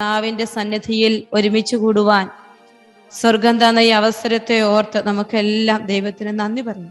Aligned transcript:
കർത്താവിന്റെ 0.00 0.44
സന്നിധിയിൽ 0.44 1.14
ഒരുമിച്ച് 1.36 1.76
കൂടുവാൻ 1.76 2.26
സ്വർഗം 3.12 3.54
തന്ന 3.62 3.80
ഈ 3.86 3.88
അവസരത്തെ 3.96 4.56
ഓർത്ത് 4.68 5.00
നമുക്കെല്ലാം 5.06 5.80
ദൈവത്തിന് 5.90 6.32
നന്ദി 6.38 6.62
പറഞ്ഞു. 6.68 6.88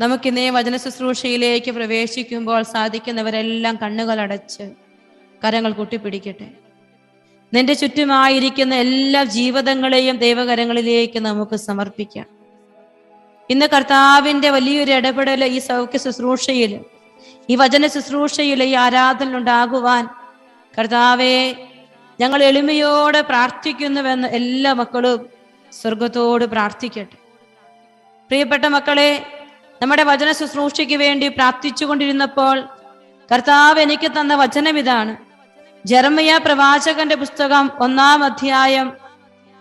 നമുക്കിന്നേ 0.00 0.44
വചന 0.56 0.76
ശുശ്രൂഷയിലേക്ക് 0.84 1.70
പ്രവേശിക്കുമ്പോൾ 1.78 2.60
സാധിക്കുന്നവരെല്ലാം 2.74 3.78
കണ്ണുകൾ 3.82 4.20
അടച്ച് 4.24 4.66
കരങ്ങൾ 5.42 5.74
കൂട്ടിപ്പിടിക്കട്ടെ. 5.78 6.48
നിന്റെ 7.52 7.74
ചുറ്റുമായിരിക്കുന്ന 7.82 8.78
എല്ലാ 8.84 9.24
ജീവിതങ്ങളെയും 9.38 10.18
ദൈവകരങ്ങളിലേക്ക് 10.24 11.18
നമുക്ക് 11.28 11.58
സമർപ്പിക്കാം. 11.66 12.28
ഇന്ന് 13.50 13.68
കർത്താവിന്റെ 13.74 14.50
വലിയൊരു 14.58 14.94
ഇടപെടൽ 15.00 15.44
ഈ 15.56 15.60
സൗഖ്യ 15.70 15.98
ശുശ്രൂഷയിൽ 16.06 16.72
ഈ 17.50 17.56
വചന 17.64 17.84
ശുശ്രൂഷയിൽ 17.96 18.62
ഈ 18.70 18.72
ആരാധന 18.86 19.36
ഉണ്ടാകുവാൻ 19.42 20.06
കർത്താവെ 20.78 21.68
ഞങ്ങൾ 22.20 22.42
എളിമയോടെ 22.42 23.20
പ്രാർത്ഥിക്കുന്നുവെന്ന് 23.20 24.28
എല്ലാ 24.28 24.72
മക്കളും 24.72 25.26
സ്വർഗത്തോട് 25.72 26.44
പ്രാർത്ഥിക്കട്ടെ. 26.44 27.16
പ്രിയപ്പെട്ട 28.28 28.64
മക്കളെ 28.64 29.10
നമ്മുടെ 29.82 30.02
വചന 30.02 30.32
ശുശ്രൂഷയ്ക്ക് 30.32 30.94
വേണ്ടി 30.94 31.28
പ്രാർത്ഥിച്ചു 31.28 31.84
കൊണ്ടിരുന്നപ്പോൾ 31.84 32.68
കർത്താവ് 33.32 33.80
എനിക്ക് 33.80 34.10
തന്ന 34.20 34.34
വചനം 34.34 34.78
ഇതാണ്. 34.78 35.16
ജർമ്മയ 35.86 36.38
പ്രവാചകന്റെ 36.38 37.16
പുസ്തകം 37.16 37.70
ഒന്നാം 37.80 38.24
അധ്യായം 38.24 38.92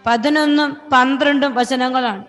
പതിനൊന്നും 0.08 0.78
പന്ത്രണ്ടും 0.94 1.56
വചനങ്ങളാണ്. 1.56 2.24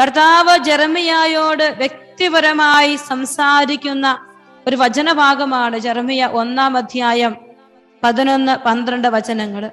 കർത്താവ് 0.00 0.58
ജെറമിയായോട് 0.58 1.74
വ്യക്തിപരമായി 1.78 2.96
സംസാരിക്കുന്ന 2.96 4.06
ഒരു 4.66 4.76
വചനഭാഗമാണ് 4.76 5.78
ജെറമിയ 5.78 6.24
ഒന്നാം 6.26 6.76
അധ്യായം 6.76 7.47
പതിനൊന്ന് 8.04 8.56
പന്ത്രണ്ട് 8.56 9.08
വചനങ്ങൾ. 9.08 9.70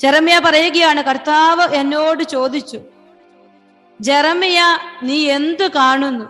ജെറമിയ 0.00 0.38
പറയുകയാണ് 0.38 1.02
കർത്താവ് 1.02 1.74
എന്നോട് 1.74 2.22
ചോദിച്ചു 2.22 2.80
ജെറമിയ 4.00 4.60
നീ 5.02 5.30
എന്തു 5.30 5.64
കാണുന്നു? 5.64 6.26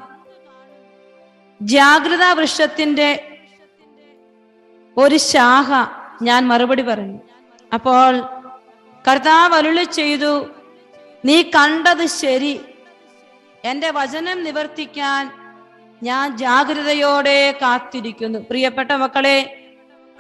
ജാഗ്രതാ 1.63 2.33
വൃക്ഷത്തിന്റെ 2.33 3.39
ഒരു 4.97 5.17
ശാഖ 5.17 5.71
ഞാൻ 6.23 6.49
മറുപടി 6.49 6.83
പറഞ്ഞു. 6.83 7.19
അപ്പോൾ 7.75 8.21
കർത്താവ് 9.11 9.55
അരുളി 9.55 9.85
ചെയ്തു 9.85 10.47
നീ 11.25 11.43
കണ്ടത് 11.43 12.07
ശരി. 12.07 12.61
എന്റെ 13.65 13.91
വചനം 13.91 14.45
നിവർത്തിക്കാൻ 14.45 15.33
ഞാൻ 16.03 16.37
ജാഗ്രതയോടെ 16.37 17.59
കാത്തിരിക്കുന്നു. 17.63 18.39
പ്രിയപ്പെട്ട 18.39 18.93
മക്കളെ 18.93 19.64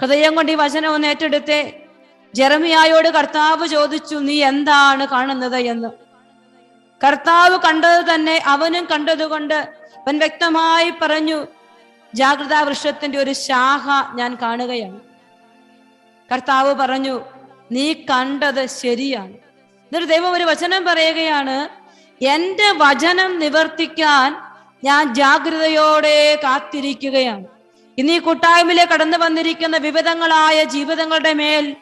ഹൃദയം 0.00 0.34
കൊണ്ട് 0.34 0.52
ഈ 0.52 0.54
വചനം 0.54 0.94
ഒന്ന് 0.94 1.08
ഏറ്റെടുത്തേ. 1.08 1.80
ജെറമിയായോട് 2.34 3.08
കർത്താവ് 3.08 3.66
ചോദിച്ചു 3.66 4.16
നീ 4.16 4.44
എന്താണ് 4.44 5.06
കാണുന്നത് 5.06 5.56
എന്ന്? 5.56 5.88
കർത്താവ് 7.06 7.58
കണ്ടത് 7.58 8.14
തന്നെ 8.14 8.42
അവനും 8.46 8.84
കണ്ടതുകൊണ്ട് 8.84 9.54
അവൻ 9.96 10.18
വ്യക്തമായി 10.18 10.92
പറഞ്ഞു 11.02 11.46
ജാഗ്രതാ 12.14 12.60
വൃക്ഷത്തിന്റെ 12.60 13.18
ഒരു 13.18 13.32
ശാഖ 13.32 14.16
ഞാൻ 14.16 14.34
കാണുകയാണ്. 14.34 15.00
കർത്താവ് 16.32 16.74
പറഞ്ഞു 16.74 17.20
നീ 17.72 17.92
കണ്ടത് 17.92 18.66
ശരിയാണ്. 18.66 19.32
എന്നിട്ട് 19.32 20.08
ദൈവം 20.08 20.32
ഒരു 20.32 20.44
വചനം 20.44 20.84
പറയുകയാണ് 20.84 21.68
എന്റെ 22.24 22.74
വചനം 22.76 23.38
നിവർത്തിക്കാൻ 23.38 24.36
ഞാൻ 24.84 25.14
ജാഗ്രതയോടെ 25.14 26.40
കാത്തിരിക്കുകയാണ്. 26.44 27.53
ഇന്ന് 27.98 28.12
ഈ 28.12 28.18
കൂട്ടായ്മയിലെ 28.18 28.84
കടന്നു 28.84 29.18
വന്നിരിക്കുന്ന 29.18 29.76
വിവിധങ്ങളായ 29.76 30.64
ജീവിതങ്ങളുടെ 30.64 31.32
മേൽ 31.32 31.76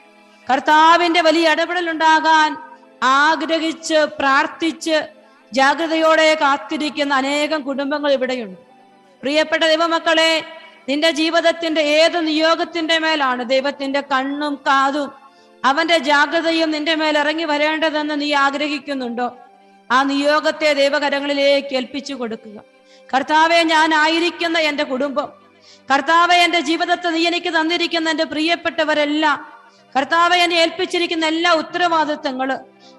കർത്താവിന്റെ 0.53 1.21
വലിയ 1.21 1.51
ഇടപെടൽ 1.51 1.91
ഉണ്ടാകാൻ 1.91 2.57
ആഗ്രഹിച്ച് 3.03 3.95
പ്രാർത്ഥിച്ച് 3.95 5.09
ജാഗ്രതയോടെ 5.53 6.35
കാത്തിരിക്കുന്ന 6.35 7.15
അനേകം 7.15 7.63
കുടുംബങ്ങൾ 7.63 8.13
ഇവിടെയുണ്ട്. 8.13 8.61
പ്രിയപ്പെട്ട 9.23 9.63
ദൈവമക്കളെ 9.63 10.45
നിന്റെ 10.89 11.11
ജീവിതത്തിന്റെ 11.11 11.81
ഏത് 11.81 12.27
നിയോഗത്തിന്റെ 12.27 12.99
മേലാണ്? 12.99 13.45
ദൈവത്തിന്റെ 13.45 14.01
കണ്ണും 14.01 14.55
കാതും 14.55 15.13
അവന്റെ 15.65 15.99
ജാഗ്രതയും 15.99 16.71
നിന്റെ 16.71 16.95
മേൽ 16.95 17.19
ഇറങ്ങി 17.19 17.45
വരേണ്ടതെന്ന് 17.45 18.21
നീ 18.21 18.33
ആഗ്രഹിക്കുന്നുണ്ടോ? 18.33 19.37
ആ 19.93 20.03
നിയോഗത്തെ 20.03 20.73
ദൈവകരങ്ങളിലേക്ക് 20.73 21.75
ഏൽപ്പിച്ചു 21.75 22.15
കൊടുക്കുക. 22.15 22.61
കർത്താവെ 23.15 23.63
ഞാനായിരിക്കുന്ന 23.63 24.59
എന്റെ 24.59 24.85
കുടുംബം 24.85 25.42
കർത്താവെ 25.89 26.37
എന്റെ 26.43 26.61
ജീവിതത്തെ 26.63 27.11
നീ 27.11 27.23
എനിക്ക് 27.27 27.51
തന്നിരിക്കുന്ന 27.53 28.11
എന്റെ 28.11 28.27
പ്രിയപ്പെട്ടവരെല്ലാം 28.33 29.39
കർത്താവ് 29.95 30.37
എന്നെ 30.43 30.57
ഏൽപ്പിച്ചിരിക്കുന്ന 30.57 31.25
എല്ലാ 31.27 31.51
ഉത്തരവാദിത്തങ്ങൾ 31.55 32.51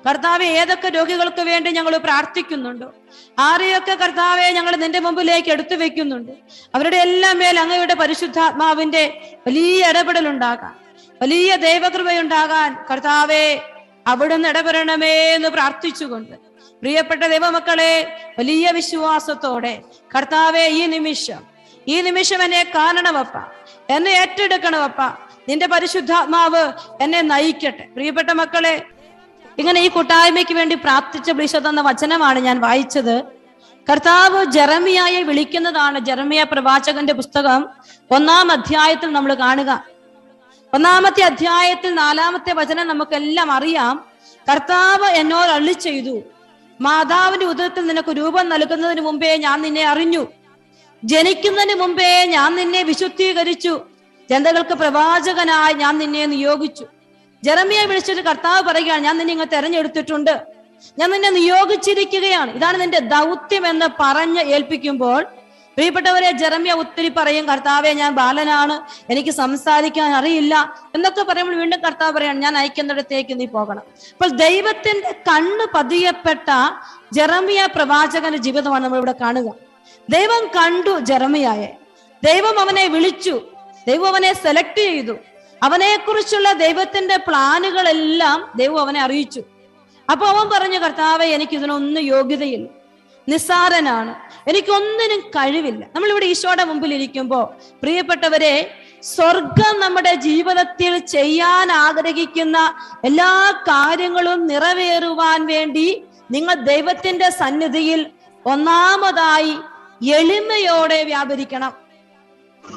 കർത്താവ് 0.06 0.47
ഏതൊക്കെ 0.53 0.90
രോഗികൾക്ക് 0.90 1.44
വേണ്ടി 1.47 1.69
ഞങ്ങൾ 1.72 1.94
പ്രാർത്ഥിക്കുന്നുണ്ടോ 1.97 2.90
ആരെയൊക്കെ 3.40 3.94
കർത്താവെ 3.96 4.46
ഞങ്ങൾ 4.51 4.74
നിന്റെ 4.75 5.00
മുമ്പിലേക്ക് 5.00 5.50
എടുത്തു 5.51 5.75
വെക്കുന്നുണ്ട് 5.75 6.34
അവരുടെ 6.74 7.00
എല്ലാം 7.00 7.38
മേൽ 7.38 7.57
അങ്ങയുടെ 7.59 7.96
പരിശുദ്ധാത്മാവിന്റെ 7.96 9.03
വലിയ 9.47 9.90
ഇടപെടലുണ്ടാകാൻ 9.90 10.74
വലിയ 11.22 11.51
ദൈവകൃപയുണ്ടാകാൻ 11.63 12.72
കർത്താവെ 12.90 13.45
അവിടുന്ന് 14.07 14.47
ഇടപെടണമേ 14.50 15.16
എന്ന് 15.35 15.50
പ്രാർത്ഥിച്ചുകൊണ്ട് 15.50 16.35
പ്രിയപ്പെട്ട 16.84 17.24
ദൈവമക്കളെ 17.25 17.94
വലിയ 18.38 18.66
വിശ്വാസത്തോടെ 18.72 19.74
കർത്താവെ 20.16 20.66
ഈ 20.72 20.81
നിമിഷം 20.88 21.41
ഈ 21.88 22.01
നിമിഷം 22.01 22.44
എന്നെ 22.44 22.71
കാണണമപ്പ. 22.75 23.38
എന്നെ 23.89 24.09
ഏറ്റെടുക്കണമപ്പ. 24.09 25.01
നിന്റെ 25.49 25.67
പരിശുദ്ധാത്മാവ് 25.67 26.73
എന്നെ 27.01 27.21
നയിക്കട്ടെ. 27.21 27.88
പ്രിയപ്പെട്ട 27.94 28.29
മക്കളെ 28.29 28.83
ഇങ്ങനെ 29.57 29.81
ഈ 29.81 29.88
കൂട്ടായ്മയ്ക്ക് 29.88 30.53
വേണ്ടി 30.53 30.75
പ്രാർത്ഥിച്ച 30.75 31.31
വിളിച്ചു 31.31 31.57
തന്ന 31.57 31.81
വചനമാണ് 31.81 32.39
ഞാൻ 32.39 32.59
വായിച്ചത്. 32.59 33.23
കർത്താവ് 33.91 34.45
ജെറമിയായെ 34.45 35.23
വിളിക്കുന്നതാണ് 35.23 35.99
ജെറമിയ 35.99 36.44
പ്രവാചകന്റെ 36.44 37.13
പുസ്തകം 37.13 37.69
ഒന്നാം 38.11 38.51
അധ്യായത്തിൽ 38.51 39.11
നമ്മൾ 39.11 39.33
കാണുക. 39.33 39.85
ഒന്നാമത്തെ 40.73 41.23
അധ്യായത്തിൽ 41.23 41.94
നാലാമത്തെ 41.94 42.53
വചനം 42.53 42.88
നമുക്കെല്ലാം 42.88 43.51
അറിയാം. 43.51 44.05
കർത്താവ് 44.51 45.05
എന്നോട് 45.05 45.47
അള്ളി 45.47 45.73
ചെയ്തു 45.73 46.21
മാതാവിന്റെ 46.81 47.45
ഉദരത്തിൽ 47.45 47.88
നിനക്ക് 47.88 48.09
രൂപം 48.09 48.50
നൽകുന്നതിന് 48.50 49.01
മുമ്പേ 49.01 49.38
ഞാൻ 49.38 49.61
നിന്നെ 49.61 49.83
അറിഞ്ഞു. 49.83 50.27
ജനിക്കുന്നതിന് 51.03 51.75
മുമ്പേ 51.81 52.25
ഞാൻ 52.25 52.55
നിന്നെ 52.55 52.83
വിശുദ്ധീകരിച്ചു. 52.83 53.81
ജനതകൾക്ക് 54.29 54.73
പ്രവാചകനായി 54.73 55.73
ഞാൻ 55.73 55.97
നിന്നെ 55.97 56.25
നിയോഗിച്ചു. 56.25 56.85
ജെറമിയെ 57.43 57.85
വിളിച്ചിട്ട് 57.85 58.21
കർത്താവ് 58.21 58.61
പറയുകയാണ് 58.67 59.03
ഞാൻ 59.03 59.17
നിന്നെ 59.17 59.31
ഇങ്ങ് 59.31 59.45
തെരഞ്ഞെടുത്തിട്ടുണ്ട്. 59.53 60.35
ഞാൻ 60.99 61.11
നിന്നെ 61.11 61.29
നിയോഗിച്ചിരിക്കുകയാണ്. 61.29 62.51
ഇതാണ് 62.51 62.81
നിന്റെ 62.81 62.99
ദൗത്യം 62.99 63.67
എന്ന് 63.67 63.87
പറഞ്ഞ് 63.99 64.39
ഏൽപ്പിക്കുമ്പോൾ 64.39 65.23
പ്രിയപ്പെട്ടവരെ 65.77 66.31
ജെറമിയ 66.31 66.71
ഒത്തിരി 66.71 67.09
പറയും 67.09 67.45
കർത്താവെ 67.47 67.93
ഞാൻ 67.93 68.15
ബാലനാണ്. 68.15 68.75
എനിക്ക് 69.09 69.29
സംസാരിക്കാൻ 69.29 70.11
അറിയില്ല. 70.13 70.55
എന്നൊക്കെ 70.95 71.23
പറയുമ്പോൾ 71.23 71.55
വീണ്ടും 71.55 71.81
കർത്താവ് 71.81 72.11
പറയാണ് 72.11 72.41
ഞാൻ 72.41 72.57
അയക്കുന്നിടത്തേക്ക് 72.57 73.39
നീ 73.39 73.45
പോകണം. 73.45 73.83
അപ്പോൾ 74.13 74.27
ദൈവത്തിന്റെ 74.27 75.11
കണ്ണ് 75.11 75.65
പതിയപ്പെട്ട 75.75 76.49
ജെറമിയ 77.13 77.67
പ്രവാചകന്റെ 77.75 78.37
ജീവിതമാണ് 78.37 78.83
നമ്മൾ 78.83 78.97
ഇവിടെ 78.97 79.15
കാണുക. 79.21 79.72
ദൈവം 80.09 80.47
കണ്ടു 80.47 80.99
ജെറമിയായെ. 80.99 81.77
ദൈവം 82.23 82.59
അവനെ 82.59 82.88
വിളിച്ചു. 82.88 83.41
ദൈവം 83.88 84.07
അവനെ 84.07 84.33
സെലക്ട് 84.33 84.77
ചെയ്തു. 84.77 85.13
അവനെക്കുറിച്ചുള്ള 85.63 86.51
ദൈവത്തിന്റെ 86.53 87.17
പ്ലാനുകളെല്ലാം 87.17 88.51
ദൈവം 88.55 88.81
അവനെ 88.81 89.01
അറിയിച്ചു. 89.01 89.44
അപ്പൊ 90.11 90.27
അവൻ 90.27 90.49
പറഞ്ഞു 90.49 90.79
കർത്താവെ 90.79 91.25
എനിക്ക് 91.25 91.53
ഇതിനൊന്നും 91.53 92.03
യോഗ്യതയില്ല. 92.03 92.69
നിസ്സാരനാണ്. 93.30 94.15
എനിക്കൊന്നിനും 94.50 95.19
കഴിവില്ല. 95.19 95.85
നമ്മൾ 95.85 95.94
നമ്മളിവിടെ 95.95 96.25
ഈശോയുടെ 96.25 96.63
മുമ്പിൽ 96.63 96.94
ഇരിക്കുമ്പോൾ 96.94 97.44
പ്രിയപ്പെട്ടവരെ 97.81 98.77
സ്വർഗം 99.03 99.80
നമ്മുടെ 99.80 100.15
ജീവിതത്തിൽ 100.15 100.97
ചെയ്യാൻ 100.97 101.71
ആഗ്രഹിക്കുന്ന 101.71 102.75
എല്ലാ 103.06 103.51
കാര്യങ്ങളും 103.51 104.47
നിറവേറുവാൻ 104.47 105.45
വേണ്ടി 105.45 106.03
നിങ്ങൾ 106.31 106.53
ദൈവത്തിന്റെ 106.53 107.30
സന്നിധിയിൽ 107.30 108.07
ഒന്നാമതായി 108.45 109.57
എളിമയോടെ 110.03 111.03
വ്യാപരിക്കണം. 111.03 111.73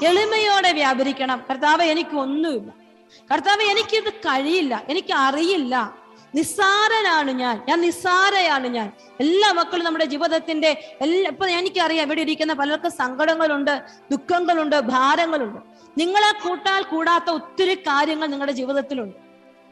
എളിമയോടെ 0.05 0.73
വ്യാപരിക്കണം. 0.73 1.44
കർത്താവ് 1.50 1.82
എനിക്ക് 1.82 2.17
ഒന്നുമില്ല 2.17 2.73
കർത്താവ് 3.32 3.62
എനിക്കിത് 3.62 4.12
കഴിയില്ല. 4.12 4.82
എനിക്ക് 4.88 5.14
അറിയില്ല 5.14 5.94
നിസ്സാരനാണ് 6.34 7.31
ഞാൻ. 7.31 7.62
ഞാൻ 7.69 7.81
നിസ്സാരയാണ് 7.81 8.67
ഞാൻ. 8.67 8.93
എല്ലാ 9.20 9.52
മക്കളും 9.52 9.84
നമ്മുടെ 9.84 10.05
ജീവിതത്തിന്റെ 10.05 10.96
എല്ലാ 11.00 11.28
ഇപ്പൊ 11.28 11.46
എനിക്കറിയാം 11.46 12.06
ഇവിടെ 12.06 12.20
ഇരിക്കുന്ന 12.20 12.52
പലർക്കും 12.52 12.90
സങ്കടങ്ങളുണ്ട് 12.90 13.82
ദുഃഖങ്ങളുണ്ട് 14.11 14.81
ഭാരങ്ങളുണ്ട്. 14.81 15.61
നിങ്ങളെ 15.99 16.49
കൂട്ടാൽ 16.49 16.82
കൂടാത്ത 16.82 17.31
ഒത്തിരി 17.31 17.75
കാര്യങ്ങൾ 17.75 18.26
നിങ്ങളുടെ 18.26 18.52
ജീവിതത്തിലുണ്ട്. 18.52 19.17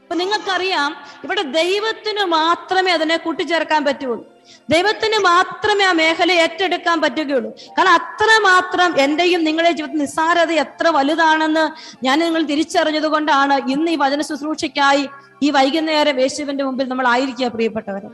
അപ്പൊ 0.02 0.14
നിങ്ങൾക്കറിയാം 0.14 0.96
ഇവിടെ 1.24 1.42
ദൈവത്തിന് 1.42 2.24
മാത്രമേ 2.24 2.92
അതിനെ 2.92 3.16
കൂട്ടിച്ചേർക്കാൻ 3.16 3.84
പറ്റുള്ളൂ. 3.84 4.33
ദൈവത്തിന് 4.72 5.18
മാത്രമേ 5.30 5.84
ആ 5.84 5.92
മേഖല 6.00 6.32
ഏറ്റെടുക്കാൻ 6.44 6.96
പറ്റുകയുള്ളൂ. 7.04 7.50
കാരണം 7.76 7.94
അത്ര 7.98 8.30
മാത്രം 8.48 8.90
എന്റെയും 9.04 9.40
നിങ്ങളുടെ 9.48 9.72
ജീവിതത്തിൽ 9.78 10.02
നിസ്സാരത 10.04 10.52
എത്ര 10.64 10.88
വലുതാണെന്ന് 10.96 11.64
ഞാൻ 12.06 12.18
നിങ്ങൾ 12.24 12.42
തിരിച്ചറിഞ്ഞത് 12.52 13.08
കൊണ്ടാണ് 13.14 13.56
ഇന്ന് 13.74 13.90
ഈ 13.94 13.96
വചന 14.04 14.20
ശുശ്രൂഷയ്ക്കായി 14.30 15.04
ഈ 15.42 15.50
വൈകുന്നേരം 15.56 16.18
യേശുവിന്റെ 16.24 16.64
മുമ്പിൽ 16.64 16.88
നമ്മൾ 16.92 17.08
ആയിരിക്കുക 17.14 17.48
പ്രിയപ്പെട്ടവരെ. 17.48 18.10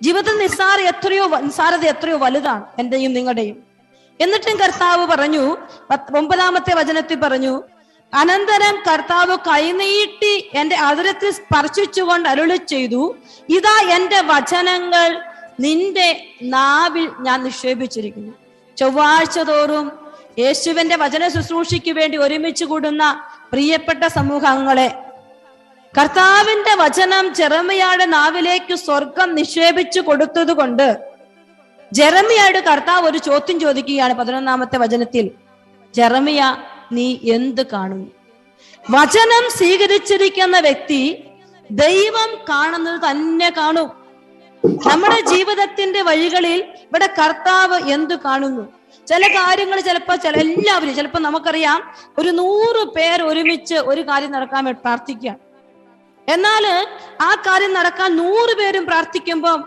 ജീവിതത്തിൽ 0.00 0.34
നിസ്സാര 0.44 0.78
എത്രയോ 0.92 1.26
നിസ്സാരത 1.48 1.84
എത്രയോ 1.92 2.16
വലുതാണ് 2.24 2.64
എന്റെയും 2.82 3.12
നിങ്ങളുടെയും. 3.18 3.56
എന്നിട്ടും 4.20 4.56
കർത്താവ് 4.62 5.04
പറഞ്ഞു 5.12 5.44
ഒമ്പതാമത്തെ 6.18 6.72
വചനത്തിൽ 6.80 7.18
പറഞ്ഞു 7.22 7.54
അനന്തരം 8.12 8.74
കർത്താവ് 8.88 9.34
കൈനീട്ടി 9.46 10.32
എന്റെ 10.60 10.76
അതിരത്തിൽ 10.88 11.30
സ്പർശിച്ചുകൊണ്ട് 11.38 12.26
അരുളി 12.32 12.58
ചെയ്തു 12.72 13.00
ഇതാ 13.56 13.74
എന്റെ 13.96 14.20
വചനങ്ങൾ 14.32 15.08
നിന്റെ 15.60 16.26
നാവിൽ 16.42 17.10
ഞാൻ 17.20 17.44
നിക്ഷേപിച്ചിരിക്കുന്നു. 17.44 18.32
ചൊവ്വാഴ്ച 18.76 19.38
തോറും 19.38 19.92
യേശുവിന്റെ 20.38 20.96
വചന 20.96 21.28
ശുശ്രൂഷയ്ക്ക് 21.28 21.90
വേണ്ടി 21.90 22.16
ഒരുമിച്ച് 22.18 22.64
കൂടുന്ന 22.64 23.28
പ്രിയപ്പെട്ട 23.52 24.06
സമൂഹങ്ങളെ 24.06 24.94
കർത്താവിന്റെ 25.98 26.74
വചനം 26.74 27.34
ജെറമിയാടെ 27.34 28.04
നാവിലേക്ക് 28.04 28.74
സ്വർഗം 28.74 29.34
നിക്ഷേപിച്ചു 29.34 30.00
കൊടുത്തത് 30.00 30.52
കൊണ്ട് 30.52 30.98
ജെറമിയാട് 31.92 32.58
കർത്താവ് 32.58 33.08
ഒരു 33.08 33.18
ചോദ്യം 33.18 33.60
ചോദിക്കുകയാണ് 33.60 34.14
പതിനൊന്നാമത്തെ 34.14 34.78
വചനത്തിൽ. 34.78 35.30
ജെറമിയ 35.94 36.56
നീ 36.92 37.18
എന്ത് 37.24 37.66
കാണുന്നു? 37.66 38.06
വചനം 38.90 39.50
സ്വീകരിച്ചിരിക്കുന്ന 39.56 40.60
വ്യക്തി 40.60 41.24
ദൈവം 41.70 42.44
കാണുന്നത് 42.48 43.10
തന്നെ 43.10 43.50
കാണും. 43.50 44.03
നമ്മുടെ 44.64 45.20
ജീവിതത്തിന്റെ 45.28 46.02
വഴികളിൽ 46.02 46.58
ഇവിടെ 46.84 47.06
കർത്താവ് 47.18 47.78
എന്ത് 47.90 48.14
കാണുന്നു? 48.20 48.64
ചില 49.06 49.26
കാര്യങ്ങൾ 49.28 49.80
ചിലപ്പോ 49.80 50.16
ചില 50.16 50.34
എല്ലാവരും 50.36 50.94
ചിലപ്പോ 50.94 51.18
നമുക്കറിയാം 51.20 51.80
ഒരു 52.18 52.30
നൂറ് 52.30 52.82
പേർ 52.96 53.22
ഒരുമിച്ച് 53.22 53.74
ഒരു 53.74 54.02
കാര്യം 54.02 54.32
നടക്കാൻ 54.32 54.64
പ്രാർത്ഥിക്കുക 54.74 55.32
എന്നാൽ 56.28 56.64
ആ 57.20 57.34
കാര്യം 57.46 57.74
നടക്കാൻ 57.74 58.16
നൂറ് 58.16 58.52
പേരും 58.58 58.84
പ്രാർത്ഥിക്കുമ്പോൾ 58.86 59.58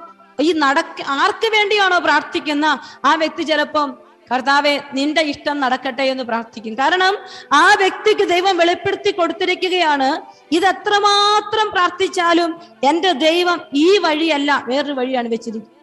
ഈ 0.42 0.54
നടക്ക 0.58 1.02
ആർക്ക് 1.18 1.48
വേണ്ടിയാണോ 1.54 2.00
പ്രാർത്ഥിക്കുന്ന 2.00 2.66
ആ 3.06 3.16
വ്യക്തി 3.16 3.44
ചിലപ്പം 3.44 3.88
കർത്താവെ 4.32 4.80
നിന്റെ 4.94 5.22
ഇഷ്ടം 5.22 5.60
നടക്കട്ടെ 5.60 6.04
എന്ന് 6.04 6.24
പ്രാർത്ഥിക്കും. 6.24 6.74
കാരണം 6.74 7.14
ആ 7.54 7.74
വ്യക്തിക്ക് 7.74 8.28
ദൈവം 8.28 8.58
വെളിപ്പെടുത്തി 8.58 9.12
കൊടുത്തിരിക്കുകയാണ്. 9.12 10.10
ഇത് 10.52 10.66
എത്രമാത്രം 10.66 11.72
പ്രാർത്ഥിച്ചാലും 11.72 12.62
എന്റെ 12.84 13.12
ദൈവം 13.12 13.62
ഈ 13.74 13.98
വഴിയല്ല 13.98 14.64
വേറൊരു 14.68 14.94
വഴിയാണ് 14.94 15.28
വെച്ചിരിക്കുന്നത്. 15.28 15.76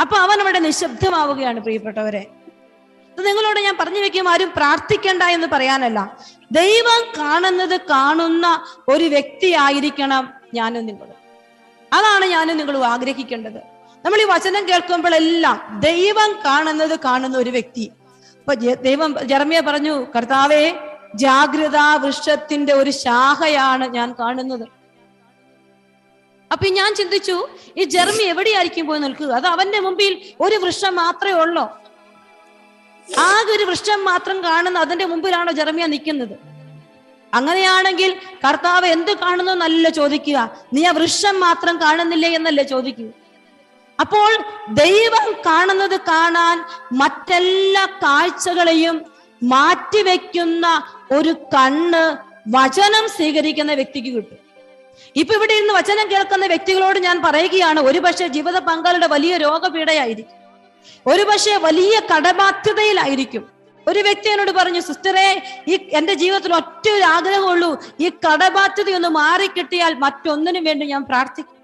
അപ്പൊ 0.00 0.16
അവൻ 0.16 0.40
അവിടെ 0.40 0.58
നിശബ്ദമാവുകയാണ് 0.58 1.60
പ്രിയപ്പെട്ടവരെ. 1.60 2.26
നിങ്ങളോട് 3.18 3.60
ഞാൻ 3.60 3.76
പറഞ്ഞു 3.80 4.00
വെക്കും 4.00 4.28
ആരും 4.28 4.52
പ്രാർത്ഥിക്കണ്ട 4.56 5.22
എന്ന് 5.22 5.46
പറയാനല്ല. 5.52 6.00
ദൈവം 6.52 7.00
കാണുന്നത് 7.18 7.80
കാണുന്ന 7.80 8.46
ഒരു 8.88 9.04
വ്യക്തിയായിരിക്കണം 9.04 10.30
ഞാനും 10.54 10.86
നിങ്ങളും 10.86 11.18
അതാണ് 11.92 12.24
ഞാനും 12.24 12.56
നിങ്ങളും 12.56 12.86
ആഗ്രഹിക്കേണ്ടത്. 12.86 13.69
നമ്മൾ 14.04 14.18
ഈ 14.24 14.26
വചനം 14.34 14.62
കേൾക്കുമ്പോഴെല്ലാം 14.68 15.56
ദൈവം 15.88 16.30
കാണുന്നത് 16.46 16.94
കാണുന്ന 17.06 17.36
ഒരു 17.38 17.50
വ്യക്തി. 17.56 17.86
അപ്പൊ 18.40 18.54
ദൈവം 18.88 19.10
ജർമ്മിയ 19.30 19.60
പറഞ്ഞു 19.60 19.94
കർത്താവേ 20.14 20.62
ജാഗ്രത 21.22 21.78
വൃക്ഷത്തിന്റെ 22.02 22.72
ഒരു 22.80 22.92
ശാഖയാണ് 23.04 23.86
ഞാൻ 23.96 24.08
കാണുന്നത്. 24.20 24.66
അപ്പൊ 26.52 26.66
ഞാൻ 26.78 26.90
ചിന്തിച്ചു 27.00 27.36
ഈ 27.80 27.84
ജർമ്മി 27.94 28.24
എവിടെയായിരിക്കും 28.32 28.86
പോയി 28.86 29.00
നിൽക്കുക? 29.00 29.30
അത് 29.38 29.46
അവന്റെ 29.54 29.80
മുമ്പിൽ 29.86 30.12
ഒരു 30.44 30.56
വൃക്ഷം 30.62 30.94
മാത്രമേ 31.02 31.36
ഉള്ളൂ? 31.42 31.64
ആകെ 33.28 33.52
ഒരു 33.56 33.64
വൃക്ഷം 33.70 34.00
മാത്രം 34.10 34.38
കാണുന്ന 34.48 34.78
അതിന്റെ 34.78 35.06
മുമ്പിലാണോ 35.12 35.52
ജർമിയ 35.60 35.86
നിൽക്കുന്നത്? 35.94 36.34
അങ്ങനെയാണെങ്കിൽ 37.32 38.10
കർത്താവ് 38.44 38.86
എന്ത് 38.86 39.12
കാണുന്നു 39.22 39.52
എന്നല്ല 39.52 39.88
ചോദിക്കുക? 40.00 40.38
നീ 40.74 40.82
ആ 40.90 40.92
വൃക്ഷം 40.98 41.36
മാത്രം 41.46 41.74
കാണുന്നില്ലേ 41.84 42.30
എന്നല്ലേ 42.38 42.64
ചോദിക്കുക 42.74 43.10
അപ്പോൾ 44.02 44.30
ദൈവം 44.82 45.26
കാണുന്നത് 45.46 45.96
കാണാൻ 46.10 46.56
മറ്റെല്ലാ 47.00 47.84
കാഴ്ചകളെയും 48.04 48.96
മാറ്റിവെക്കുന്ന 49.42 50.66
ഒരു 51.16 51.32
കണ്ണ് 51.54 52.04
വചനം 52.56 53.04
സ്വീകരിക്കുന്ന 53.16 53.72
വ്യക്തിക്ക് 53.80 54.10
കിട്ടും. 54.16 54.38
ഇപ്പൊ 55.20 55.32
ഇവിടെ 55.38 55.54
ഇരുന്ന് 55.58 55.74
വചനം 55.78 56.06
കേൾക്കുന്ന 56.10 56.46
വ്യക്തികളോട് 56.52 56.98
ഞാൻ 57.06 57.16
പറയുകയാണ് 57.26 57.80
ഒരുപക്ഷെ 57.88 58.26
ജീവിത 58.36 58.58
പങ്കാളിയുടെ 58.68 59.08
വലിയ 59.14 59.36
രോഗപീഠയായിരിക്കും 59.44 60.36
ഒരുപക്ഷെ 61.12 61.54
വലിയ 61.66 61.94
കടബാധ്യതയിലായിരിക്കും. 62.10 63.44
ഒരു 63.86 64.00
വ്യക്തി 64.06 64.28
എന്നോട് 64.32 64.52
പറഞ്ഞു 64.58 64.80
സിസ്റ്ററെ 64.88 65.28
ഈ 65.72 65.76
എന്റെ 65.98 66.14
ജീവിതത്തിൽ 66.22 66.52
ഒറ്റ 66.60 66.86
ഒരു 66.96 67.06
ആഗ്രഹമുള്ളൂ. 67.16 67.70
ഈ 68.04 68.08
കടബാധ്യതയൊന്ന് 68.26 69.10
മാറിക്കിട്ടിയാൽ 69.20 69.94
മറ്റൊന്നിനും 70.04 70.64
വേണ്ടി 70.68 70.86
ഞാൻ 70.92 71.02
പ്രാർത്ഥിക്കും. 71.10 71.56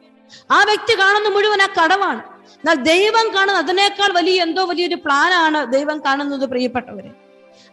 ആ 0.50 0.58
വ്യക്തി 0.64 0.94
കാണുന്ന 1.00 1.28
മുഴുവൻ 1.28 1.62
ആ 1.62 1.68
കടമാണ് 1.78 2.22
എന്നാൽ 2.58 2.74
ദൈവം 2.74 3.26
കാണുന്ന 3.34 3.58
അതിനേക്കാൾ 3.58 4.12
വലിയ 4.12 4.42
എന്തോ 4.42 4.64
വലിയൊരു 4.64 4.94
പ്ലാനാണ് 4.94 5.72
ദൈവം 5.72 5.98
കാണുന്നത് 6.06 6.44
പ്രിയപ്പെട്ടവരെ. 6.50 7.10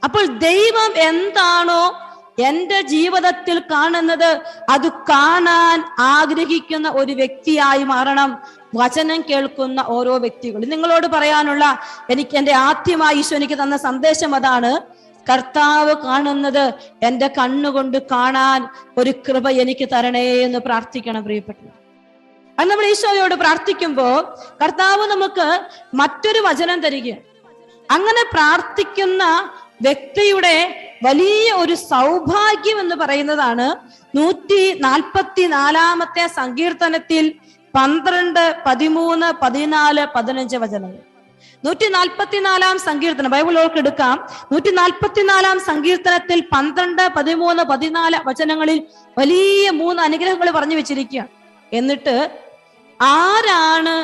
അപ്പോൾ 0.04 0.26
ദൈവം 0.26 0.92
എന്താണോ 1.10 1.84
എന്റെ 2.40 2.82
ജീവിതത്തിൽ 2.82 3.60
കാണുന്നത് 3.72 4.30
അത് 4.70 4.88
കാണാൻ 5.10 5.84
ആഗ്രഹിക്കുന്ന 6.00 6.90
ഒരു 6.90 7.12
വ്യക്തിയായി 7.12 7.84
മാറണം. 7.84 8.32
വചനം 8.76 9.22
കേൾക്കുന്ന 9.30 9.80
ഓരോ 9.88 10.18
വ്യക്തികളും. 10.18 10.70
നിങ്ങളോട് 10.70 11.08
പറയാനുള്ള 11.08 11.80
എനിക്ക് 12.10 12.38
എന്റെ 12.38 12.54
ആദ്യമായി 12.54 13.20
ഈശോ 13.20 13.36
എനിക്ക് 13.36 13.54
തന്ന 13.54 13.78
സന്ദേശം 13.78 14.36
അതാണ് 14.36 14.72
കർത്താവ് 15.30 15.94
കാണുന്നത് 15.96 16.74
എന്റെ 17.08 17.28
കണ്ണുകൊണ്ട് 17.38 17.98
കാണാൻ 18.12 18.62
ഒരു 18.98 19.12
കൃപ 19.28 19.50
എനിക്ക് 19.50 19.88
തരണേ 19.94 20.26
എന്ന് 20.48 20.60
പ്രാർത്ഥിക്കണം 20.60 21.24
പ്രിയപ്പെട്ടു 21.24 21.83
അത് 22.58 22.68
നമ്മൾ 22.70 22.86
ഈശോയോട് 22.86 23.36
പ്രാർത്ഥിക്കുമ്പോൾ 23.36 24.16
കർത്താവ് 24.62 25.06
നമുക്ക് 25.08 25.48
മറ്റൊരു 25.94 26.42
വചനം 26.48 26.80
തരിക 26.86 27.10
അങ്ങനെ 27.90 28.24
പ്രാർത്ഥിക്കുന്ന 28.34 29.24
വ്യക്തിയുടെ 29.82 30.56
വലിയ 31.04 31.48
ഒരു 31.54 31.76
സൗഭാഗ്യം 31.92 32.78
എന്ന് 32.80 32.96
പറയുന്നതാണ് 32.96 33.66
നൂറ്റി 34.14 34.62
നാൽപ്പത്തി 34.86 35.46
നാലാമത്തെ 35.56 36.26
സങ്കീർത്തനത്തിൽ 36.40 37.26
പന്ത്രണ്ട് 37.74 38.44
പതിമൂന്ന് 38.66 39.30
പതിനാല് 39.42 40.04
പതിനഞ്ച് 40.16 40.58
വചനങ്ങൾ. 40.58 41.02
നൂറ്റി 41.64 41.88
നാൽപ്പത്തിനാലാം 41.90 42.76
സങ്കീർത്തനം 42.80 43.32
ബൈബിളോർക്ക് 43.36 43.78
എടുക്കാം. 43.78 44.16
നൂറ്റി 44.52 44.72
നാൽപ്പത്തിനാലാം 44.80 45.58
സങ്കീർത്തനത്തിൽ 45.70 46.40
പന്ത്രണ്ട് 46.54 47.04
പതിമൂന്ന് 47.18 47.64
പതിനാല് 47.72 48.18
വചനങ്ങളിൽ 48.28 48.80
വലിയ 49.18 49.66
മൂന്ന് 49.82 50.02
അനുഗ്രഹങ്ങൾ 50.02 50.50
പറഞ്ഞു 50.52 50.78
വെച്ചിരിക്കുക 50.80 51.24
എന്നിട്ട് 51.74 52.16
ആരാണ് 53.00 53.96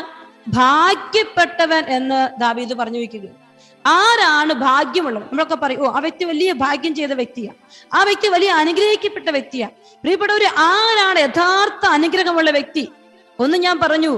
ഭാഗ്യപ്പെട്ടവൻ 0.60 1.84
എന്ന് 1.98 2.20
ദാവീദ് 2.42 2.74
പറഞ്ഞു 2.74 3.00
വയ്ക്കുക 3.00 3.28
ആരാണ് 3.86 4.54
ഭാഗ്യമുള്ളത്? 4.54 5.24
നമ്മളൊക്കെ 5.24 5.56
പറയും 5.56 5.82
ഓ 5.84 5.92
ആ 5.98 6.00
വ്യക്തി 6.00 6.24
വലിയ 6.26 6.52
ഭാഗ്യം 6.64 6.94
ചെയ്ത 6.96 7.14
വ്യക്തിയാണ് 7.22 7.58
ആ 7.94 8.00
വ്യക്തി 8.04 8.28
വലിയ 8.28 8.50
അനുഗ്രഹിക്കപ്പെട്ട 8.62 9.30
വ്യക്തിയാണ് 9.30 9.74
പ്രിയപ്പെട്ടവര് 10.04 10.50
ആരാണ് 10.72 11.20
യഥാർത്ഥ 11.20 11.86
അനുഗ്രഹമുള്ള 11.98 12.52
വ്യക്തി? 12.52 12.84
ഒന്ന് 13.40 13.58
ഞാൻ 13.58 13.80
പറഞ്ഞു 13.84 14.14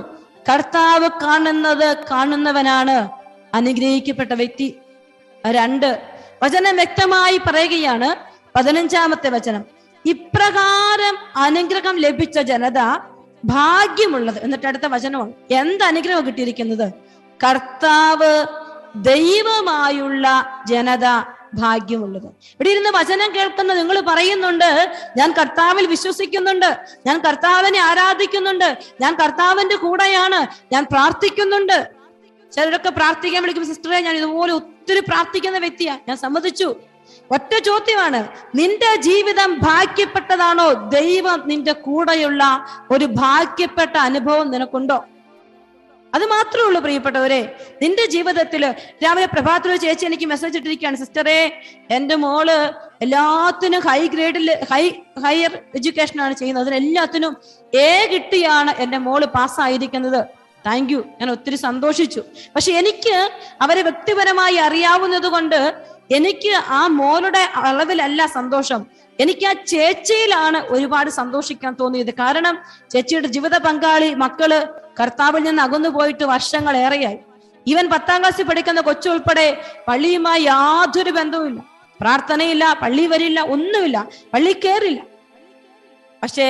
കർത്താവ് 0.49 1.09
കാണുന്നത് 1.23 1.87
കാണുന്നവനാണ് 2.11 2.97
അനുഗ്രഹിക്കപ്പെട്ട 3.53 4.33
വ്യക്തി. 4.33 4.67
രണ്ട് 5.43 5.89
വചനം 6.43 6.75
വ്യക്തമായി 6.75 7.37
പറയുകയാണ് 7.37 8.09
പതിനഞ്ചാമത്തെ 8.55 9.29
വചനം. 9.29 9.63
ഇപ്രകാരം 10.05 11.15
അനുഗ്രഹം 11.45 11.95
ലഭിച്ച 12.05 12.39
ജനത 12.51 12.79
ഭാഗ്യമുള്ളത്. 13.45 14.39
എന്നിട്ട് 14.39 14.67
അടുത്ത 14.67 14.85
വചനമാണ്. 14.85 15.33
എന്ത് 15.51 15.83
അനുഗ്രഹം 15.83 16.27
കിട്ടിയിരിക്കുന്നത്? 16.27 16.93
കർത്താവ് 17.45 18.45
ദൈവമായുള്ള 18.95 20.45
ജനത 20.67 21.05
ഭാഗ്യമുള്ളത്. 21.53 22.25
ഇവിടെ 22.25 22.69
ഇരുന്ന് 22.69 22.89
വചനം 22.89 23.35
കേൾക്കുന്ന 23.35 23.73
നിങ്ങൾ 23.73 23.99
പറയുന്നുണ്ട് 24.07 24.95
ഞാൻ 25.17 25.31
കർത്താവിൽ 25.31 25.87
വിശ്വസിക്കുന്നുണ്ട് 25.87 26.85
ഞാൻ 27.05 27.19
കർത്താവിനെ 27.19 27.79
ആരാധിക്കുന്നുണ്ട് 27.79 28.77
ഞാൻ 29.01 29.15
കർത്താവിന്റെ 29.15 29.75
കൂടെയാണ് 29.75 30.47
ഞാൻ 30.73 30.85
പ്രാർത്ഥിക്കുന്നുണ്ട്. 30.91 31.91
ചിലരൊക്കെ 32.51 32.89
പ്രാർത്ഥിക്കാൻ 32.89 33.41
വിളിക്കും 33.41 33.67
സിസ്റ്ററെ 33.67 33.99
ഞാൻ 33.99 34.15
ഇതുപോലെ 34.15 34.53
ഒത്തിരി 34.53 34.99
പ്രാർത്ഥിക്കുന്ന 34.99 35.57
വ്യക്തിയാണ് 35.57 35.99
ഞാൻ 36.07 36.17
സമ്മതിച്ചു. 36.17 36.75
ഒറ്റ 37.29 37.51
ചോദ്യമാണ് 37.57 38.27
നിന്റെ 38.55 38.95
ജീവിതം 38.95 39.59
ഭാഗ്യപ്പെട്ടതാണോ? 39.59 40.73
ദൈവം 40.73 41.43
നിന്റെ 41.45 41.71
കൂടെയുള്ള 41.71 42.43
ഒരു 42.91 43.05
ഭാഗ്യപ്പെട്ട 43.05 43.97
അനുഭവം 43.97 44.51
നിനക്കുണ്ടോ? 44.51 45.05
അത് 46.15 46.25
മാത്രമേ 46.25 46.63
ഉള്ളൂ 46.65 46.81
പ്രിയപ്പെട്ടവരെ. 46.81 47.55
നിന്റെ 47.81 48.05
ജീവിതത്തിൽ 48.05 48.63
രാവിലെ 49.03 49.25
പ്രഭാതത്തിൽ 49.25 49.75
ചേച്ചി 49.75 50.05
എനിക്ക് 50.05 50.25
മെസ്സേജ് 50.25 50.57
ഇട്ടിരിക്കുകയാണ് 50.57 50.97
സിസ്റ്ററെ 50.97 51.61
എന്റെ 51.91 52.15
മോൾ 52.15 52.51
എല്ലാത്തിനും 53.01 53.79
ഹൈ 53.79 54.07
ഗ്രേഡിൽ 54.07 54.65
ഹൈ 54.71 54.89
ഹയർ 55.25 55.63
എഡ്യൂക്കേഷൻ 55.75 56.21
ആണ് 56.21 56.33
ചെയ്യുന്നത്. 56.33 56.67
അതിനെല്ലാത്തിനും 56.67 57.37
എ 57.73 58.07
കിട്ടിയാണ് 58.13 58.71
എന്റെ 58.77 58.97
മോൾ 58.97 59.25
പാസ്സായിരിക്കുന്നത് 59.25 60.25
താങ്ക് 60.65 60.93
യു 60.93 61.03
ഞാൻ 61.19 61.31
ഒത്തിരി 61.31 61.55
സന്തോഷിച്ചു. 61.55 62.21
പക്ഷെ 62.55 62.71
എനിക്ക് 62.71 63.31
അവരെ 63.61 63.81
വ്യക്തിപരമായി 63.81 64.55
അറിയാവുന്നത് 64.55 65.27
കൊണ്ട് 65.27 65.59
എനിക്ക് 66.17 66.53
ആ 66.79 66.81
മോളുടെ 66.99 67.43
അളവിലല്ല 67.67 68.21
സന്തോഷം. 68.37 68.81
എനിക്ക് 69.23 69.45
ആ 69.49 69.53
ചേച്ചിയിലാണ് 69.71 70.59
ഒരുപാട് 70.75 71.09
സന്തോഷിക്കാൻ 71.19 71.73
തോന്നിയത്. 71.81 72.11
കാരണം 72.21 72.55
ചേച്ചിയുടെ 72.93 73.29
ജീവിത 73.35 73.55
പങ്കാളി 73.67 74.09
മക്കൾ 74.23 74.51
കർത്താവിൽ 74.99 75.43
നിന്ന് 75.47 75.61
അകന്നു 75.67 75.89
പോയിട്ട് 75.97 76.25
വർഷങ്ങൾ 76.33 76.75
ഏറെയായി. 76.85 77.19
ഇവൻ 77.71 77.85
പത്താം 77.93 78.19
ക്ലാസ്സിൽ 78.21 78.45
പഠിക്കുന്ന 78.49 78.81
കൊച്ചുൾപ്പെടെ 78.87 79.47
പള്ളിയുമായി 79.87 80.43
യാതൊരു 80.51 81.11
ബന്ധവുമില്ല. 81.19 81.59
പ്രാർത്ഥനയില്ല 81.99 82.65
പള്ളി 82.83 83.05
വരില്ല 83.11 83.39
ഒന്നുമില്ല. 83.55 83.97
പള്ളി 84.33 84.53
കയറില്ല 84.63 85.01
പക്ഷേ 86.21 86.47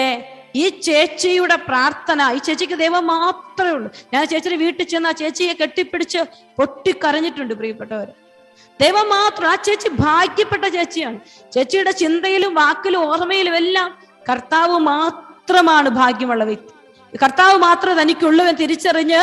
ഈ 0.61 0.63
ചേച്ചിയുടെ 0.87 1.57
പ്രാർത്ഥന 1.67 2.21
ഈ 2.37 2.39
ചേച്ചിക്ക് 2.47 2.77
ദൈവം 2.83 3.03
മാത്രമേ 3.13 3.73
ഉള്ളൂ. 3.77 3.89
ഞാൻ 4.13 4.23
ചേച്ചിയുടെ 4.31 4.57
വീട്ടിൽ 4.63 4.85
ചെന്ന് 4.93 5.09
ആ 5.11 5.13
ചേച്ചിയെ 5.21 5.53
കെട്ടിപ്പിടിച്ച് 5.61 6.21
പൊട്ടിക്കരഞ്ഞിട്ടുണ്ട് 6.59 7.53
പ്രിയപ്പെട്ടവർ 7.59 8.09
ദൈവം 8.81 9.07
മാത്രം 9.15 9.47
ആ 9.53 9.55
ചേച്ചി 9.65 9.89
ഭാഗ്യപ്പെട്ട 10.05 10.65
ചേച്ചിയാണ്. 10.75 11.17
ചേച്ചിയുടെ 11.53 11.91
ചിന്തയിലും 12.01 12.51
വാക്കിലും 12.61 13.01
ഓർമ്മയിലും 13.11 13.55
എല്ലാം 13.61 13.89
കർത്താവ് 14.29 14.77
മാത്രമാണ് 14.91 15.89
ഭാഗ്യമുള്ള 15.99 16.43
വ്യക്തി. 16.49 16.73
കർത്താവ് 17.23 17.55
മാത്രം 17.67 17.93
തനിക്കുള്ളവൻ 18.01 18.55
തിരിച്ചറിഞ്ഞ് 18.61 19.21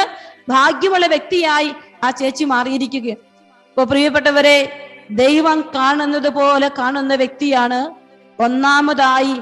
ഭാഗ്യമുള്ള 0.55 1.07
വ്യക്തിയായി 1.15 1.71
ആ 2.05 2.11
ചേച്ചി 2.21 2.45
മാറിയിരിക്കുകയാണ്. 2.53 3.23
ഇപ്പൊ 3.71 3.85
പ്രിയപ്പെട്ടവരെ 3.93 4.59
ദൈവം 5.23 5.59
കാണുന്നത് 5.75 6.31
പോലെ 6.39 6.69
കാണുന്ന 6.79 7.13
വ്യക്തിയാണ് 7.23 7.79
ഒന്നാമതായി 8.39 9.37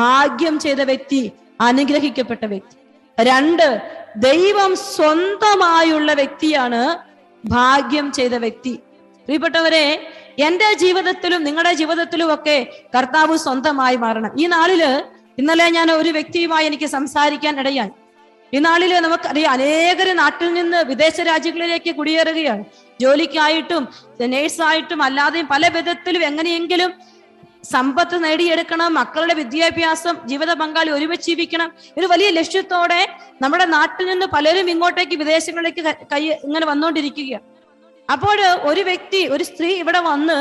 ഭാഗ്യം 0.00 0.54
ചെയ്ത 0.64 0.80
വ്യക്തി 0.90 1.20
അനുഗ്രഹിക്കപ്പെട്ട 1.68 2.44
വ്യക്തി. 2.52 2.76
രണ്ട് 3.18 3.66
ദൈവം 4.28 4.72
സ്വന്തമായുള്ള 4.94 6.12
വ്യക്തിയാണ് 6.20 6.80
ഭാഗ്യം 7.44 8.06
ചെയ്ത 8.18 8.34
വ്യക്തി. 8.44 8.74
പ്രിയപ്പെട്ടവരെ 9.26 9.84
എന്റെ 10.38 10.68
ജീവിതത്തിലും 10.82 11.44
നിങ്ങളുടെ 11.44 11.72
ജീവിതത്തിലും 11.80 12.34
ഒക്കെ 12.34 12.56
കർത്താവ് 12.96 13.36
സ്വന്തമായി 13.36 13.96
മാറണം. 13.96 14.32
ഈ 14.40 14.46
നാളിൽ 14.46 14.82
ഇന്നലെ 15.40 15.66
ഞാൻ 15.70 15.92
ഒരു 15.92 16.08
വ്യക്തിയുമായി 16.08 16.66
എനിക്ക് 16.66 16.86
സംസാരിക്കാൻ 16.86 17.60
ഇടയായി. 17.60 17.92
ഈ 18.54 18.58
നാളിൽ 18.58 18.92
നമുക്കറിയാം 18.98 19.52
അനേകര് 19.52 20.18
നാട്ടിൽ 20.18 20.52
നിന്ന് 20.54 20.78
വിദേശ 20.88 21.20
രാജ്യങ്ങളിലേക്ക് 21.20 21.94
കുടിയേറുകയാണ്. 21.94 22.64
ജോലിക്കായിട്ടും 23.00 23.88
നേഴ്സായിട്ടും 24.34 25.02
അല്ലാതെയും 25.02 25.46
പല 25.46 25.68
വിധത്തിലും 25.68 26.24
എങ്ങനെയെങ്കിലും 26.24 26.92
സമ്പത്ത് 27.70 28.24
നേടിയെടുക്കണം 28.24 28.94
മക്കളുടെ 28.94 29.34
വിദ്യാഭ്യാസം 29.34 30.14
ജീവിത 30.28 30.52
പങ്കാളി 30.52 30.90
ഒരുമിച്ച് 30.90 31.28
ജീവിക്കണം. 31.30 31.72
ഒരു 31.98 32.06
വലിയ 32.06 32.28
ലക്ഷ്യത്തോടെ 32.30 33.00
നമ്മുടെ 33.42 33.64
നാട്ടിൽ 33.64 34.06
നിന്ന് 34.06 34.26
പലരും 34.26 34.70
ഇങ്ങോട്ടേക്ക് 34.70 35.16
വിദേശങ്ങളിലേക്ക് 35.16 35.82
കൈ 36.12 36.22
ഇങ്ങനെ 36.46 36.66
വന്നുകൊണ്ടിരിക്കുകയാണ്. 36.66 37.51
അപ്പോൾ 38.14 38.40
ഒരു 38.70 38.80
വ്യക്തി 38.80 39.20
ഒരു 39.26 39.44
സ്ത്രീ 39.44 39.70
ഇവിടെ 39.74 40.00
വന്ന് 40.00 40.38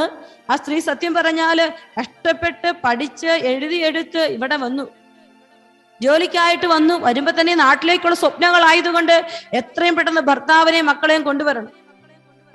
ആ 0.51 0.55
സ്ത്രീ 0.55 0.79
സത്യം 0.79 1.13
പറഞ്ഞാൽ 1.13 1.71
കഷ്ടപ്പെട്ട് 1.99 2.71
പഠിച്ച് 2.83 3.27
എഴുതിയെടുത്ത് 3.27 4.21
ഇവിടെ 4.35 4.55
വന്നു. 4.55 4.85
ജോലിക്കായിട്ട് 6.01 6.65
വന്നു. 6.65 6.95
വരുമ്പോ 6.99 7.31
തന്നെ 7.39 7.55
നാട്ടിലേക്കുള്ള 7.55 8.15
സ്വപ്നങ്ങളായതുകൊണ്ട് 8.15 9.25
എത്രയും 9.53 9.95
പെട്ടെന്ന് 9.95 10.21
ഭർത്താവിനെയും 10.21 10.85
മക്കളെയും 10.85 11.23
കൊണ്ടുവരണം. 11.23 11.69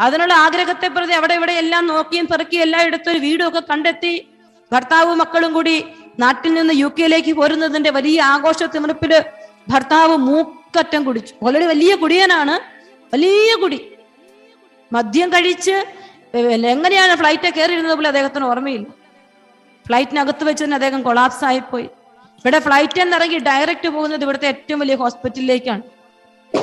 അതിനുള്ള 0.01 0.35
ആഗ്രഹത്തെ 0.35 0.89
പ്രതി 0.89 1.13
അവിടെ 1.13 1.35
ഇവിടെ 1.35 1.53
എല്ലാം 1.53 1.87
നോക്കിയും 1.87 2.27
പെറുക്കിയും 2.27 2.63
എല്ലാം 2.63 2.83
എടുത്ത് 2.83 3.09
ഒരു 3.11 3.19
വീടും 3.19 3.49
ഒക്കെ 3.49 3.63
കണ്ടെത്തി 3.71 4.29
ഭർത്താവും 4.73 5.19
മക്കളും 5.19 5.53
കൂടി 5.53 5.85
നാട്ടിൽ 6.21 6.55
നിന്ന് 6.55 6.75
യു 6.75 6.89
കെയിലേക്ക് 6.99 7.33
പോരുന്നതിന്റെ 7.33 7.91
വലിയ 7.91 8.23
ആഘോഷ 8.23 8.63
തിമിർപ്പിൽ 8.63 9.25
ഭർത്താവ് 9.69 10.17
മൂക്കറ്റം 10.17 11.05
കുടിച്ചു. 11.05 11.35
ഓൾറെഡി 11.43 11.65
വലിയ 11.65 11.95
കുടിയനാണ്. 11.95 12.57
വലിയ 13.15 13.55
കുടി. 13.55 13.79
മദ്യം 14.93 15.29
കഴിച്ച് 15.35 15.77
എങ്ങനെയാണ് 16.73 17.13
ഫ്ലൈറ്റ് 17.21 17.49
കയറിയിരുന്നത് 17.57 17.97
പോലെ 17.99 18.09
അദ്ദേഹത്തിന് 18.13 18.45
ഓർമ്മയില്ല. 18.51 18.89
ഫ്ലൈറ്റിനകത്ത് 19.87 20.45
വെച്ച് 20.49 20.63
തന്നെ 20.65 20.77
അദ്ദേഹം 20.79 21.01
കൊളാപ്സ് 21.09 21.45
ആയിപ്പോയി. 21.49 21.87
ഇവിടെ 22.41 22.59
ഫ്ലൈറ്റ് 22.67 23.01
നിന്ന് 23.01 23.17
ഇറങ്ങി 23.19 23.39
ഡയറക്റ്റ് 23.49 23.89
പോകുന്നത് 23.97 24.25
ഇവിടുത്തെ 24.27 24.49
ഏറ്റവും 24.53 24.81
വലിയ 24.83 24.97
ഹോസ്പിറ്റലിലേക്കാണ്. 25.03 25.83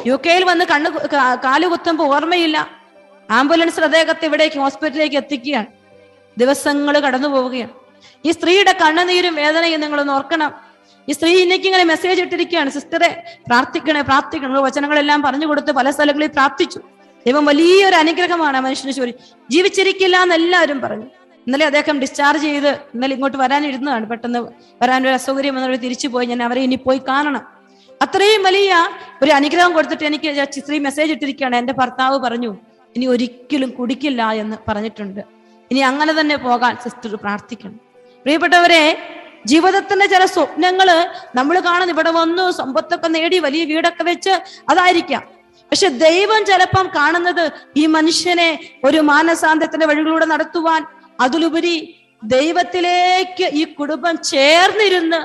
യു 0.10 0.15
കെയിൽ 0.25 0.44
വന്ന് 0.50 0.65
കണ്ണ് 0.72 0.89
കാലു 1.46 1.68
കുത്തുമ്പോൾ 1.74 2.08
ഓർമ്മയില്ല. 2.15 2.58
ആംബുലൻസിൽ 3.30 3.84
അദ്ദേഹത്തെ 3.88 4.25
ഇവിടേക്ക് 4.30 4.60
ഹോസ്പിറ്റലിലേക്ക് 4.65 5.18
എത്തിക്കുകയാണ്. 5.22 5.70
ദിവസങ്ങൾ 6.38 6.96
കടന്നു 7.06 7.30
പോവുകയാണ്. 7.36 7.74
ഈ 8.27 8.32
സ്ത്രീയുടെ 8.38 8.74
കണ്ണുനീരും 8.84 9.36
വേദനയും 9.42 9.82
നിങ്ങൾ 9.84 10.00
ഓർക്കണം. 10.18 10.51
ഈ 11.10 11.13
സ്ത്രീ 11.18 11.32
ഇന്നേക്ക് 11.44 11.68
ഇങ്ങനെ 11.70 11.86
മെസ്സേജ് 11.94 12.22
ഇട്ടിരിക്കുകയാണ് 12.25 12.70
സിസ്റ്ററെ 12.77 13.10
പ്രാർത്ഥിക്കണേ 13.48 14.01
പ്രാർത്ഥിക്കണം. 14.10 14.63
വചനങ്ങളെല്ലാം 14.68 15.22
പറഞ്ഞു 15.27 15.48
കൊടുത്ത് 15.51 15.72
പല 15.80 15.89
സ്ഥലങ്ങളിൽ 15.96 16.32
പ്രാർത്ഥിച്ചു. 16.38 16.82
ദൈവം 17.25 17.44
വലിയൊരു 17.51 17.98
അനുഗ്രഹമാണ് 18.03 18.58
ആ 18.60 18.62
മനുഷ്യന് 18.65 18.94
ചോദിച്ചു 19.00 19.36
ജീവിച്ചിരിക്കില്ല 19.53 20.18
എന്ന് 20.25 20.36
എല്ലാവരും 20.39 20.80
പറഞ്ഞു. 20.86 21.08
ഇന്നലെ 21.48 21.65
അദ്ദേഹം 21.70 21.96
ഡിസ്ചാർജ് 22.03 22.46
ചെയ്ത് 22.48 22.70
ഇന്നലെ 22.96 23.13
ഇങ്ങോട്ട് 23.15 23.38
വരാനിരുന്നതാണ്. 23.44 24.06
പെട്ടെന്ന് 24.12 24.39
വരാൻ 24.82 25.08
ഒരു 25.08 25.13
അസൗകര്യം 25.20 25.56
എന്നൊരു 25.60 25.80
തിരിച്ചു 25.86 26.08
പോയി. 26.13 26.25
ഞാൻ 26.32 26.42
അവരെ 26.48 26.62
ഇനി 26.68 26.77
പോയി 26.88 27.01
കാണണം. 27.10 27.44
അത്രയും 28.03 28.44
വലിയ 28.48 28.72
ഒരു 29.24 29.32
അനുഗ്രഹം 29.32 29.74
കൊടുത്തിട്ട് 29.74 30.06
എനിക്ക് 30.10 30.30
സ്ത്രീ 30.60 30.80
മെസ്സേജ് 30.88 31.12
ഇട്ടിരിക്കുകയാണ്. 31.15 31.56
എന്റെ 31.62 31.74
ഭർത്താവ് 31.82 32.18
പറഞ്ഞു 32.25 32.51
ഇനി 32.96 33.06
ഒരിക്കലും 33.13 33.70
കുടിക്കില്ല 33.80 34.22
എന്ന് 34.42 34.58
പറഞ്ഞിട്ടുണ്ട്. 34.68 35.22
ഇനി 35.72 35.82
അങ്ങനെ 35.89 36.13
തന്നെ 36.20 36.36
പോകാൻ 36.48 36.74
സിസ്റ്റർ 36.84 37.13
പ്രാർത്ഥിക്കണം. 37.24 37.77
പ്രിയപ്പെട്ടവരെ 38.24 38.84
ജീവിതത്തിന്റെ 39.51 40.06
ചില 40.12 40.24
സ്വപ്നങ്ങൾ 40.34 40.89
നമ്മൾ 41.39 41.56
കാണുന്ന 41.68 41.96
ഇവിടെ 41.96 42.12
വന്നു 42.20 42.44
സമ്പത്തൊക്കെ 42.60 43.08
നേടി 43.15 43.38
വലിയ 43.46 43.63
വീടൊക്കെ 43.72 44.03
വെച്ച് 44.12 44.34
അതായിരിക്കാം. 44.72 45.24
പക്ഷെ 45.74 45.88
ദൈവം 45.88 46.46
ചിലപ്പം 46.46 46.88
കാണുന്നത് 46.96 47.51
ഈ 47.77 47.86
മനുഷ്യനെ 47.86 48.60
ഒരു 48.84 48.98
മാനസാന്തത്തിന്റെ 48.98 49.86
വഴികളിലൂടെ 49.86 50.25
നടത്തുവാൻ. 50.25 50.86
അതിലുപരി 51.20 51.96
ദൈവത്തിലേക്ക് 52.24 53.50
ഈ 53.53 53.63
കുടുംബം 53.63 54.18
ചേർന്നിരുന്ന് 54.18 55.20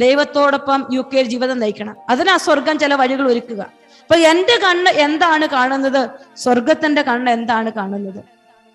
ദൈവത്തോടൊപ്പം 0.00 0.86
യു 0.92 1.00
കെ 1.00 1.22
ജീവിതം 1.22 1.58
നയിക്കണം. 1.58 1.96
അതിനാ 2.10 2.36
സ്വർഗം 2.36 2.78
ചില 2.78 2.94
വഴികൾ 2.94 3.28
ഒരുക്കുക. 3.28 3.62
അപ്പൊ 4.02 4.16
എന്റെ 4.16 4.56
കണ്ണ് 4.64 4.90
എന്താണ് 4.90 5.48
കാണുന്നത്? 5.48 6.10
സ്വർഗത്തിന്റെ 6.36 7.02
കണ്ണ് 7.02 7.30
എന്താണ് 7.30 7.72
കാണുന്നത്? 7.72 8.20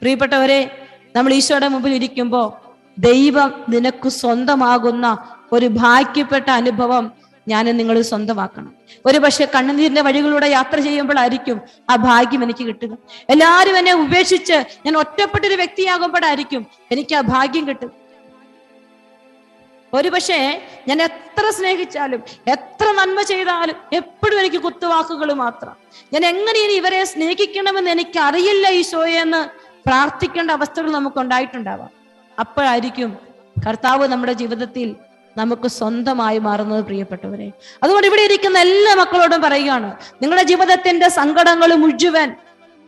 പ്രിയപ്പെട്ടവരെ 0.01 0.87
നമ്മൾ 1.15 1.33
ഈശോയുടെ 1.33 1.67
മുമ്പിൽ 1.67 1.93
ഇരിക്കുമ്പോ 1.93 2.61
ദൈവം 2.99 3.65
നിനക്ക് 3.69 4.09
സ്വന്തമാകുന്ന 4.09 5.17
ഒരു 5.51 5.65
ഭാഗ്യപ്പെട്ട 5.65 6.49
അനുഭവം 6.49 7.11
ഞാൻ 7.47 7.65
നിങ്ങൾ 7.79 7.97
സ്വന്തമാക്കണം. 8.11 8.71
ഒരു 9.05 9.17
പക്ഷെ 9.23 9.45
കണ്ണുനീരിന്റെ 9.55 10.01
വഴികളിലൂടെ 10.07 10.47
യാത്ര 10.57 10.77
ചെയ്യുമ്പോഴായിരിക്കും 10.87 11.57
ആ 11.91 11.95
ഭാഗ്യം 12.07 12.41
എനിക്ക് 12.45 12.63
കിട്ടുക. 12.69 12.91
എല്ലാവരും 13.33 13.77
എന്നെ 13.81 13.93
ഉപേക്ഷിച്ച് 14.03 14.57
ഞാൻ 14.85 14.95
ഒറ്റപ്പെട്ടൊരു 15.03 15.57
വ്യക്തിയാകുമ്പോഴായിരിക്കും 15.61 16.63
എനിക്ക് 16.95 17.15
ആ 17.19 17.21
ഭാഗ്യം 17.35 17.65
കിട്ടും 17.69 17.93
ഒരു 19.93 20.09
പക്ഷേ 20.13 20.37
ഞാൻ 20.87 20.99
എത്ര 21.09 21.43
സ്നേഹിച്ചാലും 21.57 22.21
എത്ര 22.55 22.87
നന്മ 22.97 23.19
ചെയ്താലും 23.31 23.77
എപ്പോഴും 23.99 24.37
എനിക്ക് 24.41 24.59
കുത്തുവാക്കുകൾ 24.65 25.29
മാത്രം. 25.43 25.75
ഞാൻ 26.13 26.23
എങ്ങനെ 26.31 26.59
ഇനി 26.65 26.75
ഇവരെ 26.81 26.99
സ്നേഹിക്കണമെന്ന് 27.11 27.91
എനിക്ക് 27.91 28.19
അറിയില്ല 28.27 28.67
ഈശോയെ 28.79 29.19
എന്ന് 29.25 29.41
പ്രാർത്ഥിക്കേണ്ട 29.87 30.51
അവസ്ഥകൾ 30.57 30.89
നമുക്ക് 30.91 31.19
ഉണ്ടായിട്ടുണ്ടാവാം 31.23 31.91
അപ്പോഴായിരിക്കും 32.37 33.11
കർത്താവ് 33.65 34.05
നമ്മുടെ 34.07 34.33
ജീവിതത്തിൽ 34.41 34.89
നമുക്ക് 35.37 35.67
സ്വന്തമായി 35.67 36.37
മാറുന്നത് 36.37 36.85
പ്രിയപ്പെട്ടവരെ. 36.85 37.51
അതുകൊണ്ട് 37.83 38.07
ഇവിടെ 38.07 38.21
ഇരിക്കുന്ന 38.21 38.59
എല്ലാ 38.59 38.95
മക്കളോടും 38.95 39.41
പറയുകയാണ് 39.41 39.95
നിങ്ങളുടെ 40.21 40.43
ജീവിതത്തിന്റെ 40.43 41.09
സങ്കടങ്ങൾ 41.09 41.75
മുഴുവൻ 41.75 42.35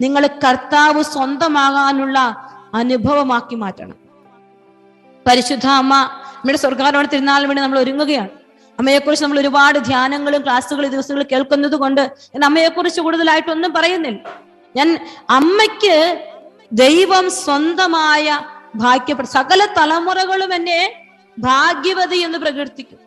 നിങ്ങൾ 0.02 0.28
കർത്താവ് 0.28 1.04
സ്വന്തമാകാനുള്ള 1.04 2.20
അനുഭവമാക്കി 2.74 3.56
മാറ്റണം. 3.56 3.96
പരിശുദ്ധ 5.28 5.68
അമ്മ 5.68 5.94
നമ്മുടെ 6.36 6.58
സ്വർഗാരോഹണ 6.58 7.06
തിരുനാളിന് 7.06 7.48
വേണ്ടി 7.50 7.64
നമ്മൾ 7.64 7.80
ഒരുങ്ങുകയാണ്. 7.80 8.30
അമ്മയെക്കുറിച്ച് 8.80 9.26
നമ്മൾ 9.26 9.40
ഒരുപാട് 9.40 9.80
ധ്യാനങ്ങളും 9.80 10.44
ക്ലാസ്സുകളും 10.44 10.90
ദിവസങ്ങളും 10.90 11.28
കേൾക്കുന്നത് 11.32 11.76
കൊണ്ട് 11.76 12.02
ഞാൻ 12.02 12.46
അമ്മയെക്കുറിച്ച് 12.46 13.02
കൂടുതലായിട്ടൊന്നും 13.02 13.74
പറയുന്നില്ല. 13.74 14.20
ഞാൻ 14.76 15.08
അമ്മയ്ക്ക് 15.30 16.24
ദൈവം 16.72 17.30
സ്വന്തമായ 17.32 18.40
ഭാഗ്യപ്പെട്ട 18.76 19.30
സകല 19.30 19.66
തലമുറകളും 19.66 20.54
എന്നെ 20.54 20.99
ഭാഗ്യവതി 21.40 22.18
എന്ന് 22.18 22.38
പ്രകീർത്തിക്കും. 22.38 23.00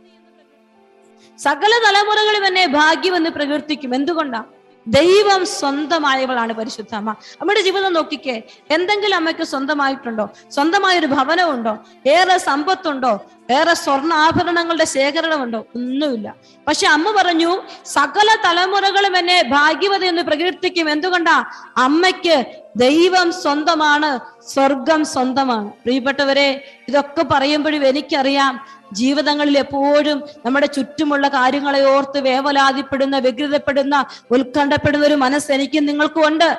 സകല 1.39 1.71
തലമുറകളും 1.87 2.47
എന്നെ 2.47 2.67
ഭാഗ്യമെന്ന് 2.67 3.31
പ്രകീർത്തിക്കും. 3.31 3.95
എന്തുകൊണ്ടാ? 3.95 4.45
ദൈവം 4.87 5.47
സ്വന്തമായവളാണ് 5.47 6.53
പരിശുദ്ധ 6.53 6.95
അമ്മ 6.95 7.15
അമ്മയുടെ 7.41 7.61
ജീവിതം 7.61 7.93
നോക്കിക്കേ 7.93 8.43
എന്തെങ്കിലും 8.71 9.17
അമ്മയ്ക്ക് 9.17 9.43
സ്വന്തമായിട്ടുണ്ടോ? 9.43 10.31
സ്വന്തമായൊരു 10.51 11.07
ഭവനമുണ്ടോ? 11.07 11.79
ഏറെ 12.07 12.39
സമ്പത്തുണ്ടോ? 12.39 13.21
ഏറെ 13.51 13.75
സ്വർണ 13.75 14.15
ആഭരണങ്ങളുടെ 14.15 14.85
ശേഖരണമുണ്ടോ? 14.85 15.67
ഒന്നുമില്ല. 15.77 16.35
പക്ഷെ 16.69 16.87
അമ്മ 16.87 17.11
പറഞ്ഞു 17.17 17.63
സകല 17.85 18.37
തലമുറകളും 18.45 19.17
എന്നെ 19.17 19.43
ഭാഗ്യവതി 19.43 20.07
എന്ന് 20.07 20.23
പ്രകീർത്തിക്കും. 20.23 20.91
എന്തുകൊണ്ടാ? 20.91 21.45
അമ്മയ്ക്ക് 21.77 22.47
ദൈവം 22.77 23.33
സ്വന്തമാണ് 23.33 24.21
സ്വർഗം 24.49 25.05
സ്വന്തമാണ്. 25.05 25.69
പ്രിയപ്പെട്ടവരെ 25.69 26.65
ഇതൊക്കെ 26.89 27.23
പറയുമ്പോഴും 27.23 27.87
എനിക്കറിയാം 27.87 28.82
ജീവിതങ്ങളിൽ 28.95 29.59
എപ്പോഴും 29.59 30.29
നമ്മുടെ 30.47 30.67
ചുറ്റുമുള്ള 30.67 31.29
കാര്യങ്ങളെ 31.29 31.97
ഓർത്ത് 31.97 32.21
വേവലാതിപ്പെടുന്ന 32.21 33.19
വ്യഗ്രതപ്പെടുന്ന 33.19 34.05
ഉത്കണ്ഠപ്പെടുന്ന 34.31 35.07
ഒരു 35.07 35.15
മനസ്സ് 35.15 35.53
എനിക്കും 35.53 35.87
നിങ്ങൾക്കും 35.87 36.27
ഉണ്ട്. 36.27 36.59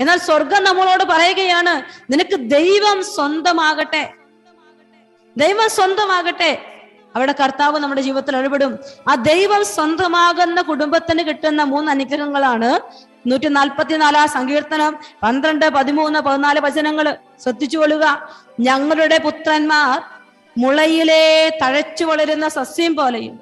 എന്നാൽ 0.00 0.18
സ്വർഗം 0.18 0.64
നമ്മളോട് 0.64 1.04
പറയുകയാണ് 1.04 1.74
നിനക്ക് 2.12 2.36
ദൈവം 2.36 3.04
സ്വന്തമാകട്ടെ. 3.04 4.12
ദൈവം 5.36 5.70
സ്വന്തമാകട്ടെ. 5.70 6.62
അവിടെ 7.16 7.34
കർത്താവ് 7.40 7.78
നമ്മുടെ 7.78 8.00
ജീവിതത്തിൽ 8.00 8.36
ഇടപെടും. 8.36 8.78
ആ 9.10 9.14
ദൈവം 9.14 9.64
സ്വന്തമാകുന്ന 9.64 10.62
കുടുംബത്തിന് 10.62 11.22
കിട്ടുന്ന 11.22 11.62
മൂന്ന് 11.62 11.90
അനുഗ്രഹങ്ങളാണ് 11.90 12.80
നൂറ്റി 13.28 13.48
നാൽപ്പത്തിനാലാം 13.48 14.28
സങ്കീർത്തനം 14.28 14.96
പന്ത്രണ്ട് 15.22 15.66
പതിമൂന്ന് 15.66 16.20
പതിനാല് 16.20 16.60
വചനങ്ങൾ 16.60 17.16
ശ്രദ്ധിച്ചു 17.42 17.78
കൊള്ളുക. 17.78 18.32
ഞങ്ങളുടെ 18.60 19.18
പുത്രന്മാർ 19.18 20.13
മുളയിലെ 20.58 21.58
തഴച്ചു 21.62 22.04
വളരുന്ന 22.04 22.48
സസ്യം 22.48 22.96
പോലെയും 22.96 23.40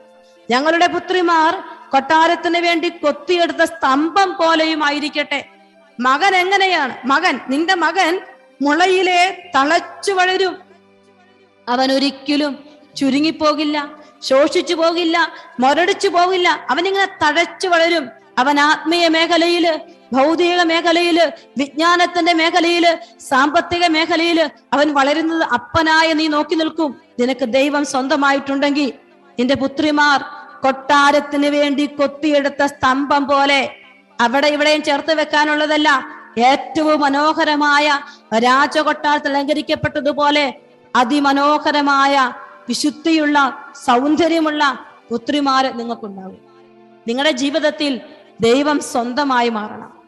ഞങ്ങളുടെ 0.51 0.87
പുത്രിമാർ 0.87 1.55
കൊട്ടാരത്തിന് 1.91 2.59
വേണ്ടി 2.59 2.89
കൊത്തിയെടുത്ത 2.89 3.63
സ്തംഭം 3.63 4.31
പോലെയും 4.33 4.85
ആയിരിക്കട്ടെ 4.85 5.41
മകൻ 6.01 6.37
എങ്ങനെയാണ്? 6.37 6.95
മകൻ 7.05 7.41
നിന്റെ 7.51 7.75
മകൻ 7.75 8.21
മുളയിലെ 8.63 9.51
തളച്ചു 9.57 10.13
വളരും. 10.13 10.55
അവൻ 11.69 11.93
ഒരിക്കലും 11.93 12.65
ചുരുങ്ങിപ്പോകില്ല 12.97 13.91
ശോഷിച്ചു 14.23 14.75
പോകില്ല 14.75 15.33
മുരടിച്ചു 15.61 16.09
പോകില്ല. 16.09 16.67
അവനിങ്ങനെ 16.71 17.07
തഴച്ചു 17.23 17.69
വളരും. 17.69 18.09
അവൻ 18.39 18.61
ആത്മീയ 18.61 19.09
മേഖലയിൽ 19.09 19.67
ഭൗതിക 20.13 20.63
മേഖലയിൽ 20.63 21.19
വിജ്ഞാനത്തിന്റെ 21.59 22.33
മേഖലയിൽ 22.33 22.87
സാമ്പത്തിക 23.21 23.87
മേഖലയിൽ 23.87 24.51
അവൻ 24.73 24.95
വളരുന്നത് 24.95 25.43
അപ്പനായ 25.43 26.13
നീ 26.13 26.29
നോക്കി 26.29 26.55
നിൽക്കും. 26.55 27.01
നിനക്ക് 27.19 27.45
ദൈവം 27.45 27.85
സ്വന്തമായിട്ടുണ്ടെങ്കിൽ 27.85 28.93
നിന്റെ 29.39 29.55
പുത്രിമാർ 29.55 30.25
കൊട്ടാരത്തിന് 30.63 31.47
വേണ്ടി 31.47 31.87
കൊത്തിയെടുത്ത 31.87 32.65
സ്തംഭം 32.65 33.27
പോലെ 33.27 33.77
അവിടെ 34.21 34.47
ഇവിടെയും 34.47 34.83
ചേർത്ത് 34.83 35.13
വെക്കാനുള്ളതല്ല 35.15 35.89
ഏറ്റവും 36.39 37.01
മനോഹരമായ 37.01 37.87
രാജകൊട്ടാരത്തിൽ 38.35 39.33
അലങ്കരിക്കപ്പെട്ടതുപോലെ 39.33 40.55
അതിമനോഹരമായ 40.97 42.33
വിശുദ്ധിയുള്ള 42.69 43.39
സൗന്ദര്യമുള്ള 43.87 44.79
പുത്രിമാര് 45.11 45.79
നിങ്ങൾക്കുണ്ടാവും. 45.79 46.41
നിങ്ങളുടെ 47.09 47.31
ജീവിതത്തിൽ 47.31 48.01
ദൈവം 48.41 48.81
സ്വന്തമായി 48.81 49.49
മാറണം. 49.49 50.02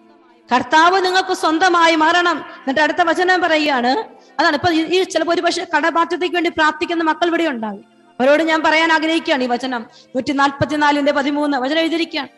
കർത്താവ് 0.53 1.05
നിങ്ങൾക്ക് 1.05 1.35
സ്വന്തമായി 1.35 1.95
മാറണം. 1.95 2.37
എന്നിട്ട് 2.39 2.81
അടുത്ത 2.81 3.03
വചനം 3.03 3.41
പറയുകയാണ് 3.41 4.05
അതാണ് 4.41 4.55
ഇപ്പൊ 4.55 4.71
ഈ 4.73 5.03
ചിലപ്പോൾ 5.03 5.35
ഒരു 5.35 5.41
പക്ഷെ 5.41 5.67
കടമാറ്റത്തേക്ക് 5.77 6.35
വേണ്ടി 6.35 6.51
പ്രാർത്ഥിക്കുന്ന 6.51 7.05
മക്കൾ 7.05 7.27
ഇവിടെ 7.27 7.45
ഉണ്ടാകും. 7.45 7.85
അവരോട് 8.21 8.43
ഞാൻ 8.43 8.63
പറയാൻ 8.63 8.93
ആഗ്രഹിക്കുകയാണ് 8.93 9.45
ഈ 9.45 9.47
വചനം. 9.47 9.87
നൂറ്റി 10.17 10.33
നാൽപ്പത്തിനാലിന്റെ 10.33 11.13
പതിമൂന്ന് 11.13 11.59
വചനം 11.59 11.79
എഴുതിയിരിക്കുകയാണ്. 11.79 12.29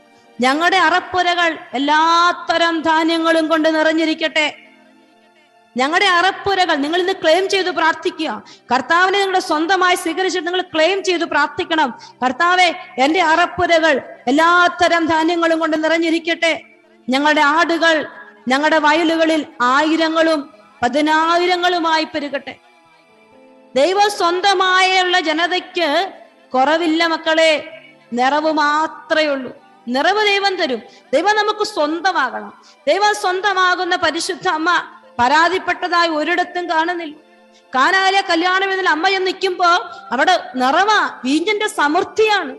ഞങ്ങളുടെ 0.41 0.77
അറപ്പുരകൾ 0.77 1.59
എല്ലാത്തരം 1.75 2.83
ധാന്യങ്ങളും 2.83 3.49
കൊണ്ട് 3.49 3.75
നിറഞ്ഞിരിക്കട്ടെ. 3.75 4.57
ഞങ്ങളുടെ 5.77 6.07
അറപ്പുരകൾ 6.07 6.75
നിങ്ങൾ 6.75 7.01
ഇന്ന് 7.01 7.13
ക്ലെയിം 7.13 7.49
ചെയ്ത് 7.49 7.71
പ്രാർത്ഥിക്കുക. 7.71 8.43
കർത്താവിനെ 8.75 9.19
നിങ്ങളുടെ 9.19 9.41
സ്വന്തമായി 9.41 9.97
സ്വീകരിച്ചിട്ട് 9.97 10.47
നിങ്ങൾ 10.47 10.61
ക്ലെയിം 10.61 11.03
ചെയ്ത് 11.03 11.25
പ്രാർത്ഥിക്കണം. 11.25 11.99
കർത്താവെ 12.25 12.75
എന്റെ 12.99 13.23
അറപ്പുരകൾ 13.23 14.03
എല്ലാത്തരം 14.29 15.07
ധാന്യങ്ങളും 15.07 15.59
കൊണ്ട് 15.59 15.85
നിറഞ്ഞിരിക്കട്ടെ. 15.85 16.76
ഞങ്ങളുടെ 17.09 17.41
ആടുകൾ 17.41 18.07
ഞങ്ങളുടെ 18.49 18.79
വയലുകളിൽ 18.79 19.47
ആയിരങ്ങളും 19.63 20.51
പതിനായിരങ്ങളുമായി 20.83 22.05
പെരുകട്ടെ. 22.05 22.57
ദൈവ 23.77 24.09
സ്വന്തമായുള്ള 24.09 25.21
ജനതയ്ക്ക് 25.21 26.13
കുറവില്ല 26.55 27.07
മക്കളെ. 27.07 27.83
നിറവ് 28.13 28.53
മാത്രമേ 28.53 29.27
ഉള്ളൂ. 29.27 29.53
നിറവ് 29.89 30.27
ദൈവം 30.27 30.57
തരും. 30.57 30.83
ദൈവം 31.15 31.37
നമുക്ക് 31.37 31.65
സ്വന്തമാകണം. 31.65 32.65
ദൈവം 32.89 33.15
സ്വന്തമാകുന്ന 33.15 33.97
പരിശുദ്ധ 33.97 34.49
അമ്മ 34.49 34.83
പരാതിപ്പെട്ടതായി 35.19 36.09
ഒരിടത്തും 36.09 36.71
കാണുന്നില്ല. 36.71 37.17
കാനാലെ 37.75 38.21
കല്യാണം 38.21 38.65
എന്നതിൽ 38.65 38.89
അമ്മ 38.89 39.09
എന്ന് 39.09 39.27
നിൽക്കുമ്പോ 39.27 39.67
അവിടെ 40.11 40.51
നിറവാ 40.55 41.21
വീഞ്ഞിന്റെ 41.25 41.69
സമൃദ്ധിയാണ്. 41.69 42.57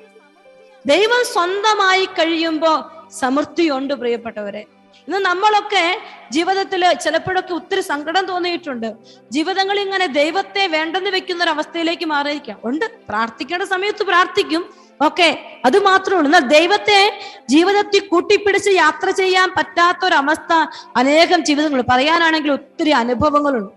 ദൈവം 0.86 1.25
സ്വന്തമായി 1.33 2.05
കഴിയുമ്പോ 2.05 2.91
സമൃദ്ധിയുണ്ട് 3.11 3.93
പ്രിയപ്പെട്ടവരെ. 3.93 4.65
ഇന്ന് 5.07 5.17
നമ്മളൊക്കെ 5.17 5.97
ജീവിതത്തിൽ 6.31 6.93
ചിലപ്പോഴൊക്കെ 6.93 7.53
ഒത്തിരി 7.53 7.81
സങ്കടം 7.81 8.25
തോന്നിയിട്ടുണ്ട്. 8.25 8.93
ജീവിതങ്ങൾ 9.31 9.79
ഇങ്ങനെ 9.79 10.07
ദൈവത്തെ 10.07 10.67
വേണ്ടെന്ന് 10.67 11.09
വെക്കുന്ന 11.09 11.43
ഒരു 11.43 11.51
അവസ്ഥയിലേക്ക് 11.51 12.05
മാറിയിരിക്കാം. 12.05 12.59
ഉണ്ട്. 12.63 12.85
പ്രാർത്ഥിക്കേണ്ട 13.09 13.63
സമയത്ത് 13.63 14.03
പ്രാർത്ഥിക്കും. 14.03 14.73
ഓക്കെ. 15.05 15.59
അത് 15.65 15.83
മാത്രമേ 15.83 16.17
ഉള്ളൂ. 16.17 16.27
എന്നാൽ 16.27 16.49
ദൈവത്തെ 16.49 17.21
ജീവിതത്തിൽ 17.49 18.07
കൂട്ടിപ്പിടിച്ച് 18.07 18.69
യാത്ര 18.69 19.09
ചെയ്യാൻ 19.09 19.49
പറ്റാത്ത 19.49 20.05
ഒരു 20.05 20.15
അവസ്ഥ 20.15 20.53
അനേകം 20.95 21.43
ജീവിതങ്ങൾ 21.43 21.83
പറയാനാണെങ്കിൽ 21.89 22.51
ഒത്തിരി 22.51 22.89
അനുഭവങ്ങളുണ്ട്. 22.89 23.71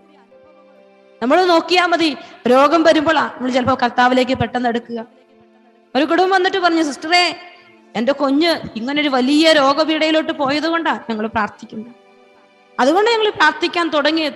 നമ്മൾ 1.22 1.44
നോക്കിയാൽ 1.44 1.86
മതി. 1.86 2.16
രോഗം 2.48 2.82
വരുമ്പോഴാണ് 2.82 3.32
നമ്മൾ 3.32 3.50
ചിലപ്പോൾ 3.50 3.76
കർത്താവിലേക്ക് 3.82 4.38
പെട്ടെന്ന് 4.38 4.68
എടുക്കുക. 4.68 5.06
ഒരു 5.96 6.04
കുടുംബം 6.04 6.30
വന്നിട്ട് 6.30 6.58
പറഞ്ഞു 6.58 6.82
സിസ്റ്ററെ 6.82 7.49
എന്റെ 7.96 8.12
കുഞ്ഞ് 8.12 8.60
ഇങ്ങനെ 8.76 9.02
ഒരു 9.02 9.08
വലിയ 9.08 9.52
രോഗപീഠയിലോട്ട് 9.52 10.32
പോയത് 10.32 10.68
കൊണ്ടാണ് 10.68 11.00
ഞങ്ങൾ 11.10 11.26
പ്രാർത്ഥിക്കുന്നത്. 11.26 11.92
അതുകൊണ്ട് 12.80 13.10
ഞങ്ങൾ 13.10 13.30
പ്രാർത്ഥിക്കാൻ 13.30 13.88
തുടങ്ങിയത് 13.88 14.32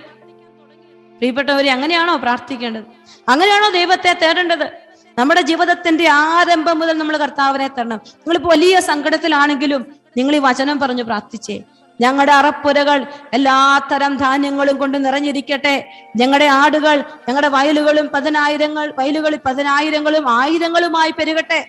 പ്രിയപ്പെട്ടവരെ 1.17 1.71
അങ്ങനെയാണോ 1.71 2.15
പ്രാർത്ഥിക്കേണ്ടത്? 2.15 2.83
അങ്ങനെയാണോ 3.29 3.69
ദൈവത്തെ 3.69 4.17
തേടേണ്ടത്? 4.21 4.71
നമ്മുടെ 5.17 5.41
ജീവിതത്തിന്റെ 5.41 6.09
ആരംഭം 6.09 6.79
മുതൽ 6.79 6.97
നമ്മൾ 6.97 7.17
കർത്താവിനെ 7.17 7.67
തരണം. 7.67 7.99
നിങ്ങളിപ്പോ 8.07 8.49
വലിയ 8.49 8.79
സങ്കടത്തിലാണെങ്കിലും 8.79 9.95
നിങ്ങൾ 10.17 10.35
ഈ 10.35 10.39
വചനം 10.39 10.79
പറഞ്ഞു 10.79 11.03
പ്രാർത്ഥിച്ചേ. 11.03 11.63
ഞങ്ങളുടെ 12.01 12.31
അറപ്പുരകൾ 12.31 13.05
എല്ലാത്തരം 13.33 14.17
ധാന്യങ്ങളും 14.17 14.77
കൊണ്ട് 14.77 15.05
നിറഞ്ഞിരിക്കട്ടെ. 15.05 15.89
ഞങ്ങളുടെ 16.15 16.45
ആടുകൾ 16.45 17.03
ഞങ്ങളുടെ 17.29 17.47
വയലുകളും 17.47 18.07
പതിനായിരങ്ങൾ 18.07 18.93
വയലുകളിൽ 18.97 19.39
പതിനായിരങ്ങളും 19.45 20.41
ആയിരങ്ങളുമായി 20.41 21.11
പെരുകട്ടെ. 21.11 21.67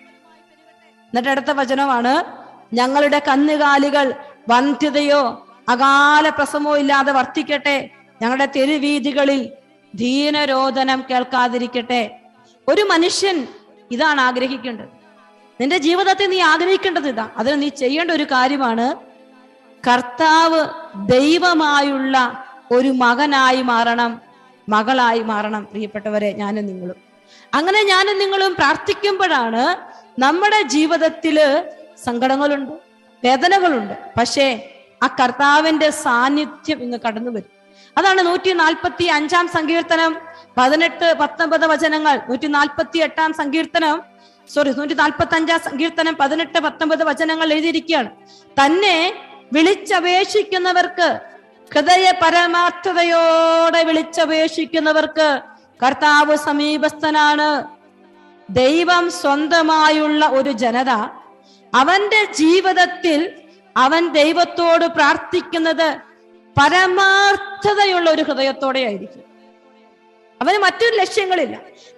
എന്നിട്ട് 1.07 1.29
അടുത്ത 1.29 1.51
വചനമാണ് 1.51 2.25
ഞങ്ങളുടെ 2.73 3.23
കന്നുകാലികൾ 3.29 4.15
വന്ധ്യതയോ 4.49 5.49
അകാല 5.69 6.29
പ്രസമോ 6.29 6.77
ഇല്ലാതെ 6.77 7.13
വർത്തിക്കട്ടെ. 7.13 7.91
ഞങ്ങളുടെ 8.23 8.47
തെരുവീതികളിൽ 8.47 9.53
ദീനരോധനം 9.95 11.05
കേൾക്കാതിരിക്കട്ടെ. 11.11 12.21
ഒരു 12.69 12.83
മനുഷ്യൻ 12.83 13.49
ഇതാണ് 13.91 14.21
ആഗ്രഹിക്കേണ്ടത്. 14.21 14.89
നിന്റെ 15.61 15.79
ജീവിതത്തിൽ 15.79 16.31
നീ 16.31 16.41
ആഗ്രഹിക്കേണ്ടത് 16.41 17.09
ഇതാ. 17.09 17.29
അതിന് 17.37 17.63
നീ 17.63 17.69
ചെയ്യേണ്ട 17.69 18.11
ഒരു 18.11 18.25
കാര്യമാണ് 18.25 18.95
കർത്താവ് 19.89 20.69
ദൈവമായുള്ള 21.13 22.45
ഒരു 22.73 22.89
മകനായി 22.89 23.63
മാറണം. 23.63 24.21
മകളായി 24.69 25.23
മാറണം. 25.23 25.65
പ്രിയപ്പെട്ടവരെ 25.65 26.33
ഞാനും 26.33 26.67
നിങ്ങളും. 26.67 26.97
അങ്ങനെ 27.55 27.83
ഞാനും 27.83 28.19
നിങ്ങളും 28.19 28.55
പ്രാർത്ഥിക്കുമ്പോഴാണ് 28.55 29.96
നമ്മുടെ 30.19 30.63
ജീവിതത്തിൽ 30.63 31.39
സങ്കടങ്ങളുണ്ട് 32.05 32.73
വേദനകളുണ്ട്. 33.25 33.95
പക്ഷേ 34.19 34.47
ആ 35.03 35.07
കർത്താവിന്റെ 35.07 35.91
സാന്നിധ്യം 35.91 36.83
ഇങ്ങ് 36.83 36.99
കടന്നു 37.07 37.31
വരും. 37.31 37.51
അതാണ് 37.99 38.27
നൂറ്റി 38.27 38.53
നാൽപ്പത്തി 38.53 39.05
അഞ്ചാം 39.05 39.49
സങ്കീർത്തനം 39.49 40.19
പതിനെട്ട് 40.59 41.15
പത്തൊമ്പത് 41.21 41.67
വചനങ്ങൾ. 41.67 42.21
നൂറ്റി 42.29 42.47
നാൽപ്പത്തി 42.47 42.99
എട്ടാം 42.99 43.33
സങ്കീർത്തനം 43.33 44.03
സോറി 44.55 44.71
നൂറ്റി 44.71 44.95
നാൽപ്പത്തി 44.95 45.35
അഞ്ചാം 45.35 45.61
സങ്കീർത്തനം 45.61 46.17
പതിനെട്ട് 46.21 46.59
പത്തൊമ്പത് 46.59 47.05
വചനങ്ങൾ 47.05 47.53
എഴുതിയിരിക്കുകയാണ്. 47.53 48.11
തന്നെ 48.61 48.97
വിളിച്ചപേക്ഷിക്കുന്നവർക്ക് 49.53 51.09
ഹൃദയ 51.75 52.13
പരമാർത്ഥതയോടെ 52.23 53.85
വിളിച്ചപേക്ഷിക്കുന്നവർക്ക് 53.85 55.41
കർത്താവ് 55.85 56.37
സമീപസ്ഥനാണ്. 56.37 57.76
ദൈവം 58.51 59.11
സ്വന്തമായുള്ള 59.11 60.27
ഒരു 60.27 60.51
ജനത 60.51 60.91
അവന്റെ 61.75 62.25
ജീവിതത്തിൽ 62.25 63.33
അവൻ 63.77 64.09
ദൈവത്തോട് 64.09 64.87
പ്രാർത്ഥിക്കുന്നത് 64.87 65.97
പരമാർത്ഥതയുള്ള 66.61 68.11
ഒരു 68.11 68.23
ഹൃദയത്തോടെ 68.23 68.81
ആയിരിക്കും. 68.81 69.23
അവന് 70.43 70.59
മറ്റൊരു 70.59 70.97
ലക്ഷ്യങ്ങളില്ല. 70.97 71.57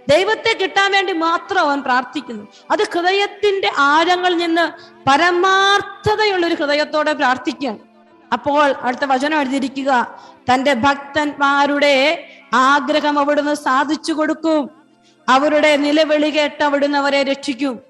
ദൈവത്തെ 0.09 0.59
കിട്ടാൻ 0.61 0.93
വേണ്ടി 0.93 1.13
മാത്രം 1.13 1.61
അവൻ 1.61 1.83
പ്രാർത്ഥിക്കുന്നു. 1.83 2.49
അത് 2.71 2.83
ഹൃദയത്തിന്റെ 2.83 3.73
ആഴങ്ങളിൽ 3.79 4.37
നിന്ന് 4.37 4.97
പരമാർത്ഥതയുള്ള 5.09 6.47
ഒരു 6.47 6.55
ഹൃദയത്തോടെ 6.55 7.13
പ്രാർത്ഥിക്കുകയാണ് 7.13 7.79
അപ്പോൾ 8.33 8.75
അടുത്ത 8.83 9.05
വചനം 9.05 9.41
എഴുതിയിരിക്കുക 9.41 10.21
തന്റെ 10.53 10.75
ഭക്തന്മാരുടെ 10.75 12.29
ആഗ്രഹം 12.55 13.19
അവിടുന്ന് 13.19 13.55
സാധിച്ചു 13.55 14.13
കൊടുക്കും. 14.13 14.78
അവരുടെ 15.29 15.77
നിലവിളി 15.77 16.31
കേട്ട് 16.31 16.63
അവിടുന്ന് 16.65 16.99
അവരെ 16.99 17.23
രക്ഷിക്കും. 17.23 17.81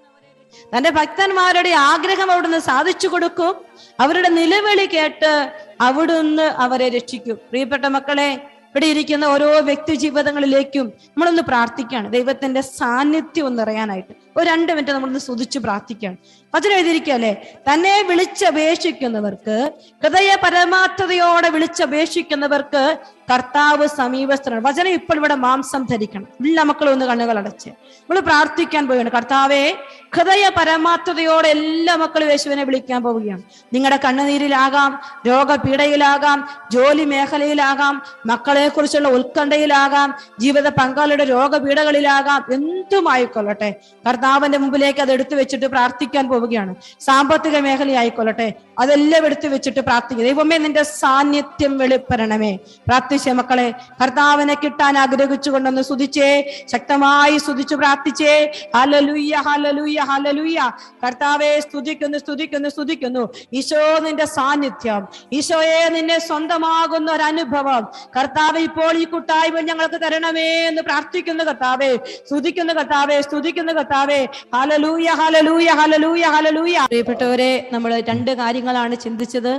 തന്റെ 0.77 0.91
ഭക്തന്മാരുടെ 0.91 1.71
ആഗ്രഹം 1.71 2.33
അവിടുന്ന് 2.33 2.59
സാധിച്ചു 2.59 3.09
കൊടുക്കും. 3.09 3.55
അവരുടെ 4.01 4.29
നിലവിളി 4.29 4.87
കേട്ട് 4.87 5.33
അവിടുന്ന് 5.81 6.43
അവരെ 6.43 6.89
രക്ഷിക്കും. 6.89 7.35
പ്രിയപ്പെട്ട 7.35 7.85
മക്കളെ 7.85 8.31
ഇവിടെ 8.69 8.87
ഇരിക്കുന്ന 8.87 9.25
ഓരോ 9.25 9.61
വ്യക്തി 9.61 9.95
ജീവിതങ്ങളിലേക്കും 9.95 10.87
നമ്മളൊന്ന് 10.87 11.43
പ്രാർത്ഥിക്കുകയാണ്. 11.43 12.13
ദൈവത്തിന്റെ 12.13 12.61
സാന്നിധ്യം 12.61 13.47
ഒന്ന് 13.47 13.63
അറിയാനായിട്ട്. 13.63 14.13
ഒരു 14.37 14.47
രണ്ട് 14.51 14.73
മിനിറ്റ് 14.73 14.93
നമ്മളൊന്ന് 14.93 15.21
സ്തുതിച്ച് 15.21 15.59
പ്രാർത്ഥിക്കുകയാണ്. 15.59 16.17
വചനം 16.55 16.75
എഴുതിയിരിക്കുകയല്ലേ 16.75 17.33
തന്നെ 17.73 18.03
വിളിച്ചപേക്ഷിക്കുന്നവർക്ക് 18.03 19.57
ഹൃദയ 20.05 20.37
പരമാർത്ഥതയോടെ 20.45 21.49
വിളിച്ചപേക്ഷിക്കുന്നവർക്ക് 21.49 23.18
കർത്താവ് 23.31 23.87
സമീപസ്ഥനാണ്. 23.87 24.67
വചനം 24.67 24.89
ഇപ്പോൾ 24.89 25.17
ഇവിടെ 25.17 25.35
മാംസം 25.35 25.87
ധരിക്കണം. 25.91 26.27
ഉള്ള 26.41 26.63
മക്കൾ 26.63 26.91
ഒന്ന് 26.91 27.07
കണ്ണുകൾ 27.07 27.39
അടച്ച്. 27.39 27.71
നമ്മൾ 27.71 28.21
പ്രാർത്ഥിക്കാൻ 28.21 28.87
പോവുകയാണ്. 28.87 29.11
കർത്താവെ 29.11 29.77
ഹൃദയ 30.17 30.51
പരമാർത്ഥതയോടെ 30.59 31.49
എല്ലാ 31.49 31.95
മക്കളും 31.97 32.31
യേശുവിനെ 32.31 32.65
വിളിക്കാൻ 32.65 33.03
പോവുകയാണ്. 33.03 33.43
നിങ്ങളുടെ 33.73 34.01
കണ്ണുനീരിലാകാം 34.05 35.01
രോഗപീഠയിലാകാം 35.27 36.49
ജോലി 36.73 37.05
മേഖലയിലാകാം 37.05 38.03
മക്കളെ 38.27 38.69
കുറിച്ചുള്ള 38.69 39.09
ഉത്കണ്ഠയിലാകാം 39.09 40.15
ജീവിത 40.41 40.69
പങ്കാളിയുടെ 40.69 41.25
രോഗപീഠകളിലാകാം 41.25 42.55
എന്തുമായിക്കൊള്ളട്ടെ. 42.55 43.75
കർത്താവിന്റെ 44.09 44.59
മുമ്പിലേക്ക് 44.59 45.01
അത് 45.01 45.13
എടുത്തു 45.13 45.35
വെച്ചിട്ട് 45.35 45.67
പ്രാർത്ഥിക്കാൻ 45.67 46.29
പോവുകയാണ്. 46.29 46.75
സാമ്പത്തിക 47.01 47.59
മേഖലയായിക്കൊള്ളട്ടെ. 47.59 48.68
അതെല്ലാം 48.79 49.23
എടുത്തു 49.27 49.49
വെച്ചിട്ട് 49.49 49.81
പ്രാർത്ഥിക്കുക 49.81 50.25
ദൈവമേ 50.29 50.57
നിന്റെ 50.65 50.83
സാന്നിധ്യം 50.83 51.73
വെളിപ്പെടണമേ. 51.79 52.53
പ്രാർത്ഥിച്ചേ 52.89 53.33
മക്കളെ 53.41 53.67
കർത്താവിനെ 54.03 54.55
കിട്ടാൻ 54.63 54.99
ആഗ്രഹിച്ചുകൊണ്ടൊന്ന് 54.99 55.83
സ്തുതിച്ചേ. 55.83 56.31
ശക്തമായി 56.73 57.37
സ്തുതിച്ചു 57.45 57.75
പ്രാർത്ഥിച്ചേ. 57.75 58.35
ഹലലുയ്യ 58.77 59.35
ഹലലുയ്യ 59.49 60.01
ഹലലുയ്യ 60.11 60.61
കർത്താവെ 61.05 61.51
സ്തുതിക്കുന്നു 61.67 62.19
സ്തുതിക്കുന്നു 62.19 62.69
സ്തുതിക്കുന്നു. 62.69 63.23
ഈശോ 63.53 63.83
നിന്റെ 64.07 64.27
സാന്നിധ്യം. 64.37 65.03
ഈശോയെ 65.33 65.89
നിന്നെ 65.97 66.19
സ്വന്തമാകുന്ന 66.29 67.09
ഒരു 67.13 67.23
അനുഭവം 67.23 67.83
കർത്താവ് 68.17 68.59
ഇപ്പോൾ 68.69 68.93
ഈ 69.03 69.05
കൂട്ടായ്മ 69.05 69.61
ഞങ്ങൾക്ക് 69.71 70.01
തരണമേ 70.05 70.49
എന്ന് 70.71 70.83
പ്രാർത്ഥിക്കുന്നു 70.83 71.45
കർത്താവേ. 71.45 71.91
സ്തുതിക്കുന്നു 72.29 72.73
കർത്താവേ 72.73 73.21
സ്തുതിക്കുന്നു 73.29 73.73
കർത്താവേ. 73.73 74.21
ഹലലൂയ 74.57 75.09
ഹലലൂയ 75.21 75.69
ഹലലൂയ 75.81 76.25
ഹലലൂയ 76.37 76.79
പ്രിയപ്പെട്ടവരെ 76.93 77.53
നമ്മൾ 77.73 77.93
രണ്ട് 78.11 78.31
കാര്യങ്ങളാണ് 78.69 78.95
ചിന്തിച്ചത്? 79.05 79.55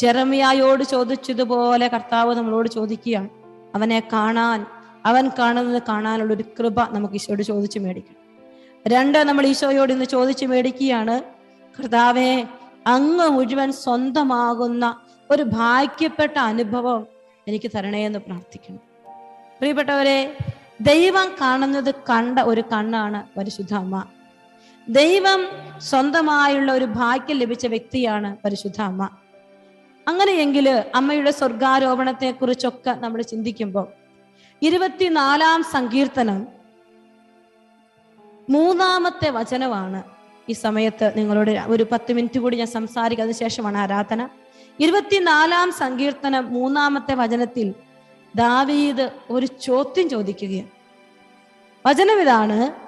ജെറമിയായോട് 0.00 0.82
ചോദിച്ചതുപോലെ 0.84 1.86
കർത്താവ് 1.88 2.30
നമ്മളോട് 2.38 2.68
ചോദിക്കുകയാണ്. 2.68 3.28
അവനെ 3.74 3.98
കാണാൻ 4.12 4.60
അവൻ 5.06 5.24
കാണുന്നത് 5.38 5.82
കാണാനുള്ള 5.88 6.32
ഒരു 6.34 6.44
കൃപ 6.56 6.78
നമുക്ക് 6.94 7.14
ഈശോയോട് 7.14 7.42
ചോദിച്ചു 7.42 7.78
മേടിക്കണം. 7.78 8.20
രണ്ട് 8.86 9.18
നമ്മൾ 9.18 9.44
ഈശോയോട് 9.46 9.92
ഇന്ന് 9.92 10.04
ചോദിച്ചു 10.04 10.46
മേടിക്കുകയാണ്. 10.46 11.16
കർത്താവെ 11.76 12.32
അങ്ങ് 12.86 13.26
മുഴുവൻ 13.28 13.70
സ്വന്തമാകുന്ന 13.84 14.84
ഒരു 15.30 15.42
ഭാഗ്യപ്പെട്ട 15.58 16.36
അനുഭവം 16.38 17.06
എനിക്ക് 17.48 17.70
തരണേ 17.74 18.00
എന്ന് 18.06 18.18
പ്രാർത്ഥിക്കണം 18.18 18.82
പ്രിയപ്പെട്ടവരെ 19.58 20.18
ദൈവം 20.80 21.28
കാണുന്നത് 21.40 21.94
കണ്ട 22.10 22.38
ഒരു 22.38 22.62
കണ്ണാണ് 22.72 23.38
പരിശുദ്ധ 23.38 23.74
അമ്മ. 23.74 23.96
ദൈവം 24.88 25.46
സ്വന്തമായുള്ള 25.78 26.72
ഒരു 26.72 26.84
ഭാഗ്യം 26.84 27.38
ലഭിച്ച 27.38 27.66
വ്യക്തിയാണ് 27.66 28.36
പരിശുദ്ധ 28.44 28.82
അമ്മ. 28.82 29.08
അങ്ങനെയെങ്കിൽ 30.08 30.84
അമ്മയുടെ 30.94 31.30
സ്വർഗാരോപണത്തെ 31.30 32.30
കുറിച്ചൊക്കെ 32.30 32.90
നമ്മൾ 32.90 33.22
ചിന്തിക്കുമ്പോൾ 33.22 33.88
ഇരുപത്തിനാലാം 34.62 35.62
സങ്കീർത്തനം 35.62 36.46
മൂന്നാമത്തെ 38.50 39.30
വചനമാണ് 39.30 40.02
ഈ 40.48 40.52
സമയത്ത് 40.52 41.12
നിങ്ങളോട് 41.16 41.50
ഒരു 41.50 41.86
പത്ത് 41.92 42.12
മിനിറ്റ് 42.12 42.40
കൂടി 42.40 42.56
ഞാൻ 42.56 42.66
സംസാരിക്കും. 42.66 43.24
അതിനുശേഷമാണ് 43.24 43.78
ആരാധന. 43.78 44.28
ഇരുപത്തിനാലാം 44.80 45.72
സങ്കീർത്തനം 45.72 46.52
മൂന്നാമത്തെ 46.52 47.14
വചനത്തിൽ 47.14 47.74
ദാവീദ് 48.36 49.10
ഒരു 49.30 49.46
ചോദ്യം 49.46 50.08
ചോദിക്കുകയാണ്. 50.08 50.68
വചനം 51.86 52.20
ഇതാണ് 52.20 52.81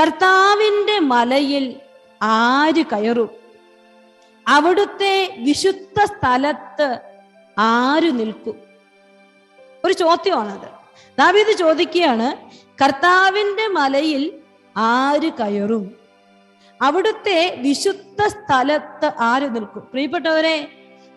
കർത്താവിന്റെ 0.00 0.98
മലയിൽ 0.98 1.80
ആര് 2.22 2.82
കയറും? 2.82 3.30
അവിടുത്തെ 4.48 5.36
വിശുദ്ധ 5.38 6.04
സ്ഥലത്ത് 6.04 6.98
ആര് 7.58 8.18
നിൽക്കും? 8.18 8.56
ഒരു 9.84 9.92
ചോദ്യമാണത്. 9.92 10.68
ദാവീദ് 11.18 11.58
ചോദിക്കുകയാണ് 11.58 12.36
കർത്താവിന്റെ 12.84 13.66
മലയിൽ 13.66 14.38
ആര് 14.76 15.30
കയറും? 15.30 15.94
അവിടുത്തെ 16.82 17.58
വിശുദ്ധ 17.60 18.26
സ്ഥലത്ത് 18.26 19.12
ആര് 19.20 19.54
നിൽക്കും? 19.54 19.82
പ്രിയപ്പെട്ടവരെ 19.82 20.68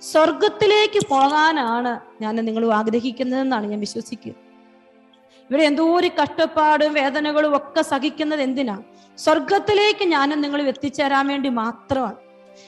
സ്വർഗത്തിലേക്ക് 0.02 1.08
പോകാനാണ് 1.08 2.00
ഞാൻ 2.22 2.36
നിങ്ങൾ 2.36 2.74
ആഗ്രഹിക്കുന്നതെന്നാണ് 2.74 3.66
ഞാൻ 3.66 3.80
വിശ്വസിക്കുന്നത്. 3.80 4.47
ഇവിടെ 5.50 5.64
എന്തോ 5.64 6.00
ഒരു 6.00 6.12
കഷ്ടപ്പാടും 6.22 6.94
വേദനകളും 6.94 7.56
ഒക്കെ 7.56 7.82
സഹിക്കുന്നത് 7.82 8.42
എന്തിനാ? 8.42 8.80
സ്വർഗത്തിലേക്ക് 9.18 10.06
ഞാനും 10.06 10.42
നിങ്ങൾ 10.42 10.62
എത്തിച്ചേരാൻ 10.62 11.28
വേണ്ടി 11.28 11.50
മാത്രമാണ്. 11.50 12.16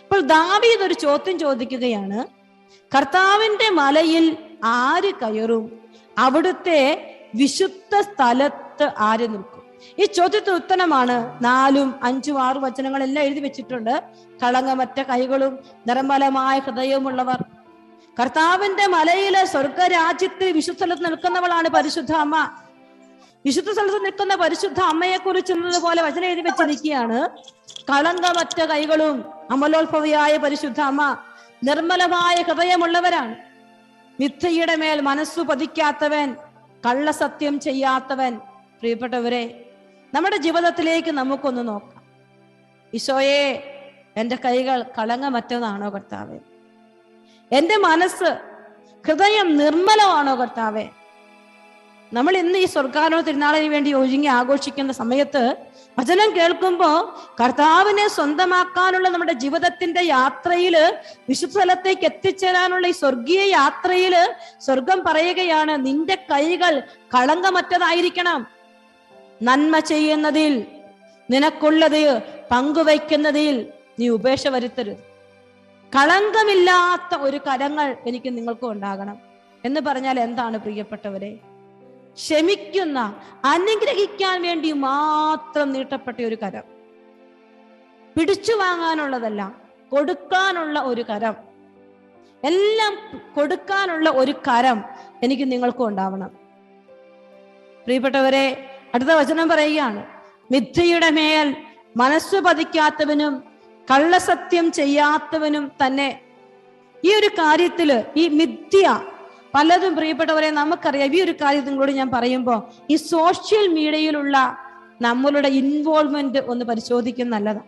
അപ്പോൾ 0.03 0.19
ദാവി 0.19 0.67
ഇതൊരു 0.67 0.93
ചോദ്യം 0.93 1.39
ചോദിക്കുകയാണ്. 1.39 2.27
കർത്താവിന്റെ 2.97 3.69
മലയിൽ 3.69 4.37
ആര് 4.63 5.13
കയറും? 5.13 5.79
അവിടുത്തെ 6.17 6.81
വിശുദ്ധ 7.35 7.99
സ്ഥലത്ത് 7.99 8.91
ആര് 8.97 9.29
നിൽക്കും? 9.29 9.63
ഈ 9.99 10.05
ചോദ്യത്തിന് 10.05 10.55
ഉത്തരമാണ് 10.55 11.43
നാലും 11.43 11.95
അഞ്ചും 12.03 12.43
ആറും 12.43 12.61
വചനങ്ങളെല്ലാം 12.61 13.25
എഴുതി 13.25 13.39
വെച്ചിട്ടുണ്ട്. 13.39 14.03
കളങ്കമറ്റ 14.43 15.01
കൈകളും 15.01 15.59
നിറമലമായ 15.87 16.59
ഹൃദയവുമുള്ളവർ. 16.59 17.43
കർത്താവിന്റെ 18.21 18.87
മലയിലെ 18.87 19.45
സ്വർഗരാജ്യത്തിൽ 19.45 20.51
വിശുദ്ധ 20.51 20.79
സ്ഥലത്ത് 20.79 21.05
നിൽക്കുന്നവളാണ് 21.05 21.69
പരിശുദ്ധ 21.69 22.11
അമ്മ. 22.11 22.51
വിശുദ്ധ 23.45 23.71
സ്ഥലത്ത് 23.71 24.05
നിൽക്കുന്ന 24.05 24.35
പരിശുദ്ധ 24.35 24.79
അമ്മയെ 24.79 25.17
കുറിച്ചുള്ളത് 25.17 25.79
പോലെ 25.81 26.01
വചനം 26.01 26.25
എഴുതി 26.25 26.41
വെച്ചിരിക്കുകയാണ് 26.41 27.29
കളങ്കമറ്റ 27.89 28.65
കൈകളും 28.65 29.25
അമലോത്ഭവിയായ 29.51 30.37
പരിശുദ്ധ 30.37 30.81
അമ്മ 30.81 31.17
നിർമ്മലമായ 31.63 32.41
ഹൃദയമുള്ളവരാണ്. 32.41 33.35
മിഥ്യയുടെ 34.19 34.75
മേൽ 34.75 35.01
മനസ്സു 35.01 35.41
പതിക്കാത്തവൻ 35.41 36.35
കള്ളസത്യം 36.85 37.59
ചെയ്യാത്തവൻ. 37.59 38.37
പ്രിയപ്പെട്ടവരെ 38.79 39.65
നമ്മുടെ 40.13 40.37
ജീവിതത്തിലേക്ക് 40.37 41.11
നമുക്കൊന്ന് 41.11 41.67
നോക്കാം. 41.67 42.03
ഈശോയെ 42.93 43.41
എന്റെ 44.17 44.35
കൈകൾ 44.45 44.85
കളങ്കമറ്റതാണോ 44.97 45.89
കർത്താവേ? 45.89 46.39
എന്റെ 47.51 47.77
മനസ്സ് 47.77 48.29
ഹൃദയം 49.07 49.57
നിർമ്മലമാണോ 49.57 50.35
കർത്താവെ? 50.35 50.87
നമ്മൾ 52.13 52.37
ഇന്ന് 52.37 52.59
ഈ 52.59 52.65
സ്വർഗാരോഹ 52.65 53.21
തിരുനാളിന് 53.21 53.69
വേണ്ടി 53.73 53.93
ഒഴുങ്ങി 53.93 54.27
ആഘോഷിക്കുന്ന 54.27 54.91
സമയത്ത് 54.91 55.55
വചനം 55.99 56.35
കേൾക്കുമ്പോൾ 56.35 56.95
കർത്താവിനെ 57.43 58.07
സ്വന്തമാക്കാനുള്ള 58.07 59.09
നമ്മുടെ 59.09 59.33
ജീവിതത്തിന്റെ 59.33 60.01
യാത്രയിൽ 60.01 60.75
വിശുദ്ധലത്തേക്ക് 61.29 62.05
എത്തിച്ചേരാനുള്ള 62.05 62.87
ഈ 62.87 62.91
സ്വർഗീയ 62.91 63.43
യാത്രയിൽ 63.43 64.15
സ്വർഗം 64.61 65.03
പറയുകയാണ് 65.05 65.85
നിന്റെ 65.85 66.15
കൈകൾ 66.31 66.79
കളങ്കമറ്റതായിരിക്കണം. 67.15 68.47
നന്മ 69.43 69.79
ചെയ്യുന്നതിൽ 69.79 70.65
നിനക്കുള്ളത് 71.29 72.19
പങ്കുവയ്ക്കുന്നതിൽ 72.51 73.69
നീ 73.99 74.07
ഉപേക്ഷ 74.07 74.47
വരുത്തരുത്. 74.47 74.97
കളങ്കമില്ലാത്ത 75.95 77.21
ഒരു 77.21 77.37
കരങ്ങൾ 77.37 77.97
എനിക്ക് 78.07 78.37
നിങ്ങൾക്കും 78.37 78.71
ഉണ്ടാകണം. 78.71 79.17
എന്ന് 79.65 79.81
പറഞ്ഞാൽ 79.81 80.19
എന്താണ് 80.19 80.57
പ്രിയപ്പെട്ടവരെ? 80.57 81.58
ക്ഷമിക്കുന്ന 82.17 83.15
അനുഗ്രഹിക്കാൻ 83.45 84.41
വേണ്ടി 84.41 84.71
മാത്രം 84.71 85.73
നീട്ടപ്പെട്ട 85.73 86.21
ഒരു 86.21 86.35
കരം. 86.35 86.63
പിടിച്ചു 88.17 88.53
വാങ്ങാനുള്ളതല്ല 88.53 89.55
കൊടുക്കാനുള്ള 89.91 90.79
ഒരു 90.81 91.01
കരം. 91.01 91.35
എല്ലാം 92.43 93.21
കൊടുക്കാനുള്ള 93.35 94.09
ഒരു 94.09 94.31
കരം 94.31 94.83
എനിക്ക് 95.23 95.51
നിങ്ങൾക്കും 95.51 95.87
ഉണ്ടാവണം. 95.87 96.29
പ്രിയപ്പെട്ടവരെ 97.83 98.69
അടുത്ത 98.93 99.09
വചനം 99.09 99.49
പറയുകയാണ് 99.49 100.05
മിഥ്യയുടെ 100.51 101.09
മേൽ 101.09 101.55
മനസ്സ് 101.97 102.35
പതിക്കാത്തവനും 102.35 103.43
കള്ളസത്യം 103.91 104.71
ചെയ്യാത്തവനും 104.71 105.71
തന്നെ. 105.85 106.21
ഈ 107.05 107.15
ഒരു 107.19 107.27
കാര്യത്തിൽ 107.27 108.03
ഈ 108.17 108.27
മിഥ്യ 108.27 108.87
പലതും 109.55 109.95
പ്രിയപ്പെട്ടവരെ 109.95 110.49
നമുക്കറിയാം. 110.51 111.15
ഈ 111.15 111.21
ഒരു 111.21 111.31
കാര്യം 111.31 111.65
നിങ്ങളോട് 111.65 111.91
ഞാൻ 111.91 112.11
പറയുമ്പോൾ 112.11 112.59
ഈ 112.89 112.95
സോഷ്യൽ 112.95 113.67
മീഡിയയിലുള്ള 113.67 114.37
നമ്മളുടെ 115.01 115.47
ഇൻവോൾവ്മെന്റ് 115.47 116.39
ഒന്ന് 116.47 116.65
പരിശോധിക്കുന്ന 116.65 117.35
നല്ലതാണ് 117.35 117.67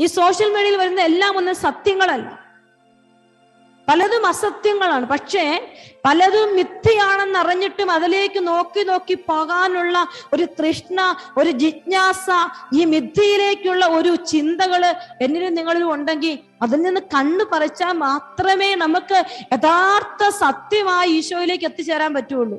ഈ 0.00 0.06
സോഷ്യൽ 0.06 0.50
മീഡിയയിൽ 0.52 0.76
വരുന്ന 0.76 1.00
എല്ലാം 1.00 1.36
ഒന്ന് 1.36 1.52
സത്യങ്ങളല്ല. 1.52 2.47
പലതും 3.88 4.26
അസത്യങ്ങളാണ്. 4.26 5.06
പക്ഷേ 5.06 5.44
പലതും 6.04 6.56
മിഥ്യയാണെന്ന് 6.56 7.38
അറിഞ്ഞിട്ടും 7.38 7.90
അതിലേക്ക് 7.90 8.48
നോക്കി 8.48 8.82
നോക്കി 8.82 9.14
പോകാനുള്ള 9.14 10.06
ഒരു 10.32 10.44
തൃഷ്ണ 10.58 10.98
ഒരു 11.36 11.50
ജിജ്ഞാസ 11.50 12.26
ഈ 12.74 12.84
മിഥ്യയിലേക്കുള്ള 12.84 13.86
ഒരു 13.86 14.14
ചിന്തകൾ 14.14 14.84
എന്നിലും 15.20 15.54
നിങ്ങളിലും 15.54 15.92
ഉണ്ടെങ്കിൽ 15.92 16.38
അതിൽ 16.62 16.82
നിന്ന് 16.82 17.00
കണ്ണു 17.14 17.44
പറിച്ചാൽ 17.44 17.92
മാത്രമേ 17.92 18.74
നമുക്ക് 18.74 19.18
യഥാർത്ഥ 19.54 20.28
സത്യമായി 20.28 21.10
ഈശോയിലേക്ക് 21.10 21.64
എത്തിച്ചേരാൻ 21.64 22.14
പറ്റുള്ളൂ. 22.14 22.58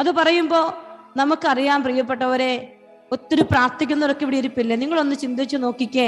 അത് 0.00 0.10
പറയുമ്പോ 0.10 0.60
നമുക്കറിയാം 1.16 1.82
പ്രിയപ്പെട്ടവരെ 1.82 2.52
ഒത്തിരി 3.12 3.42
പ്രാർത്ഥിക്കുന്നവരൊക്കെ 3.42 4.24
ഇവിടെ 4.24 4.36
ഇരിപ്പില്ലേ? 4.36 4.76
നിങ്ങളൊന്ന് 4.76 5.16
ചിന്തിച്ചു 5.16 5.56
നോക്കിക്കേ. 5.56 6.06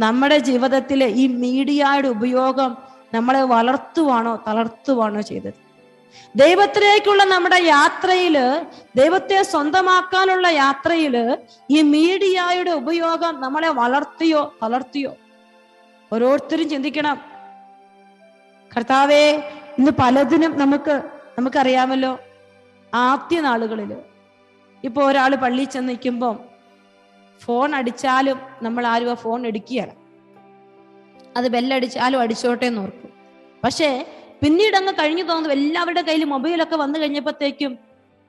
നമ്മുടെ 0.00 0.38
ജീവിതത്തിലെ 0.38 1.06
ഈ 1.06 1.26
മീഡിയയുടെ 1.26 2.08
ഉപയോഗം 2.08 2.76
നമ്മളെ 3.14 3.42
വളർത്തുവാണോ 3.42 4.44
തളർത്തുവാണോ 4.48 5.20
ചെയ്തത്? 5.20 5.54
ദൈവത്തിലേക്കുള്ള 6.36 7.24
നമ്മുടെ 7.24 7.58
യാത്രയിൽ 7.62 8.36
ദൈവത്തെ 8.96 9.42
സ്വന്തമാക്കാനുള്ള 9.42 10.46
യാത്രയിൽ 10.46 11.14
ഈ 11.70 11.82
മീഡിയയുടെ 11.82 12.70
ഉപയോഗം 12.70 13.40
നമ്മളെ 13.40 13.68
വളർത്തിയോ 13.68 14.54
തളർത്തിയോ? 14.62 15.16
ഓരോരുത്തരും 16.12 16.68
ചിന്തിക്കണം. 16.68 17.16
കർത്താവേ 18.76 19.24
ഇന്ന് 19.78 19.92
പലതിനും 19.98 20.58
നമുക്ക് 20.58 21.02
നമുക്കറിയാമല്ലോ 21.38 22.18
ആദ്യ 22.94 23.40
നാളുകളിൽ. 23.40 23.96
ഇപ്പൊ 24.84 25.02
ഒരാൾ 25.02 25.34
പള്ളിയിൽ 25.34 25.68
ചെന്ന് 25.68 25.88
നിൽക്കുമ്പം 25.88 26.55
ഫോൺ 27.40 27.74
അടിച്ചാലും 27.74 28.38
നമ്മൾ 28.62 28.86
ആരും 28.86 29.10
ആ 29.10 29.14
ഫോൺ 29.14 29.46
എടുക്കുകയാണ് 29.46 29.94
അത് 31.36 31.48
ബെല്ലടിച്ചാലും 31.48 32.20
അടിച്ചോട്ടെ 32.20 32.66
എന്ന് 32.66 32.80
ഓർക്കും. 32.80 33.10
പക്ഷേ 33.64 34.06
പിന്നീട് 34.42 34.76
അങ്ങ് 34.76 34.92
കഴിഞ്ഞു 34.92 35.22
തോന്നുന്നു 35.22 35.54
എല്ലാവരുടെ 35.54 36.02
കയ്യിൽ 36.02 36.24
മൊബൈലൊക്കെ 36.24 36.76
വന്നു 36.76 36.98
കഴിഞ്ഞപ്പോഴത്തേക്കും 36.98 37.78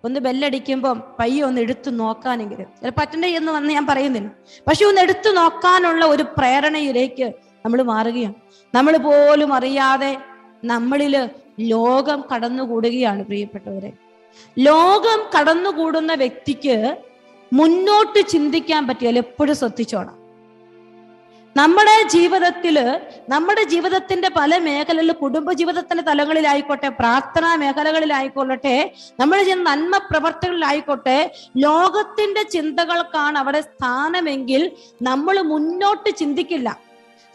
ഒന്ന് 0.03 0.19
ബെല്ലടിക്കുമ്പം 0.19 1.03
പയ്യെ 1.19 1.43
ഒന്ന് 1.43 1.61
എടുത്തു 1.61 1.89
നോക്കാനെങ്കിലും. 1.89 2.65
ചിലപ്പോൾ 2.65 3.01
അറ്റൻഡ് 3.01 3.23
ചെയ്യുന്ന 3.23 3.51
വന്ന് 3.51 3.73
ഞാൻ 3.73 3.87
പറയുന്നില്ല. 3.87 4.29
പക്ഷെ 4.67 4.85
ഒന്ന് 4.85 5.01
എടുത്തു 5.01 5.29
നോക്കാനുള്ള 5.29 6.05
ഒരു 6.05 6.23
പ്രേരണയിലേക്ക് 6.23 7.33
നമ്മൾ 7.65 7.81
മാറുകയാണ്. 7.81 8.33
നമ്മൾ 8.75 8.97
പോലും 8.97 9.53
അറിയാതെ 9.53 10.17
നമ്മളിൽ 10.65 11.29
ലോകം 11.59 12.23
കടന്നുകൂടുകയാണ് 12.35 13.25
പ്രിയപ്പെട്ടവരെ. 13.25 13.93
ലോകം 14.59 15.39
കടന്നുകൂടുന്ന 15.39 16.13
വ്യക്തിക്ക് 16.13 16.97
മുന്നോട്ട് 17.51 18.21
ചിന്തിക്കാൻ 18.33 18.81
പറ്റിയാൽ 18.87 19.17
എപ്പോഴും 19.17 19.55
ശ്രദ്ധിച്ചോണം. 19.55 20.15
നമ്മുടെ 21.55 21.95
ജീവിതത്തിൽ 22.13 22.75
നമ്മുടെ 23.33 23.63
ജീവിതത്തിന്റെ 23.63 24.29
പല 24.37 24.57
മേഖലകളിൽ 24.65 25.11
കുടുംബ 25.21 25.51
ജീവിതത്തിന്റെ 25.51 26.03
തലങ്ങളിലായിക്കോട്ടെ 26.09 26.89
പ്രാർത്ഥനാ 26.99 27.51
മേഖലകളിലായിക്കൊള്ളട്ടെ 27.55 28.75
നമ്മൾ 29.19 29.37
ചെയ്യുന്ന 29.43 29.69
നന്മ 29.69 29.97
പ്രവർത്തനങ്ങളിലായിക്കോട്ടെ 30.09 31.17
ലോകത്തിന്റെ 31.65 32.43
ചിന്തകൾക്കാണ് 32.55 33.37
അവിടെ 33.43 33.61
സ്ഥാനമെങ്കിൽ 33.69 34.63
നമ്മൾ 35.09 35.41
മുന്നോട്ട് 35.53 36.09
ചിന്തിക്കില്ല. 36.21 36.69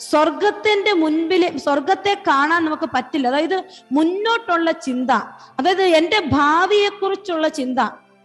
സ്വർഗത്തിന്റെ 0.01 0.93
മുൻപിൽ 1.03 1.43
സ്വർഗത്തെ 1.65 2.15
കാണാൻ 2.29 2.61
നമുക്ക് 2.65 2.89
പറ്റില്ല. 2.97 3.29
അതായത് 3.29 3.59
മുന്നോട്ടുള്ള 3.99 4.71
ചിന്ത 4.87 5.11
അതായത് 5.59 5.85
എന്റെ 6.01 6.21
ഭാവിയെക്കുറിച്ചുള്ള 6.37 7.49
ചിന്ത 7.61 7.81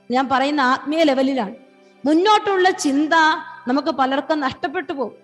ഞാൻ 0.09 0.29
പറയുന്ന 0.33 0.61
ആത്മീയ 0.73 1.03
ലെവലിലാണ്. 1.03 1.55
മുന്നോട്ടുള്ള 2.07 2.69
ചിന്ത 2.69 3.13
നമുക്ക് 3.67 3.87
പലർക്കും 3.87 4.39
നഷ്ടപ്പെട്ടു 4.39 4.93
പോകും. 4.93 5.15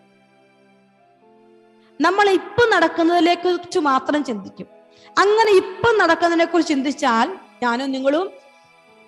നമ്മൾ 2.01 2.29
ഇപ്പൊ 2.29 2.75
നടക്കുന്നതിനെ 2.75 3.33
കുറിച്ച് 3.33 3.79
മാത്രം 3.79 4.23
ചിന്തിക്കും. 4.23 4.67
അങ്ങനെ 5.17 5.51
ഇപ്പൊ 5.51 5.97
നടക്കുന്നതിനെ 5.97 6.45
കുറിച്ച് 6.45 6.73
ചിന്തിച്ചാൽ 6.73 7.37
ഞാനും 7.63 7.91
നിങ്ങളും 7.91 8.31